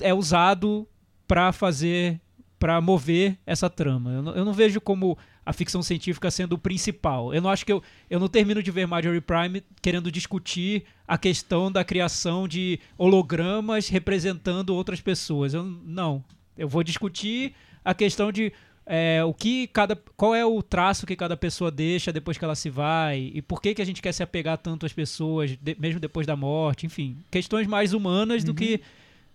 [0.00, 0.86] é usado
[1.26, 2.20] para fazer,
[2.60, 4.12] para mover essa trama.
[4.12, 7.34] Eu não, eu não vejo como a ficção científica sendo o principal.
[7.34, 11.16] Eu não acho que eu, eu não termino de ver Marjorie Prime querendo discutir a
[11.16, 15.54] questão da criação de hologramas representando outras pessoas.
[15.54, 16.22] Eu não.
[16.56, 18.52] Eu vou discutir a questão de
[18.84, 22.54] é, o que cada, qual é o traço que cada pessoa deixa depois que ela
[22.54, 25.76] se vai e por que, que a gente quer se apegar tanto às pessoas de-
[25.78, 28.80] mesmo depois da morte, enfim, questões mais humanas do que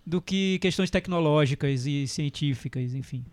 [0.06, 3.24] do que questões tecnológicas e científicas, enfim.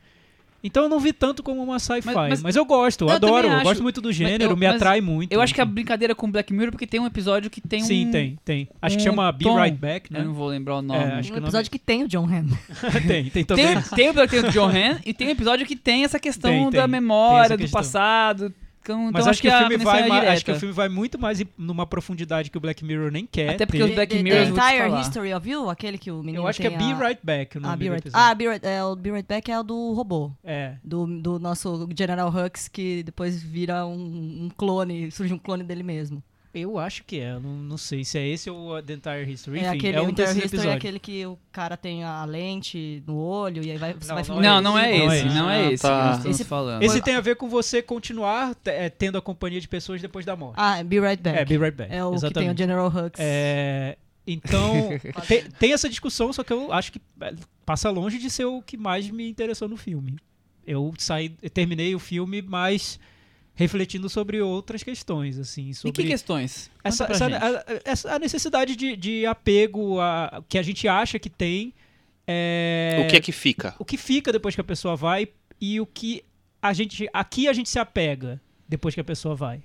[0.65, 3.51] Então eu não vi tanto como uma sci-fi, mas, mas- eu gosto, eu, adoro, eu
[3.51, 3.63] acho.
[3.65, 5.29] gosto muito do gênero, eu- me mas atrai muito.
[5.33, 5.73] Eu acho que a enfim.
[5.73, 7.85] brincadeira com Black Mirror porque tem um episódio que tem um.
[7.85, 8.69] Sim, tem, tem.
[8.81, 9.61] Acho que um chama Be tom.
[9.61, 10.21] Right Back, né?
[10.21, 11.03] Eu não vou lembrar o nome.
[11.03, 12.47] É, acho que um o nome- episódio que tem o John Hamm.
[13.05, 13.65] tem, tem também.
[13.65, 16.05] Tem, tem o episódio que tem o John Han e tem um episódio que tem
[16.05, 16.79] essa questão Tem, tem.
[16.79, 18.53] da memória, do passado.
[18.83, 20.33] Então, Mas então acho que, o a filme vai é mais, direta.
[20.33, 23.51] acho que o filme vai muito mais numa profundidade que o Black Mirror nem quer.
[23.51, 23.83] Até porque ter.
[23.85, 25.01] os Black The- Mirror, The eu vou te Entire.
[25.01, 27.19] History of You, aquele que o menino Eu acho que é tem Be a- Right
[27.23, 29.49] Back o Ah, nome Be do Right, ah, Be Right, é, o Be Right Back
[29.51, 30.31] é o do robô.
[30.43, 30.73] É.
[30.83, 35.83] Do, do nosso General Hux, que depois vira um, um clone, surge um clone dele
[35.83, 36.21] mesmo.
[36.53, 39.59] Eu acho que é, eu não, não sei se é esse ou The Entire History.
[39.61, 43.01] é aquele é o um desses History é aquele que o cara tem a lente
[43.07, 45.03] no olho e aí vai, você Não, vai não filmando Não, é não é esse,
[45.03, 45.35] não é esse, esse.
[45.35, 46.05] não é Ah, esse tá.
[46.05, 46.83] nós estamos Esse- falando.
[46.83, 50.35] Esse tem a ver com você continuar é, tendo a companhia de pessoas depois da
[50.35, 50.55] morte.
[50.57, 51.39] Ah, Be Right Back.
[51.39, 51.91] é, Be Right Back.
[51.91, 52.53] É o que tem exatamente.
[52.53, 53.19] o General Hux.
[53.19, 53.97] É,
[54.27, 54.89] então,
[55.27, 57.33] te- tem, essa discussão, só que eu acho que é,
[57.65, 60.17] passa longe de ser o que mais me interessou no filme.
[60.67, 62.99] Eu saí, eu terminei o filme mais
[63.55, 66.71] refletindo sobre outras questões, assim, E sobre que questões?
[66.83, 71.29] Essa, essa- a, essa- a necessidade de, de apego a, que a gente acha que
[71.29, 71.73] tem.
[72.27, 73.75] é, O que é que fica?
[73.77, 75.27] o que fica depois que a pessoa vai
[75.61, 76.23] e o que
[76.61, 79.61] a gente aqui a gente se apega depois que a pessoa vai.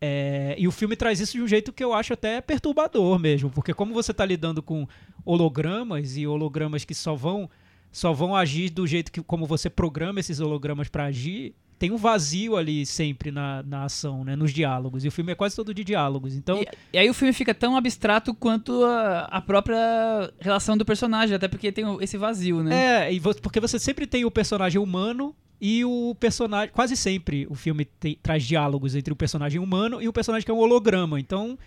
[0.00, 3.50] É, e o filme traz isso de um jeito que eu acho até perturbador mesmo,
[3.50, 4.86] porque como você está lidando com
[5.24, 7.48] hologramas e hologramas que só vão
[7.90, 11.96] só vão agir do jeito que como você programa esses hologramas para agir, tem um
[11.96, 15.04] vazio ali sempre na, na ação, né, nos diálogos.
[15.04, 16.34] E o filme é quase todo de diálogos.
[16.34, 20.84] Então, E, e aí o filme fica tão abstrato quanto a, a própria relação do
[20.84, 23.06] personagem, até porque tem esse vazio, né?
[23.06, 26.72] É, e porque você sempre tem o personagem humano e o personagem.
[26.72, 27.84] Quase sempre o filme
[28.22, 31.20] traz diálogos entre o personagem humano e o personagem que é um holograma.
[31.20, 31.58] Então.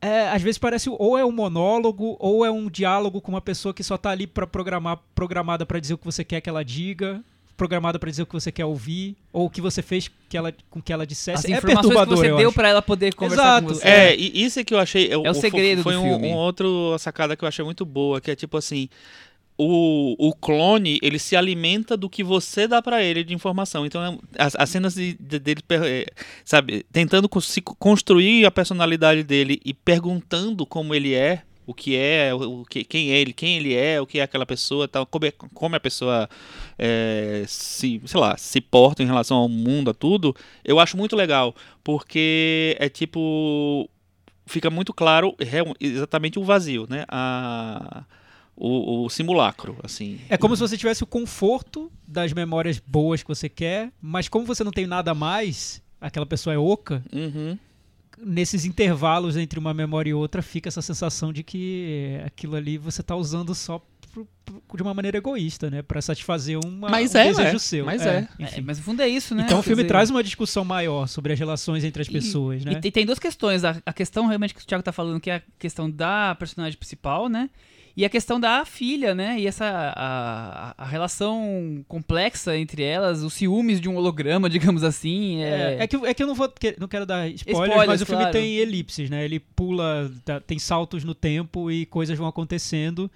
[0.00, 3.72] é, às vezes parece ou é um monólogo ou é um diálogo com uma pessoa
[3.72, 6.64] que só tá ali para programar programada para dizer o que você quer que ela
[6.64, 7.22] diga,
[7.62, 10.52] programada para dizer o que você quer ouvir ou o que você fez que ela,
[10.68, 11.46] com que ela dissesse.
[11.46, 13.86] As é informações que você eu deu pra ela poder conversar Exato, com você.
[13.86, 15.12] É, e isso é que eu achei.
[15.12, 16.28] É o segredo Foi do um, filme.
[16.28, 18.88] um outro sacada que eu achei muito boa, que é tipo assim.
[19.56, 23.86] O, o clone, ele se alimenta do que você dá pra ele de informação.
[23.86, 26.06] Então, é- as, as cenas de- de- dele, eh,
[26.44, 32.34] sabe, tentando se construir a personalidade dele e perguntando como ele é, o que é,
[32.34, 35.24] o, que, quem é ele, quem ele é, o que é aquela pessoa, tal, como,
[35.26, 36.28] é- como a pessoa
[36.78, 40.34] eh, se, sei lá, se porta em relação ao mundo, a tudo,
[40.64, 41.54] eu acho muito legal,
[41.84, 43.88] porque é tipo
[44.46, 47.04] fica muito claro real- exatamente o vazio, né?
[47.08, 48.04] A,
[48.56, 50.18] o, o simulacro, assim.
[50.28, 54.44] É como se você tivesse o conforto das memórias boas que você quer, mas como
[54.44, 57.56] você não tem nada mais, aquela pessoa é oca, Uhum.
[58.18, 63.02] Nesses intervalos entre uma memória e outra fica essa sensação de que aquilo ali você
[63.02, 65.82] tá usando só pro- pro- de uma maneira egoísta, né?
[65.82, 67.58] Pra satisfazer uma, Mas um é, desejo é.
[67.58, 67.84] seu.
[67.86, 68.28] Mas é.
[68.38, 68.58] enfim.
[68.58, 69.44] É, mas no fundo é isso, né?
[69.44, 72.64] Então o filme dizer, traz uma discussão maior sobre as relações entre as E- pessoas,
[72.64, 72.80] né?
[72.84, 73.64] E tem, duas questões.
[73.64, 76.78] A, a questão realmente que o Thiago tá falando, que é a questão da personagem
[76.78, 77.48] principal, né?
[77.96, 79.38] E a questão da filha, né?
[79.38, 85.42] E essa a, a relação complexa entre elas, os ciúmes de um holograma, digamos assim.
[85.42, 88.06] É, É, é que, é que eu não vou não quero dar Spoilers, mas o
[88.06, 88.32] filme claro.
[88.32, 89.24] tem elipses, né?
[89.24, 93.10] Ele pula, tá- tem saltos no tempo e coisas vão acontecendo.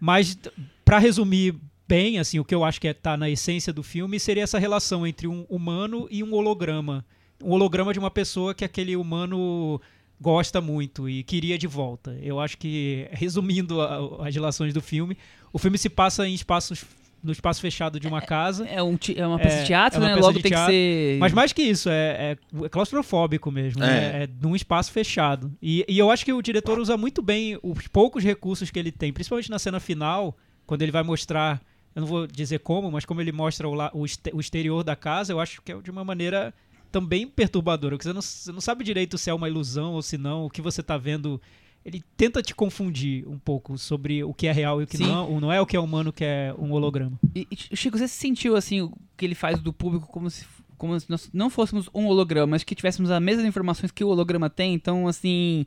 [0.00, 0.38] Mas
[0.84, 1.54] pra resumir
[1.86, 4.58] bem, assim, o que eu acho que é, tá na essência do filme seria essa
[4.58, 7.04] relação entre um humano e um holograma.
[7.42, 9.80] Um holograma de uma pessoa que aquele humano
[10.20, 12.16] gosta muito e queria de volta.
[12.22, 15.16] Eu acho que, resumindo a- as relações do filme,
[15.52, 16.84] o filme se passa em espaços
[17.22, 18.64] no espaço fechado de uma casa.
[18.68, 20.14] é, um, é uma peça É, de teatro, é né?
[20.14, 21.18] peça Logo tem teatro, que ser.
[21.18, 24.22] Mas mais que isso, é, é- é claustrofóbico mesmo, né?
[24.24, 25.52] É num espaço fechado.
[25.60, 28.92] E, e eu acho que o diretor usa muito bem os poucos recursos que ele
[28.92, 30.36] tem, principalmente na cena final,
[30.66, 31.60] quando ele vai mostrar,
[31.96, 34.84] eu não vou dizer como, mas como ele mostra o, la- o este- o exterior
[34.84, 36.54] da casa, eu acho que é de uma maneira
[36.96, 40.16] também perturbadora, porque você não, você não sabe direito se é uma ilusão ou se
[40.16, 41.38] não, o que você tá vendo.
[41.84, 45.06] Ele tenta te confundir um pouco sobre o que é real e o que Sim.
[45.06, 47.20] não, o não é o que é humano, o que é um holograma.
[47.34, 50.46] E, e, Chico, você sentiu assim o que ele faz do público como se,
[50.78, 54.08] como se nós não fôssemos um holograma, mas que tivéssemos as mesmas informações que o
[54.08, 54.72] holograma tem?
[54.72, 55.66] Então, assim,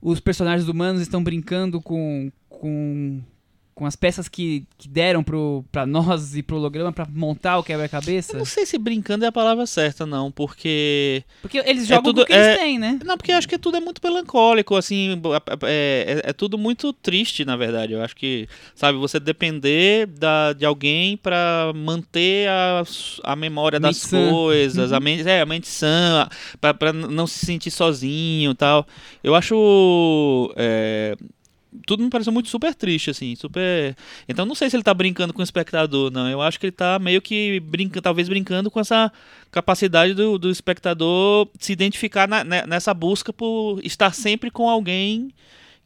[0.00, 3.22] os personagens humanos estão brincando com, com,
[3.74, 7.60] com as peças que, que deram pro, pra nós e pro holograma pra montar o
[7.60, 8.38] Eu quebra-cabeça?
[8.38, 11.24] não sei se brincando é a palavra certa, não, porque.
[11.42, 12.98] Porque eles jogam tudo- com o que eles é- têm, né?
[13.04, 15.20] Não, porque eu acho que tudo é muito melancólico, assim,
[15.66, 17.92] é, é- é tudo muito triste, na verdade.
[17.94, 22.84] Eu acho que, sabe, você depender da, de alguém pra manter a,
[23.24, 26.28] a memória das coisas, a mente, é, a mente sã,
[26.60, 28.86] pra, pra não se sentir sozinho e tal.
[29.22, 30.52] Eu acho.
[30.56, 31.16] é,
[31.86, 33.96] tudo me pareceu muito super triste, assim, super.
[34.28, 36.28] Então não sei se ele tá brincando com o espectador, não.
[36.28, 39.12] Eu acho que ele tá meio que brincando, talvez brincando com essa
[39.50, 45.30] capacidade do, do espectador se identificar na- ne- nessa busca por estar sempre com alguém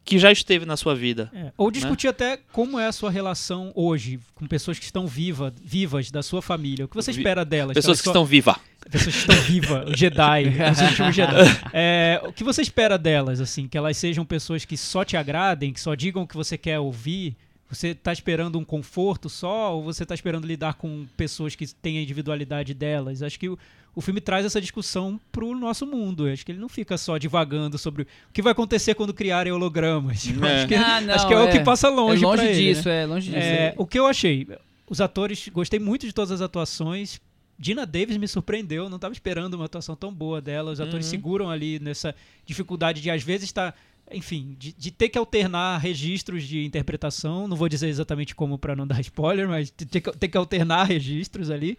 [0.09, 1.29] que já esteve na sua vida.
[1.33, 5.53] É, Ou discutir até como é a sua relação hoje com pessoas que estão viva,
[5.63, 6.85] vivas da sua família.
[6.85, 7.73] O que você Vi- espera delas?
[7.75, 8.55] Pessoas que estão vivas.
[8.89, 11.59] pessoas que estão vivas, o Jedi, os últimos Jedi.
[11.73, 13.67] É, o que você espera delas, assim?
[13.67, 16.79] Que elas sejam pessoas que só te agradem, que só digam o que você quer
[16.79, 17.35] ouvir?
[17.69, 21.99] Você tá esperando um conforto só ou você tá esperando lidar com pessoas que têm
[21.99, 23.21] a individualidade delas?
[23.21, 23.59] Acho que o,
[23.95, 26.25] o filme traz essa discussão pro nosso mundo.
[26.27, 30.27] Acho que ele não fica só divagando sobre o que vai acontecer quando criarem hologramas.
[30.27, 30.31] É.
[30.57, 32.73] Acho que, Ah, não, acho que é, o que passa longe, é longe pra ele,
[32.73, 33.03] disso, né?
[33.03, 33.37] é longe disso.
[33.39, 34.47] É, o que eu achei,
[34.89, 37.21] os atores, gostei muito de todas as atuações.
[37.61, 40.71] Dina Davis me surpreendeu, não estava esperando uma atuação tão boa dela.
[40.71, 41.11] Os atores Uhum.
[41.11, 42.15] seguram ali nessa
[42.45, 43.75] dificuldade de às vezes estar,
[44.11, 47.47] enfim, de, de ter que alternar registros de interpretação.
[47.47, 50.37] Não vou dizer exatamente como para não dar spoiler, mas de ter que, ter que
[50.37, 51.77] alternar registros ali.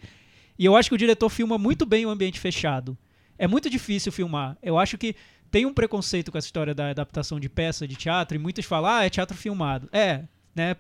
[0.59, 2.97] E eu acho que o diretor filma muito bem o ambiente fechado.
[3.39, 4.57] É muito difícil filmar.
[4.63, 5.17] Eu acho que
[5.51, 8.91] tem um preconceito com essa história da adaptação de peça de teatro e muitos falam,
[8.91, 9.89] ah, é teatro filmado.
[9.93, 10.25] É,
[10.55, 10.77] né?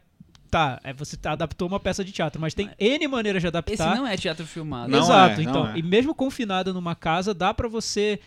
[0.50, 3.96] Tá, é, você adaptou uma peça de teatro, mas tem N maneiras de Esse adaptar.
[3.96, 4.90] não é teatro filmado.
[4.90, 5.68] Não Exato, é, não então.
[5.68, 5.78] é.
[5.78, 8.18] E mesmo confinado numa casa, dá pra você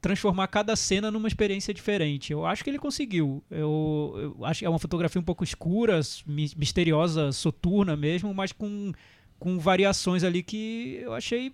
[0.00, 2.32] transformar cada cena numa experiência diferente.
[2.32, 3.42] Eu acho que ele conseguiu.
[3.50, 8.50] Eu, eu acho que é uma fotografia um pouco escura, mi- misteriosa, soturna mesmo, mas
[8.52, 8.92] com,
[9.38, 11.52] com variações ali que eu achei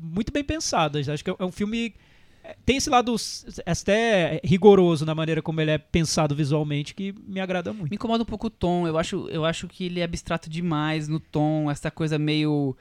[0.00, 1.08] muito bem pensadas.
[1.08, 1.94] Acho que é um filme
[2.42, 3.16] é, tem esse lado
[3.64, 7.90] até rigoroso na maneira como ele é pensado visualmente que me agrada muito.
[7.90, 8.86] Me incomoda um pouco o tom.
[8.86, 12.76] Eu acho, eu acho que ele é abstrato demais no tom, essa coisa meio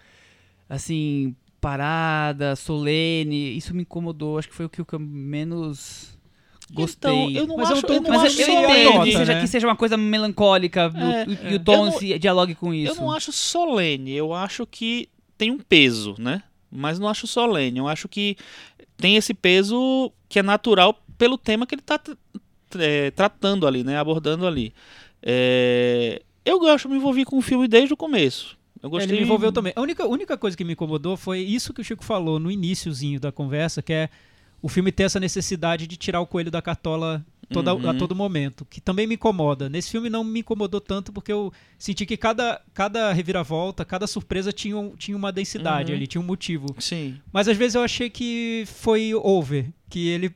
[0.68, 1.34] assim,
[1.64, 3.56] parada, solene.
[3.58, 4.38] Isso me incomodou.
[4.38, 6.18] Acho que foi o que eu menos
[6.72, 7.12] gostei.
[7.12, 9.12] Então, eu não Mas é acho, eu que não Mas acho eu, eu entendo que,
[9.14, 9.42] seja, né?
[9.42, 11.56] que seja uma coisa melancólica no- É, e, é.
[11.56, 12.92] o tom Eu não- se dialogue com isso.
[12.94, 16.44] Eu não acho solene, eu acho que tem um peso, né?
[16.72, 18.36] Mas não acho solene, eu acho que
[18.98, 22.00] tem esse peso que é natural pelo tema que ele está
[23.16, 23.98] tratando ali, né?
[23.98, 24.74] Abordando ali.
[25.22, 28.58] É, Eu gosto, me envolvi com o filme desde o começo.
[28.84, 29.10] Eu gostei.
[29.10, 29.72] Ele me envolveu também.
[29.76, 33.20] A única, única coisa que me incomodou foi isso que o Chico falou no iníciozinho
[33.20, 34.10] da conversa, que é
[34.62, 37.90] o filme ter essa necessidade de tirar o coelho da cartola toda, Uhum.
[37.90, 39.70] a todo momento, que também me incomoda.
[39.70, 44.52] Nesse filme não me incomodou tanto porque eu senti que cada, cada reviravolta, cada surpresa
[44.52, 45.98] tinha, um- tinha uma densidade Uhum.
[45.98, 46.68] ali, tinha um motivo.
[46.80, 47.18] Sim.
[47.32, 50.34] Mas às vezes eu achei que foi over, que ele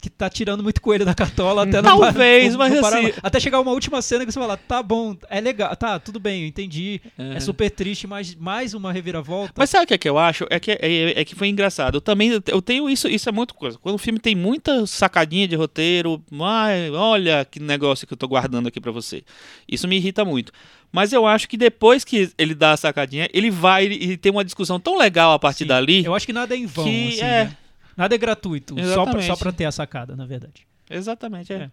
[0.00, 3.40] que tá tirando muito coelho da cartola até não Talvez, não- mas não assim- até
[3.40, 6.48] chegar uma última cena que você fala, tá bom, é legal, tá, tudo bem, eu
[6.48, 7.00] entendi.
[7.18, 9.52] É, super triste, mas mais uma reviravolta.
[9.56, 10.46] Mas sabe o que é que eu acho?
[10.50, 11.96] É que, é, é que foi engraçado.
[11.96, 13.76] Eu também eu tenho isso, isso é muito coisa.
[13.78, 18.28] Quando o filme tem muita sacadinha de roteiro, ai, olha que negócio que eu tô
[18.28, 19.22] guardando aqui pra você.
[19.68, 20.52] Isso me irrita muito.
[20.92, 24.44] Mas eu acho que depois que ele dá a sacadinha, ele vai e tem uma
[24.44, 26.04] discussão tão legal a partir Sim, dali.
[26.04, 27.44] Eu acho que nada é em vão, que assim, é.
[27.44, 27.56] né?
[27.98, 29.26] Nada é gratuito, só pra, Exatamente.
[29.26, 30.68] só pra ter a sacada, na verdade.
[30.88, 31.56] Exatamente, é.
[31.64, 31.70] É.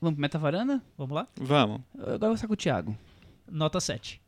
[0.00, 0.82] Vamos pro Metavaranda?
[0.98, 1.28] Vamos lá?
[1.36, 1.82] Vamos.
[1.96, 2.98] Agora eu vou estar com o Thiago.
[3.48, 4.20] Nota 7.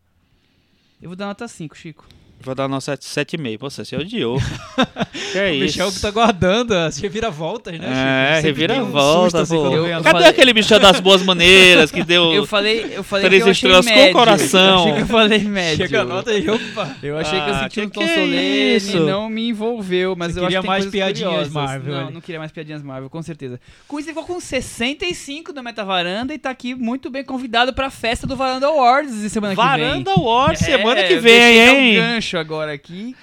[1.03, 2.07] Eu vou dar nota 5, Chico.
[2.41, 3.59] Vou dar nossa 7,5.
[3.61, 4.39] Você se odiou.
[5.33, 5.61] que é o isso?
[5.65, 8.35] Michel que tá guardando as reviravoltas, né?
[8.37, 9.63] É, um reviravolta, assim, pô.
[9.63, 12.33] quando Eu- a- Cadê falei- aquele bicho das boas maneiras que deu.
[12.39, 14.13] Eu falei, eu falei Três que eu achei estrelas com médio.
[14.13, 14.61] coração.
[14.61, 15.77] Eu achei que eu falei médio.
[15.87, 16.97] Chega a nota e opa.
[17.03, 19.01] Eu achei que eu Ah, senti que um tom que é solene, isso?
[19.01, 21.53] não me envolveu, mas Você eu acho queria que tem mais piadinhas curiosas.
[21.53, 23.61] Marvel Não, não queria mais piadinhas Marvel, com certeza.
[23.89, 27.91] Com isso, ele ficou com 65 do Metavaranda e tá aqui muito bem convidado pra
[27.91, 29.69] festa do Varanda Awards de semana que vem.
[29.71, 31.95] Varanda Awards, semana que eu vem, dar um hein?
[32.29, 33.17] Gancho agora aqui.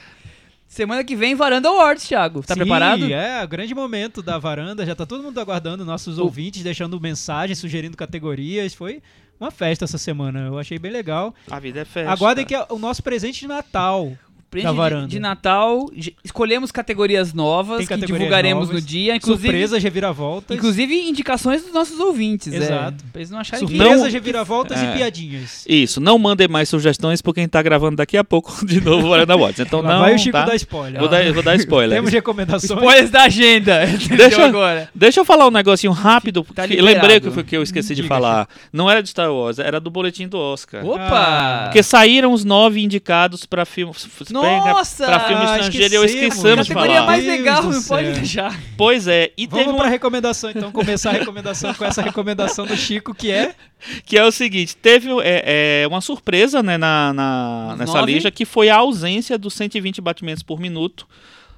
[0.68, 2.42] Semana que vem, Varanda Awards, Thiago.
[2.42, 3.06] Tá Sim, preparado?
[3.06, 4.86] É, o grande momento da varanda.
[4.86, 8.74] Já tá todo mundo aguardando, nossos ouvintes, deixando mensagens, sugerindo categorias.
[8.74, 9.02] Foi
[9.40, 10.48] uma festa essa semana.
[10.48, 11.34] Eu achei bem legal.
[11.50, 12.12] A vida é festa.
[12.12, 14.18] Aguardem que é o nosso presente de Natal.
[14.50, 15.08] Presente Da de- varanda.
[15.08, 15.90] De, Natal,
[16.24, 20.56] escolhemos categorias novas Tem que divulgaremos novas, no dia, inclusive, Surpresas, reviravoltas.
[20.58, 23.04] inclusive indicações dos nossos ouvintes, é, Exato.
[23.12, 24.86] pra eles não acharem que Surpresas, reviravoltas É.
[24.92, 25.66] e piadinhas.
[25.68, 29.08] Isso, não mandem mais sugestões porque a gente tá gravando daqui a pouco de novo
[29.08, 29.60] o Varanda Watts.
[29.60, 30.46] Então Lá não, vai o Chico tá?
[30.46, 31.00] dar spoiler.
[31.00, 31.98] Vou dar, vou dar spoiler.
[31.98, 32.64] Temos recomendações.
[32.72, 33.86] spoilers da agenda.
[34.16, 34.90] Deixa- agora.
[34.96, 38.48] Deixa eu falar um negocinho rápido, Tá lembrei que, que eu esqueci de Diga, falar.
[38.72, 40.86] Não era de Star Wars, era do boletim do Oscar.
[40.86, 41.06] Opa!
[41.12, 43.94] Ah, Porque saíram os nove indicados pra filme,
[44.42, 45.06] Nossa!
[45.06, 46.68] pra filme Ah, estrangeiro eu esquecemos.
[46.68, 47.06] de Categoria falar.
[47.08, 48.60] mais Deus legal, não pode deixar.
[48.78, 50.72] Pois é, e Vamos teve pra uma, recomendação, então.
[50.72, 53.56] Começar a recomendação com essa recomendação do Chico, que é...
[54.06, 58.14] que é o seguinte, teve é, é, uma surpresa né, na, na- nessa nove?
[58.14, 61.08] lista, que foi a ausência dos 120 batimentos por minuto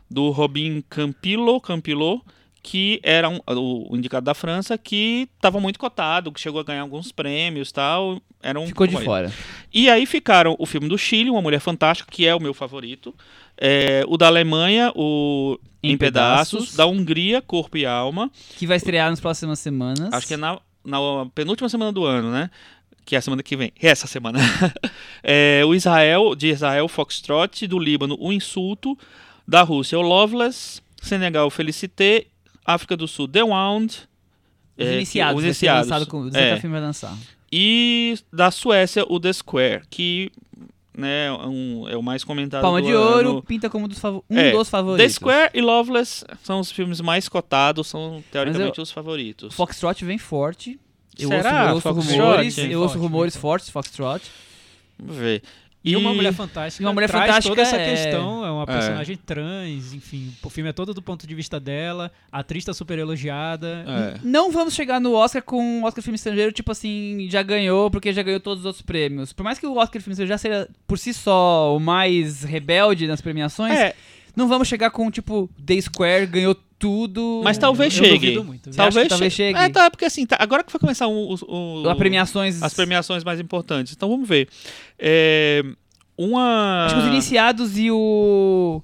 [0.10, 2.22] do Robin Campillo, Campillo
[2.70, 6.82] que era um- o, indicado da França, que estava muito cotado, que chegou a ganhar
[6.82, 8.22] alguns prêmios e tal.
[8.44, 9.32] Era um Ficou de fora.
[9.74, 13.16] E aí ficaram o filme do Chile, Uma Mulher Fantástica, que é o meu favorito.
[13.60, 16.52] é, o da Alemanha, o Em, Em Pedaços.
[16.60, 16.76] Pedaços.
[16.76, 18.30] Da Hungria, Corpo e Alma.
[18.58, 20.12] Que vai estrear nas próximas semanas.
[20.14, 21.00] Acho que é na, na
[21.34, 22.50] penúltima semana do ano, né?
[23.06, 23.72] Que é a semana que vem.
[23.82, 24.40] Essa semana.
[25.24, 27.66] É, o Israel, de Israel, Foxtrot.
[27.68, 28.98] Do Líbano, O Insulto.
[29.48, 30.82] Da Rússia, o Loveless.
[31.02, 32.28] Senegal, Felicité.
[32.68, 33.96] África do Sul, The Wound.
[34.78, 35.38] Os é, que- iniciados.
[35.38, 35.90] os vai ser iniciados.
[35.90, 36.60] lançado com, É.
[36.60, 37.18] filme vai lançar.
[37.52, 40.30] E da Suécia, o The Square, que
[40.96, 43.44] né, é um- é o mais comentado Palma de Ouro ano.
[43.44, 45.06] pinta como dos favo- um É, dos favoritos.
[45.06, 49.54] The Square e Loveless são os filmes mais cotados, são teoricamente os favoritos.
[49.56, 50.80] Foxtrot vem forte.
[51.18, 51.74] Eu Será?
[51.74, 54.22] ouço, eu ouço rumores, eu ouço rumores fortes, Foxtrot.
[55.00, 55.42] Vamos ver.
[55.92, 56.84] E uma mulher fantástica.
[56.84, 58.46] E Uma Mulher traz Fantástica toda essa é- questão.
[58.46, 58.66] É uma É.
[58.66, 60.34] personagem trans, enfim.
[60.44, 62.12] O filme é todo do ponto de vista dela.
[62.32, 63.86] A atriz tá super elogiada.
[63.88, 64.20] É.
[64.24, 68.12] Não vamos chegar no Oscar com o Oscar Filme Estrangeiro, tipo assim, já ganhou porque
[68.14, 69.34] já ganhou todos os outros prêmios.
[69.34, 73.08] Por mais que o Oscar Filme Estrangeiro já seja por si só o mais rebelde
[73.08, 73.94] nas premiações, É,
[74.38, 77.42] não vamos chegar com, tipo, The Square ganhou tudo.
[77.44, 78.40] mas talvez eu chegue.
[78.40, 78.70] muito.
[78.70, 79.58] Talvez, talvez che- chegue?
[79.60, 82.62] É, tá, porque assim, tá- agora que vai começar o, o- A premiações.
[82.62, 83.94] as premiações mais importantes.
[83.98, 84.48] Então vamos ver.
[85.00, 85.64] É,
[86.18, 86.86] uma.
[86.86, 88.82] Acho que os iniciados e o.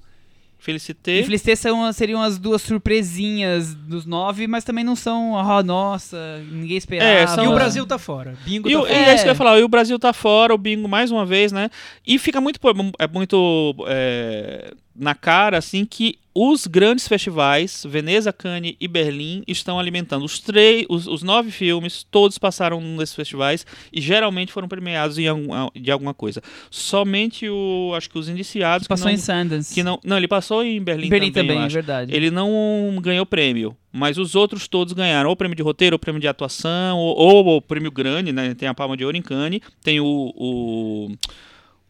[0.58, 1.20] Felicité.
[1.20, 6.42] E Felicité são, seriam as duas surpresinhas dos nove, mas também não são, ah, nossa,
[6.50, 7.10] ninguém esperava.
[7.10, 8.34] É, são- E o Brasil tá fora.
[8.46, 8.94] Bingo E tá o, fora.
[8.94, 11.26] é isso que eu ia falar, e o Brasil tá fora, o bingo mais uma
[11.26, 11.68] vez, né?
[12.06, 12.58] E fica muito,
[12.98, 19.78] é muito é, na cara, assim, que os grandes festivais, Veneza, Cannes e Berlim, estão
[19.78, 20.24] alimentando.
[20.24, 25.16] Os, três, os, os nove filmes, todos passaram num desses festivais e geralmente foram premiados
[25.16, 26.42] em algum, de alguma coisa.
[26.70, 28.88] Somente o, acho que os indiciados...
[28.88, 29.74] Passou que em não, Sundance.
[29.74, 32.14] que não, não, ele passou em Berlim, Berlim também, também, é verdade.
[32.14, 36.20] Ele não ganhou prêmio, mas os outros todos ganharam ou prêmio de roteiro, ou prêmio
[36.20, 38.54] de atuação, ou, ou o prêmio grande, né?
[38.54, 41.12] Tem a Palma de Ouro em Cannes, tem o, o,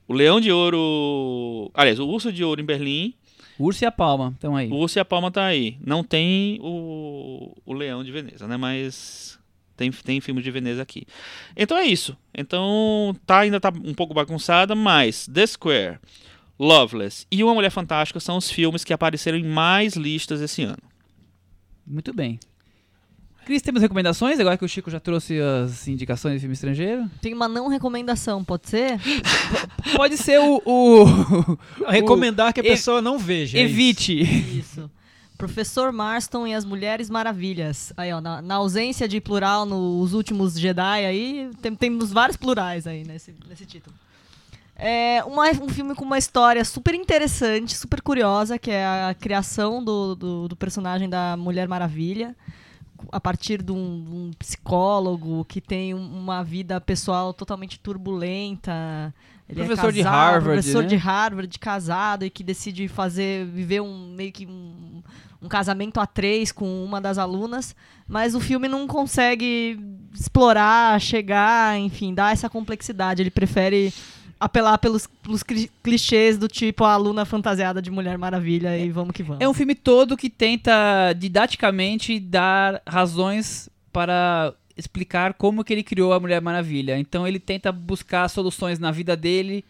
[0.06, 3.14] o Leão de Ouro, aliás, o Urso de Ouro em Berlim,
[3.58, 4.68] O Urso e a Palma, estão aí.
[4.70, 5.76] o Urso e a Palma tá aí.
[5.84, 8.56] Não tem o, o Leão de Veneza, né?
[8.56, 9.38] Mas
[9.76, 11.06] tem, tem filmes de Veneza aqui.
[11.56, 12.16] Então é isso.
[12.36, 15.98] Então tá, ainda tá um pouco bagunçada, mas The Square,
[16.58, 20.82] Loveless e Uma Mulher Fantástica são os filmes que apareceram em mais listas esse ano.
[21.86, 22.38] Muito bem.
[23.44, 24.40] Cris, temos recomendações?
[24.40, 27.08] Agora que o Chico já trouxe as indicações de filme estrangeiro?
[27.20, 28.98] Tem uma não recomendação, pode ser?
[29.96, 30.62] Pode ser o.
[30.64, 31.58] o-
[31.90, 33.58] Recomendar que a E- pessoa não veja.
[33.58, 33.70] é isso.
[33.72, 34.58] Evite.
[34.58, 34.90] Isso.
[35.36, 37.92] Professor Marston e as Mulheres Maravilhas.
[37.96, 42.86] Aí, ó, na, na ausência de plural nos últimos Jedi aí, tem- temos vários plurais
[42.86, 43.94] aí nesse, nesse título.
[44.76, 49.84] É uma- um filme com uma história super interessante, super curiosa, que é a criação
[49.84, 52.34] do, do, do personagem da Mulher Maravilha,
[53.12, 59.14] a partir de um, de um psicólogo que tem um- uma vida pessoal totalmente turbulenta.
[59.48, 60.88] Ele é Professor de casado, Harvard, Professor né?
[60.88, 65.02] de Harvard, casado, e que decide fazer, viver um meio que um,
[65.42, 67.76] um casamento a três com uma das alunas,
[68.08, 69.78] mas o filme não consegue
[70.14, 73.20] explorar, chegar, enfim, dar essa complexidade.
[73.22, 73.92] Ele prefere
[74.38, 79.12] apelar pelos, pelos cli- clichês do tipo a aluna fantasiada de Mulher Maravilha e vamos
[79.12, 79.40] que vamos.
[79.42, 86.12] É um filme todo que tenta didaticamente dar razões para explicar como que ele criou
[86.12, 86.98] a Mulher Maravilha.
[86.98, 89.64] Então ele tenta buscar soluções na vida dele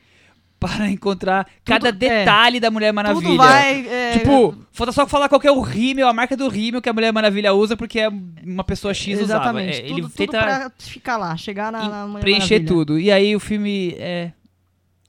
[0.58, 1.92] para encontrar cada é.
[1.92, 3.22] detalhe da Mulher Maravilha.
[3.26, 3.86] Tudo vai.
[3.86, 6.88] é, Tipo, falta só falar qual que é o rímel, a marca do rímel que
[6.88, 9.42] a Mulher Maravilha usa, porque é uma pessoa X usava.
[9.44, 9.76] exatamente.
[9.76, 12.66] É, tudo, ele tudo tenta pra ficar lá, chegar na, na Mulher preencher Maravilha.
[12.66, 12.98] tudo.
[12.98, 14.32] E aí o filme é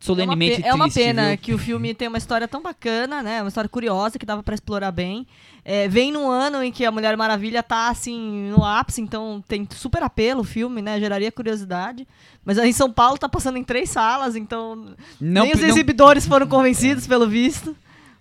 [0.06, 1.08] solenemente é uma, pe- triste.
[1.08, 1.38] É uma pena viu?
[1.38, 3.42] que o filme tem uma história tão bacana, né?
[3.42, 5.26] Uma história curiosa que dava pra explorar bem.
[5.64, 9.68] É, vem num ano em que a Mulher Maravilha tá assim no ápice, então tem
[9.72, 11.00] super apelo o filme, né?
[11.00, 12.08] Geraria curiosidade.
[12.46, 15.68] Mas aí em São Paulo tá passando em três salas, então Não, nem os não-
[15.70, 17.76] exibidores foram convencidos pelo visto.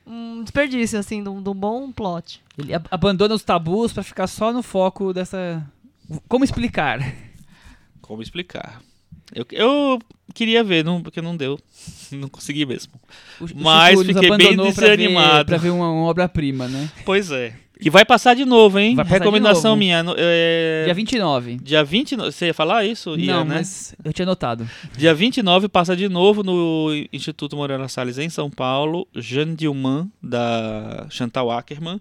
[0.07, 2.43] Um desperdício assim de um, de um bom plot.
[2.59, 5.63] Ele ab- abandona os tabus pra ficar só no foco dessa.
[6.29, 7.01] Como explicar?
[8.03, 8.81] Como explicar?
[9.35, 9.99] Eu, eu
[10.33, 11.59] queria ver, não, porque não deu.
[12.13, 12.93] Não consegui mesmo.
[13.41, 15.47] O- o Mas nos fiquei bem abandonou pra ver- desanimado.
[15.47, 16.89] Pra ver, uma, uma obra-prima, né?
[17.05, 17.57] Pois é.
[17.81, 18.95] E vai passar de novo, hein?
[19.05, 19.79] Recomendação novo.
[19.81, 20.05] minha.
[20.17, 20.85] É...
[20.85, 21.57] Dia 29.
[21.57, 22.31] Dia 29.
[22.31, 23.19] Você ia falar isso?
[23.19, 23.57] Ia, não, né?
[23.57, 24.69] mas eu tinha notado.
[24.97, 29.09] Dia 29 passa de novo no Instituto Moreira Salles em São Paulo.
[29.17, 32.01] Jeanne Dilman, da Chantal Ackerman.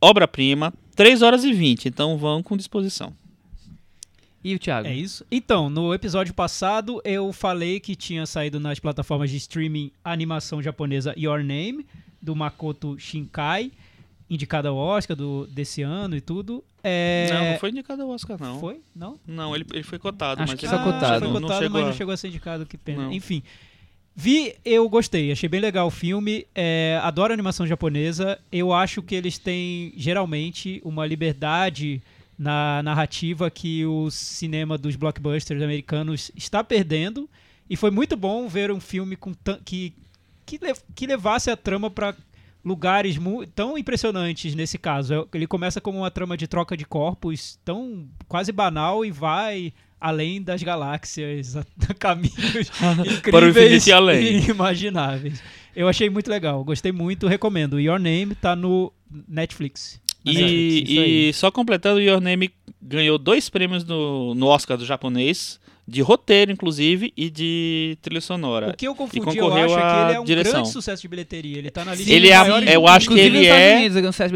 [0.00, 0.72] Obra-prima.
[0.96, 1.86] 3 horas e 20.
[1.86, 3.12] Então vão com disposição.
[4.42, 4.86] E o Thiago?
[4.86, 5.24] É isso.
[5.30, 10.62] Então, no episódio passado eu falei que tinha saído nas plataformas de streaming a animação
[10.62, 11.84] japonesa Your Name,
[12.22, 13.70] do Makoto Shinkai,
[14.30, 16.62] indicada ao Oscar do, desse ano e tudo.
[16.84, 17.28] É...
[17.32, 18.60] Não, não foi indicado ao Oscar, não.
[18.60, 18.80] Foi?
[18.94, 19.18] Não?
[19.26, 20.42] Não, ele, ele foi cotado.
[20.42, 21.18] Acho mas que ele só não- cotado.
[21.24, 23.04] Foi Não, cotado, chegou mas a- não chegou a ser indicado, que pena.
[23.04, 23.12] Não.
[23.12, 23.42] Enfim.
[24.14, 26.44] Vi, eu gostei, achei bem legal o filme.
[26.54, 28.38] É, adoro a animação japonesa.
[28.50, 32.02] Eu acho que eles têm, geralmente, uma liberdade
[32.38, 37.28] na narrativa que o cinema dos blockbusters americanos está perdendo.
[37.68, 39.34] E foi muito bom ver um filme com
[39.64, 39.92] que,
[40.46, 40.58] que,
[40.94, 42.14] que levasse a trama para
[42.64, 43.16] lugares
[43.54, 45.14] tão impressionantes nesse caso.
[45.14, 49.72] É- Ele começa como uma trama de troca de corpos tão quase banal e vai
[50.00, 52.70] além das galáxias, a, a caminhos
[53.18, 54.36] incríveis e além.
[54.38, 55.42] inimagináveis.
[55.74, 57.80] Eu achei muito legal, gostei muito, recomendo.
[57.80, 58.92] Your Name tá no
[59.28, 60.00] Netflix.
[60.32, 60.92] Isso.
[60.92, 62.50] E, e só completando, Your Name
[62.80, 65.60] ganhou dois prêmios no, no Oscar do japonês,
[65.90, 68.68] de roteiro, inclusive, e de trilha sonora.
[68.68, 70.52] O que eu confundi, eu acho é que ele é um direção.
[70.52, 71.56] grande sucesso de bilheteria.
[71.56, 73.88] Ele tá na lista Ele dos é a- maiores eu do acho que ele é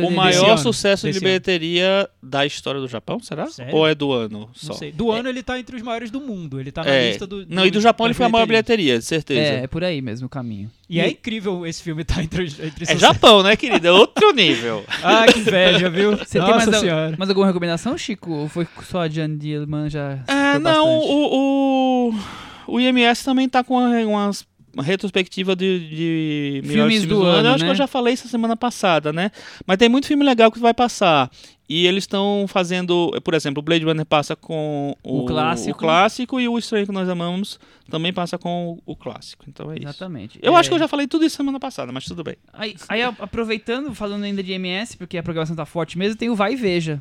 [0.07, 3.49] O maior sucesso de bilheteria da história do Japão, será?
[3.49, 3.75] Sério?
[3.77, 4.69] Ou é do ano só?
[4.73, 4.93] Não sei.
[4.93, 6.59] Do ano ele tá entre os maiores do mundo.
[6.59, 7.09] Ele tá na É.
[7.11, 7.45] lista do.
[7.47, 9.41] Não, e do Japão ele foi a maior bilheteria, de certeza.
[9.41, 10.71] É, é por aí mesmo o caminho.
[10.89, 12.97] E é incrível esse filme tá entre, os- entre É.
[12.99, 13.89] Japão, né, querida?
[13.89, 14.85] É outro nível.
[15.03, 16.17] Ah, que inveja, viu?
[16.17, 17.15] Você Nossa tem mais, senhora.
[17.19, 18.31] mais alguma recomendação, Chico?
[18.33, 20.19] Ou foi só a Jan Dillman já?
[20.29, 22.15] É, foi não, o, o,
[22.67, 27.49] o IMS também tá com uma, umas- uma retrospectiva de, de melhores Filmes do ano,
[27.49, 27.71] Eu acho que né?
[27.73, 29.31] eu já falei essa semana passada, né?
[29.67, 31.31] Mas tem muito filme legal que vai passar.
[31.69, 35.71] E eles estão fazendo, por exemplo, o Blade Runner passa com o, O clássico.
[35.71, 37.59] o clássico e o Estranho que Nós Amamos
[37.91, 39.45] também passa com o, o clássico.
[39.49, 39.85] Então é isso.
[39.89, 40.39] Exatamente.
[40.43, 42.37] Eu É, acho que eu já falei tudo isso semana passada, mas tudo bem.
[42.53, 46.35] Aí, aí, aproveitando, falando ainda de MS, porque a programação tá forte mesmo, tem o
[46.35, 47.01] Vai e Veja.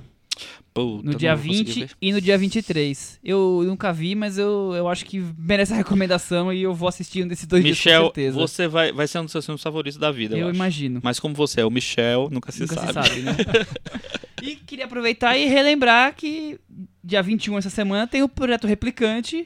[0.73, 1.89] Puta, No dia vou conseguir 20 ver.
[2.01, 3.19] e no dia 23.
[3.23, 7.23] Eu nunca vi, mas eu, eu acho que merece a recomendação e eu vou assistir
[7.23, 8.37] um desses dois dias com Michel, certeza.
[8.39, 11.01] você vai, vai ser um dos seus filmes favoritos da vida, eu, eu imagino.
[11.03, 12.87] Mas como você é o Michel, nunca se Nunca sabe.
[12.87, 13.35] se sabe, né?
[14.41, 16.57] e queria aproveitar e relembrar que
[17.03, 19.45] dia 21 essa semana tem o Projeto Replicante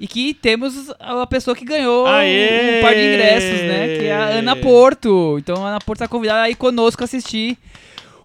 [0.00, 2.78] e que temos a pessoa que ganhou Aê!
[2.78, 3.98] um par de ingressos, né?
[3.98, 5.36] Que é a Ana Porto.
[5.38, 7.58] Então a Ana Porto tá convidada aí conosco a assistir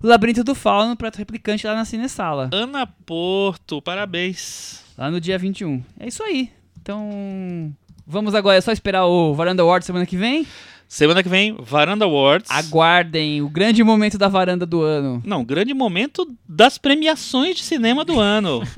[0.01, 2.49] o Labirinto do Fauno, Projeto Replicante lá na Cinesala.
[2.53, 4.83] Ana Porto, parabéns.
[4.97, 5.83] Lá no dia 21.
[5.99, 6.49] É isso aí.
[6.81, 7.73] Então,
[8.05, 10.45] vamos agora, é só esperar o Varanda Award semana que vem?
[10.87, 12.49] Semana que vem, Varanda Awards.
[12.49, 15.21] Aguardem o grande momento da varanda do ano.
[15.23, 18.63] Não, grande momento das premiações de cinema do ano.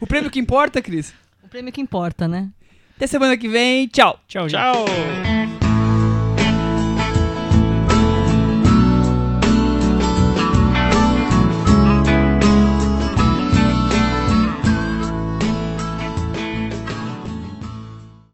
[0.00, 1.12] O prêmio que importa, Cris?
[1.42, 2.48] O prêmio que importa, né?
[2.96, 3.86] Até semana que vem.
[3.88, 4.18] Tchau.
[4.26, 4.58] Tchau, gente.
[4.58, 5.37] Tchau.